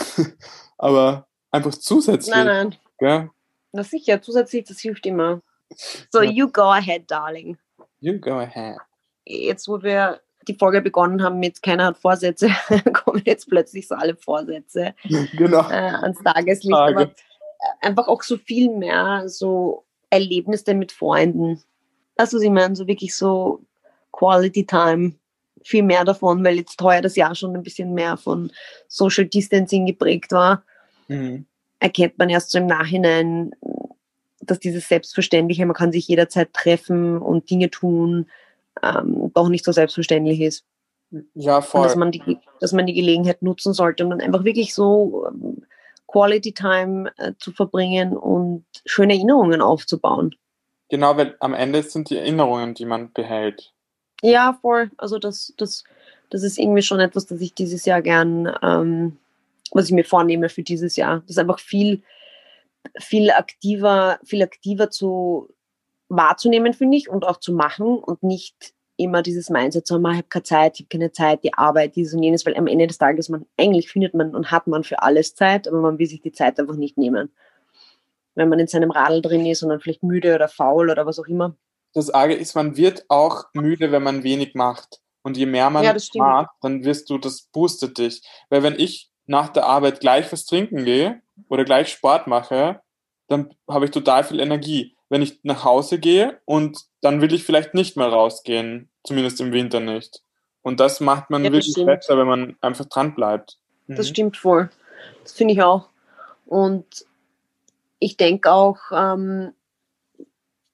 Aber 0.79 1.28
einfach 1.51 1.75
zusätzlich. 1.75 2.35
Nein, 2.35 2.47
nein. 2.47 2.77
Gell? 2.99 3.31
Na 3.73 3.85
sicher, 3.85 4.21
zusätzlich, 4.23 4.65
das 4.65 4.81
hilft 4.81 5.07
immer. 5.07 5.43
So, 6.11 6.23
ja. 6.23 6.31
you 6.31 6.51
go 6.51 6.71
ahead, 6.71 7.11
darling. 7.11 7.59
You 8.01 8.19
go 8.19 8.39
ahead. 8.39 8.79
Jetzt, 9.25 9.69
wo 9.69 9.83
wir 9.83 10.21
die 10.47 10.55
Folge 10.55 10.81
begonnen 10.81 11.23
haben 11.23 11.39
mit 11.39 11.63
keiner 11.63 11.87
hat 11.87 11.99
Vorsätze, 11.99 12.49
kommen 13.05 13.23
jetzt 13.27 13.49
plötzlich 13.49 13.87
so 13.87 13.95
alle 13.95 14.17
Vorsätze 14.17 14.95
genau. 15.37 15.69
äh, 15.69 15.75
ans 15.75 16.19
Tageslicht. 16.23 16.75
Tage. 16.75 16.97
Aber 16.97 17.11
einfach 17.81 18.09
auch 18.09 18.23
so 18.23 18.37
viel 18.39 18.71
mehr 18.71 19.25
so 19.27 19.85
Erlebnisse 20.11 20.75
mit 20.75 20.93
Freunden. 20.93 21.63
Das, 22.17 22.33
was 22.33 22.43
ich 22.43 22.51
meine, 22.51 22.75
so 22.75 22.87
wirklich 22.87 23.15
so 23.15 23.61
Quality 24.13 24.67
Time 24.67 25.15
viel 25.63 25.83
mehr 25.83 26.05
davon, 26.05 26.43
weil 26.45 26.57
jetzt 26.57 26.81
heuer 26.81 27.03
das 27.03 27.17
Jahr 27.17 27.35
schon 27.35 27.55
ein 27.55 27.63
bisschen 27.63 27.93
mehr 27.93 28.17
von 28.17 28.51
Social 28.87 29.27
Distancing 29.27 29.87
geprägt 29.87 30.33
war, 30.33 30.63
mhm. 31.09 31.47
erkennt 31.81 32.19
man 32.19 32.29
erst 32.29 32.51
so 32.51 32.59
im 32.59 32.67
Nachhinein, 32.67 33.53
dass 34.41 34.61
dieses 34.61 34.89
Selbstverständliche, 34.89 35.67
man 35.67 35.77
kann 35.77 35.93
sich 35.93 36.09
jederzeit 36.09 36.53
treffen 36.53 37.19
und 37.19 37.51
Dinge 37.51 37.71
tun, 37.71 38.27
ähm, 38.83 39.31
doch 39.35 39.49
nicht 39.49 39.65
so 39.65 39.73
selbstverständlich 39.73 40.41
ist. 40.41 40.65
Ja, 41.35 41.61
voll. 41.61 41.83
Und 41.83 41.87
dass 41.87 41.97
man, 41.97 42.13
die, 42.13 42.39
dass 42.61 42.73
man 42.73 42.87
die 42.87 42.95
Gelegenheit 42.95 43.43
nutzen 43.43 43.73
sollte 43.73 44.05
und 44.05 44.11
dann 44.11 44.21
einfach 44.21 44.45
wirklich 44.45 44.75
so 44.75 45.27
ähm, 45.27 45.63
Quality 46.07 46.53
Time 46.53 47.13
äh, 47.19 47.33
zu 47.39 47.53
verbringen 47.53 48.17
und 48.17 48.65
schöne 48.85 49.15
Erinnerungen 49.15 49.61
aufzubauen. 49.61 50.35
Genau, 50.91 51.17
weil 51.17 51.37
am 51.41 51.55
Ende 51.55 51.83
sind 51.83 52.11
die 52.11 52.17
Erinnerungen, 52.17 52.75
die 52.75 52.87
man 52.87 53.13
behält. 53.13 53.73
Ja, 54.23 54.59
voll. 54.61 54.91
Also 54.97 55.19
das, 55.19 55.53
das, 55.59 55.85
das 56.31 56.43
ist 56.43 56.59
irgendwie 56.59 56.83
schon 56.83 57.01
etwas, 57.01 57.27
das 57.27 57.41
ich 57.41 57.55
dieses 57.55 57.85
Jahr 57.85 58.03
gern, 58.03 58.53
ähm, 58.63 59.19
was 59.73 59.87
ich 59.87 59.93
mir 59.93 60.05
vornehme 60.05 60.49
für 60.49 60.63
dieses 60.63 60.97
Jahr. 60.97 61.21
Das 61.21 61.31
ist 61.31 61.39
einfach 61.39 61.59
viel, 61.59 62.03
viel 62.99 63.31
aktiver, 63.31 64.19
viel 64.25 64.43
aktiver 64.43 64.91
zu 64.91 65.49
wahrzunehmen, 66.09 66.73
finde 66.73 66.97
ich, 66.97 67.09
und 67.09 67.25
auch 67.25 67.39
zu 67.39 67.53
machen 67.53 67.99
und 67.99 68.23
nicht 68.23 68.75
immer 68.97 69.23
dieses 69.23 69.49
Mindset 69.49 69.87
zu 69.87 69.95
haben, 69.95 70.07
ah, 70.07 70.13
ich 70.13 70.17
habe 70.19 70.29
keine 70.29 70.43
Zeit, 70.43 70.75
ich 70.75 70.81
habe 70.81 70.89
keine 70.89 71.13
Zeit, 71.13 71.45
die 71.45 71.55
Arbeit, 71.55 71.95
dieses 71.95 72.15
und 72.15 72.23
jenes, 72.23 72.45
weil 72.45 72.57
am 72.57 72.67
Ende 72.67 72.87
des 72.87 72.99
Tages 72.99 73.29
man, 73.29 73.47
eigentlich 73.57 73.91
findet 73.91 74.15
man 74.15 74.35
und 74.35 74.51
hat 74.51 74.67
man 74.67 74.83
für 74.83 75.03
alles 75.03 75.35
Zeit, 75.35 75.69
aber 75.69 75.81
man 75.81 75.99
will 75.99 76.07
sich 76.07 76.21
die 76.21 76.33
Zeit 76.33 76.59
einfach 76.59 76.75
nicht 76.75 76.99
nehmen. 76.99 77.31
Wenn 78.35 78.49
man 78.49 78.59
in 78.59 78.67
seinem 78.67 78.91
Radl 78.91 79.23
drin 79.23 79.47
ist 79.47 79.63
und 79.63 79.69
dann 79.69 79.81
vielleicht 79.81 80.03
müde 80.03 80.35
oder 80.35 80.49
faul 80.49 80.91
oder 80.91 81.07
was 81.07 81.19
auch 81.19 81.27
immer, 81.27 81.55
das 81.95 82.11
Arge 82.11 82.35
ist, 82.35 82.55
man 82.55 82.77
wird 82.77 83.05
auch 83.09 83.47
müde, 83.55 83.93
wenn 83.93 84.03
man 84.03 84.23
wenig 84.23 84.55
macht. 84.55 85.01
Und 85.23 85.37
je 85.37 85.47
mehr 85.47 85.69
man 85.69 85.85
ja, 85.85 85.95
macht, 86.15 86.51
dann 86.63 86.85
wirst 86.85 87.11
du, 87.11 87.19
das 87.19 87.43
boostet 87.53 87.99
dich. 87.99 88.23
Weil 88.49 88.63
wenn 88.63 88.79
ich 88.79 89.11
nach 89.29 89.49
der 89.51 89.67
Arbeit 89.67 90.01
gleich 90.01 90.33
was 90.33 90.45
trinken 90.47 90.85
gehe 90.85 91.21
oder 91.49 91.65
gleich 91.65 91.89
Sport 91.89 92.27
mache, 92.27 92.81
dann 93.29 93.55
habe 93.69 93.85
ich 93.85 93.91
total 93.93 94.25
viel 94.25 94.41
Energie. 94.41 94.95
wenn 95.11 95.23
ich 95.23 95.41
nach 95.43 95.65
Hause 95.65 95.99
gehe 95.99 96.39
und 96.45 96.85
dann 97.01 97.23
will 97.23 97.33
ich 97.33 97.43
vielleicht 97.45 97.73
nicht 97.73 97.97
mehr 97.97 98.09
rausgehen, 98.09 98.91
zumindest 99.05 99.41
im 99.41 99.53
Winter 99.53 99.81
nicht. 99.81 100.23
Und 100.61 100.81
das 100.81 101.01
macht 101.01 101.31
man 101.31 101.43
Ja, 101.45 101.49
das 101.49 101.55
wirklich 101.57 101.73
stimmt. 101.73 101.87
besser, 101.87 102.19
wenn 102.19 102.27
man 102.27 102.57
einfach 102.61 102.85
dran 102.85 103.15
bleibt. 103.15 103.57
Das 103.87 104.07
Mhm. 104.09 104.11
stimmt 104.11 104.37
voll. 104.37 104.69
Das 105.23 105.33
finde 105.33 105.55
ich 105.55 105.63
auch. 105.63 105.89
Und 106.45 107.07
ich 108.01 108.19
denke 108.19 108.53
auch, 108.53 108.77
ähm, 108.93 109.55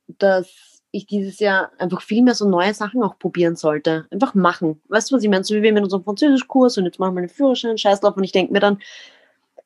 dass 0.09 0.74
ich 0.95 1.07
dieses 1.07 1.39
Jahr 1.41 1.71
einfach 1.79 2.01
viel 2.03 2.23
mehr 2.23 2.35
so 2.35 2.49
neue 2.49 2.73
Sachen 2.75 3.03
auch 3.03 3.19
probieren 3.19 3.57
sollte. 3.57 4.07
Einfach 4.11 4.35
machen. 4.35 4.81
Weißt 4.89 5.11
du, 5.11 5.17
was 5.17 5.23
ich 5.23 5.29
meine? 5.29 5.45
So 5.45 5.55
wie 5.55 5.63
wir 5.63 5.73
mit 5.73 5.83
unserem 5.83 6.05
Französischkurs 6.05 6.79
und 6.79 6.85
jetzt 6.85 6.99
machen 6.99 7.15
wir 7.15 7.21
einen 7.21 7.29
Führerschein, 7.29 7.79
Scheißlauf. 7.79 8.17
Und 8.17 8.25
ich 8.25 8.33
denke 8.33 8.53
mir 8.53 8.61
dann, 8.61 8.75
in 8.75 8.81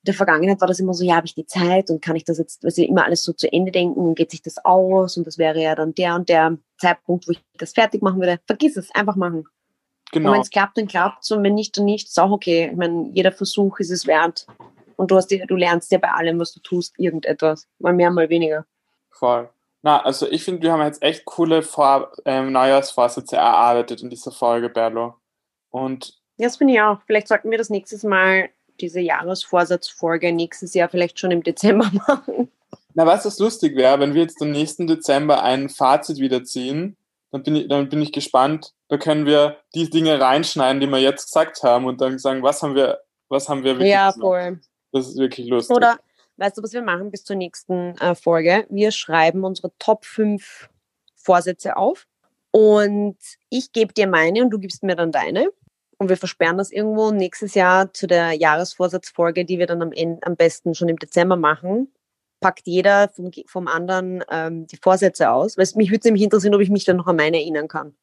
der 0.05 0.15
Vergangenheit 0.15 0.61
war 0.61 0.69
das 0.69 0.81
immer 0.81 0.95
so, 0.95 1.05
ja, 1.05 1.17
habe 1.17 1.27
ich 1.27 1.35
die 1.35 1.47
Zeit 1.47 1.91
und 1.91 2.01
kann 2.01 2.17
ich 2.17 2.25
das 2.25 2.39
jetzt, 2.39 2.65
weißt 2.65 2.79
du, 2.79 2.85
immer 2.85 3.05
alles 3.05 3.23
so 3.23 3.33
zu 3.33 3.53
Ende 3.53 3.73
denken 3.73 4.01
und 4.01 4.15
geht 4.15 4.31
sich 4.31 4.43
das 4.43 4.65
aus 4.65 5.17
und 5.17 5.27
das 5.27 5.39
wäre 5.39 5.61
ja 5.61 5.75
dann 5.75 5.95
der 5.95 6.15
und 6.15 6.29
der 6.29 6.57
Zeitpunkt, 6.79 7.29
wo 7.29 7.33
ich 7.33 7.43
das 7.59 7.73
fertig 7.73 8.01
machen 8.01 8.21
würde. 8.21 8.39
Vergiss 8.47 8.77
es, 8.77 8.95
einfach 8.95 9.17
machen. 9.17 9.41
Und 9.41 9.49
wenn 10.15 10.23
Genau. 10.23 10.41
es 10.41 10.49
klappt, 10.51 10.79
dann 10.79 10.87
klappt 10.89 11.25
es 11.25 11.31
und 11.31 11.43
wenn 11.43 11.55
nicht, 11.55 11.77
dann 11.77 11.85
nicht. 11.85 12.09
Ist 12.09 12.19
auch 12.19 12.31
okay. 12.31 12.71
Ich 12.71 12.77
meine, 12.77 13.11
jeder 13.13 13.33
Versuch 13.33 13.79
ist 13.81 13.91
es 13.91 14.07
wert. 14.07 14.47
Und 14.97 15.11
du, 15.11 15.17
hast 15.17 15.31
du 15.31 15.57
lernst 15.57 15.93
ja 15.93 15.99
bei 15.99 16.11
allem, 16.11 16.41
was 16.41 16.53
du 16.53 16.61
tust, 16.61 16.95
irgendetwas. 16.99 17.69
Mal 17.79 17.93
mehr, 17.93 18.11
mal 18.11 18.31
weniger. 18.31 18.65
Voll. 19.11 19.51
Na, 19.83 20.03
also 20.03 20.29
ich 20.29 20.45
finde, 20.45 20.63
wir 20.63 20.73
haben 20.73 20.83
jetzt 20.83 21.03
echt 21.03 21.25
coole 21.25 21.63
Vor 21.63 22.13
ähm, 22.25 22.53
Neujahrsvorsätze 22.53 23.37
erarbeitet 23.37 24.03
in 24.03 24.11
dieser 24.11 24.33
Folge, 24.33 24.69
Berlo. 24.69 25.15
Und 25.71 26.15
Ja, 26.37 26.47
das 26.47 26.57
finde 26.57 26.75
ich 26.75 26.81
auch. 26.81 26.99
Vielleicht 27.07 27.29
sollten 27.29 27.51
wir 27.51 27.59
das 27.59 27.71
nächstes 27.71 28.03
Mal, 28.03 28.51
diese 28.81 29.01
Jahresvorsatzfolge, 29.01 30.33
nächstes 30.33 30.75
Jahr 30.75 30.89
vielleicht 30.89 31.19
schon 31.19 31.31
im 31.31 31.43
Dezember 31.43 31.91
machen. 32.09 32.51
na, 32.95 33.07
was 33.07 33.39
lustig 33.39 33.77
wäre, 33.77 34.01
wenn 34.01 34.15
wir 34.15 34.23
jetzt 34.23 34.43
am 34.43 34.51
nächsten 34.51 34.87
Dezember 34.87 35.43
ein 35.43 35.69
Fazit 35.69 36.19
wieder 36.19 36.45
ziehen, 36.45 36.97
dann 37.31 37.43
bin 37.43 37.57
ich, 37.57 37.69
dann 37.69 37.89
bin 37.89 38.03
ich 38.03 38.13
gespannt. 38.13 38.73
Da 38.89 38.97
können 38.97 39.27
wir 39.27 39.59
die 39.75 39.91
Dinge 39.91 40.21
reinschneiden, 40.21 40.81
die 40.81 40.87
wir 40.87 40.99
jetzt 40.99 41.27
gesagt 41.27 41.63
haben 41.63 41.85
und 41.87 42.01
dann 42.01 42.19
sagen, 42.19 42.43
was 42.43 42.63
haben 42.63 42.75
wir, 42.75 43.01
was 43.29 43.49
haben 43.49 43.65
wir 43.65 43.75
wirklich 43.75 43.91
Ja, 43.91 44.13
voll. 44.13 44.61
Das 44.93 45.07
ist 45.07 45.19
wirklich 45.19 45.49
lustig. 45.49 45.77
Oder, 45.77 45.99
weißt 46.39 46.57
du, 46.57 46.63
was 46.63 46.73
wir 46.73 46.83
machen 46.83 47.11
bis 47.11 47.25
zur 47.25 47.37
nächsten 47.37 47.97
äh, 47.99 48.15
Folge? 48.15 48.67
Wir 48.71 48.91
schreiben 48.91 49.45
unsere 49.45 49.73
Top 49.79 50.05
5 50.05 50.71
Vorsätze 51.17 51.77
auf 51.77 52.07
und 52.51 53.19
ich 53.51 53.73
gebe 53.73 53.93
dir 53.93 54.07
meine 54.07 54.43
und 54.43 54.51
du 54.51 54.59
gibst 54.59 54.83
mir 54.83 54.97
dann 54.97 55.13
deine. 55.13 55.51
Und 55.99 56.09
wir 56.09 56.17
versperren 56.17 56.59
das 56.59 56.71
irgendwo 56.71 57.11
nächstes 57.11 57.55
Jahr 57.55 57.93
zu 57.93 58.07
der 58.07 58.33
Jahresvorsatzfolge, 58.33 59.45
die 59.45 59.59
wir 59.59 59.67
dann 59.67 59.83
am, 59.83 59.93
Ende, 59.93 60.25
am 60.25 60.37
besten 60.37 60.75
schon 60.75 60.89
im 60.89 60.97
Dezember 60.97 61.37
machen. 61.37 61.93
Packt 62.41 62.67
jeder 62.67 63.09
vom, 63.09 63.33
vom 63.47 63.67
anderen 63.67 64.23
ähm, 64.31 64.69
die 64.69 64.77
Vorsätze 64.77 65.31
aus. 65.31 65.59
Weil 65.59 65.67
mich 65.75 65.91
würde 65.91 66.07
nämlich 66.07 66.23
interessieren, 66.23 66.55
ob 66.55 66.61
ich 66.61 66.71
mich 66.71 66.85
dann 66.85 66.99
noch 66.99 67.09
an 67.09 67.17
meine 67.17 67.39
erinnern 67.39 67.67
kann. 67.67 67.97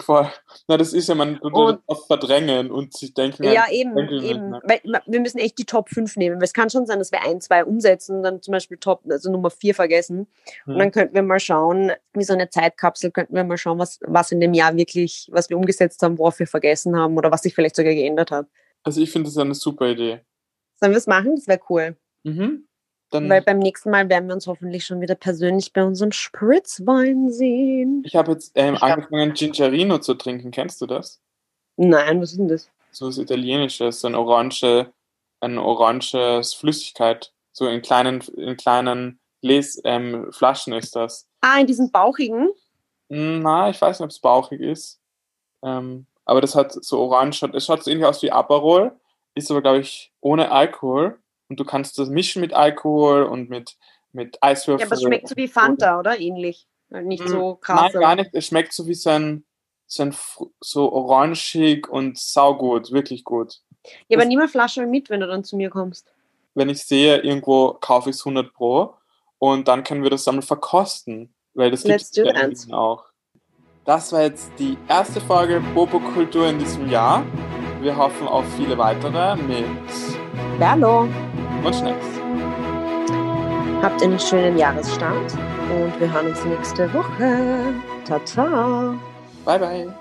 Voll. 0.00 0.28
Na, 0.66 0.76
das 0.76 0.92
ist 0.92 1.08
ja, 1.08 1.14
man 1.14 1.38
Und- 1.38 1.54
das 1.54 1.78
oft 1.86 2.06
verdrängen 2.08 2.70
und 2.70 2.94
sich 2.94 3.14
denken, 3.14 3.44
Ja, 3.44 3.66
eben, 3.70 3.96
ich 3.98 4.10
nicht, 4.10 4.24
eben. 4.24 4.50
ne? 4.50 4.60
Weil 4.64 4.80
wir 5.06 5.20
müssen 5.20 5.38
echt 5.38 5.58
die 5.58 5.66
Top 5.66 5.88
5 5.88 6.16
nehmen. 6.16 6.36
Weil 6.36 6.44
es 6.44 6.52
kann 6.52 6.68
schon 6.70 6.86
sein, 6.86 6.98
dass 6.98 7.12
wir 7.12 7.22
ein, 7.22 7.40
zwei 7.40 7.64
umsetzen 7.64 8.16
und 8.16 8.22
dann 8.24 8.42
zum 8.42 8.52
Beispiel 8.52 8.78
Top, 8.78 9.02
also 9.08 9.30
Nummer 9.30 9.50
4 9.50 9.74
vergessen. 9.74 10.26
Und 10.66 10.72
Hm. 10.72 10.78
dann 10.78 10.90
könnten 10.90 11.14
wir 11.14 11.22
mal 11.22 11.38
schauen, 11.38 11.92
wie 12.14 12.24
so 12.24 12.32
eine 12.32 12.48
Zeitkapsel, 12.50 13.10
könnten 13.12 13.34
wir 13.36 13.44
mal 13.44 13.58
schauen, 13.58 13.78
was, 13.78 14.00
was 14.02 14.32
in 14.32 14.40
dem 14.40 14.54
Jahr 14.54 14.74
wirklich, 14.76 15.28
was 15.30 15.48
wir 15.50 15.56
umgesetzt 15.56 16.02
haben, 16.02 16.18
worauf 16.18 16.38
wir 16.38 16.46
vergessen 16.48 16.96
haben 16.96 17.16
oder 17.16 17.30
was 17.30 17.42
sich 17.42 17.54
vielleicht 17.54 17.76
sogar 17.76 17.94
geändert 17.94 18.30
hat. 18.32 18.46
Also 18.82 19.00
ich 19.00 19.10
finde 19.12 19.28
das 19.28 19.38
eine 19.38 19.54
super 19.54 19.86
Idee. 19.88 20.20
Sollen 20.80 20.92
wir 20.92 20.98
es 20.98 21.06
machen? 21.06 21.36
Das 21.36 21.46
wäre 21.46 21.60
cool. 21.68 21.96
Mhm. 22.24 22.66
Dann, 23.14 23.30
Weil 23.30 23.42
beim 23.42 23.60
nächsten 23.60 23.90
Mal 23.90 24.08
werden 24.08 24.26
wir 24.28 24.34
uns 24.34 24.48
hoffentlich 24.48 24.84
schon 24.84 25.00
wieder 25.00 25.14
persönlich 25.14 25.72
bei 25.72 25.84
unserem 25.84 26.10
Spritzwein 26.10 27.30
sehen. 27.30 28.02
ich 28.04 28.16
habe 28.16 28.32
jetzt 28.32 28.50
ähm, 28.56 28.74
Ich 28.74 28.82
hab- 28.82 28.90
angefangen, 28.98 29.34
Gingerino 29.34 29.98
zu 29.98 30.14
trinken. 30.14 30.50
Kennst 30.50 30.80
du 30.80 30.86
das? 30.86 31.20
Nein, 31.76 32.20
was 32.20 32.32
ist 32.32 32.38
denn 32.38 32.48
das? 32.48 32.68
So 32.90 33.06
was 33.06 33.18
Italienisches, 33.18 34.00
so 34.00 34.08
ein 34.08 34.16
orange, 34.16 34.90
ein 35.40 35.58
oranges 35.58 36.54
Flüssigkeit. 36.54 37.32
So 37.52 37.68
in 37.68 37.82
kleinen, 37.82 38.20
in 38.36 38.56
kleinen 38.56 39.20
Les, 39.42 39.80
ähm, 39.84 40.32
Flaschen 40.32 40.72
ist 40.72 40.96
das. 40.96 41.28
Ah, 41.40 41.60
in 41.60 41.68
diesen 41.68 41.92
bauchigen? 41.92 42.48
Na, 43.08 43.70
ich 43.70 43.80
weiß 43.80 44.00
nicht, 44.00 44.04
ob 44.04 44.10
es 44.10 44.18
bauchig 44.18 44.60
ist. 44.60 44.98
Ähm, 45.62 46.06
aber 46.24 46.40
das 46.40 46.56
hat 46.56 46.72
so 46.72 46.98
orange, 47.00 47.44
es 47.52 47.66
schaut 47.66 47.84
so 47.84 47.90
ähnlich 47.92 48.06
aus 48.06 48.22
wie 48.22 48.32
Aperol, 48.32 48.92
ist 49.36 49.50
aber, 49.52 49.62
glaube 49.62 49.78
ich, 49.80 50.12
ohne 50.20 50.50
Alkohol. 50.50 51.18
Und 51.48 51.60
du 51.60 51.64
kannst 51.64 51.98
das 51.98 52.08
mischen 52.08 52.40
mit 52.40 52.52
Alkohol 52.52 53.24
und 53.24 53.50
mit, 53.50 53.76
mit 54.12 54.42
Eiswürfeln. 54.42 54.80
Ja, 54.80 54.86
aber 54.86 54.94
es 54.96 55.02
schmeckt 55.02 55.28
so 55.28 55.36
wie 55.36 55.48
Fanta, 55.48 55.98
oder? 55.98 56.18
Ähnlich. 56.18 56.66
Nicht 56.90 57.24
Mm, 57.24 57.28
so 57.28 57.54
krass. 57.56 57.92
Nein, 57.92 58.00
gar 58.00 58.16
nicht. 58.16 58.30
Es 58.32 58.46
schmeckt 58.46 58.72
so 58.72 58.86
wie 58.86 58.94
so 58.94 59.10
ein, 59.10 59.44
so, 59.86 60.92
orangig 60.92 61.88
und 61.88 62.18
saugut, 62.18 62.92
wirklich 62.92 63.24
gut. 63.24 63.60
Ja, 64.08 64.16
aber 64.16 64.22
das- 64.22 64.28
nimm 64.28 64.38
eine 64.40 64.48
Flasche 64.48 64.86
mit, 64.86 65.10
wenn 65.10 65.20
du 65.20 65.26
dann 65.26 65.44
zu 65.44 65.56
mir 65.56 65.70
kommst. 65.70 66.10
Wenn 66.54 66.68
ich 66.68 66.82
sehe, 66.84 67.18
irgendwo 67.18 67.74
kaufe 67.74 68.10
ich 68.10 68.16
es 68.16 68.24
100 68.24 68.52
Pro 68.54 68.94
und 69.38 69.66
dann 69.68 69.82
können 69.82 70.02
wir 70.02 70.10
das 70.10 70.26
einmal 70.28 70.42
verkosten, 70.42 71.34
weil 71.52 71.70
das 71.70 71.82
gibt 71.82 72.16
Wien 72.16 72.72
auch. 72.72 73.04
Das 73.84 74.12
war 74.12 74.22
jetzt 74.22 74.50
die 74.58 74.78
erste 74.88 75.20
Folge 75.20 75.60
Bobo-Kultur 75.74 76.48
in 76.48 76.58
diesem 76.58 76.88
Jahr. 76.88 77.24
Wir 77.80 77.96
hoffen 77.96 78.26
auf 78.28 78.44
viele 78.56 78.78
weitere 78.78 79.36
mit 79.36 79.66
Hallo. 80.58 81.06
Und 81.64 81.74
Schnecks. 81.74 82.06
Habt 83.82 84.02
einen 84.02 84.18
schönen 84.18 84.58
Jahresstart 84.58 85.32
und 85.70 86.00
wir 86.00 86.12
hören 86.12 86.28
uns 86.28 86.44
nächste 86.44 86.92
Woche. 86.94 87.74
Tata. 88.06 88.94
Bye, 89.44 89.58
bye. 89.58 89.94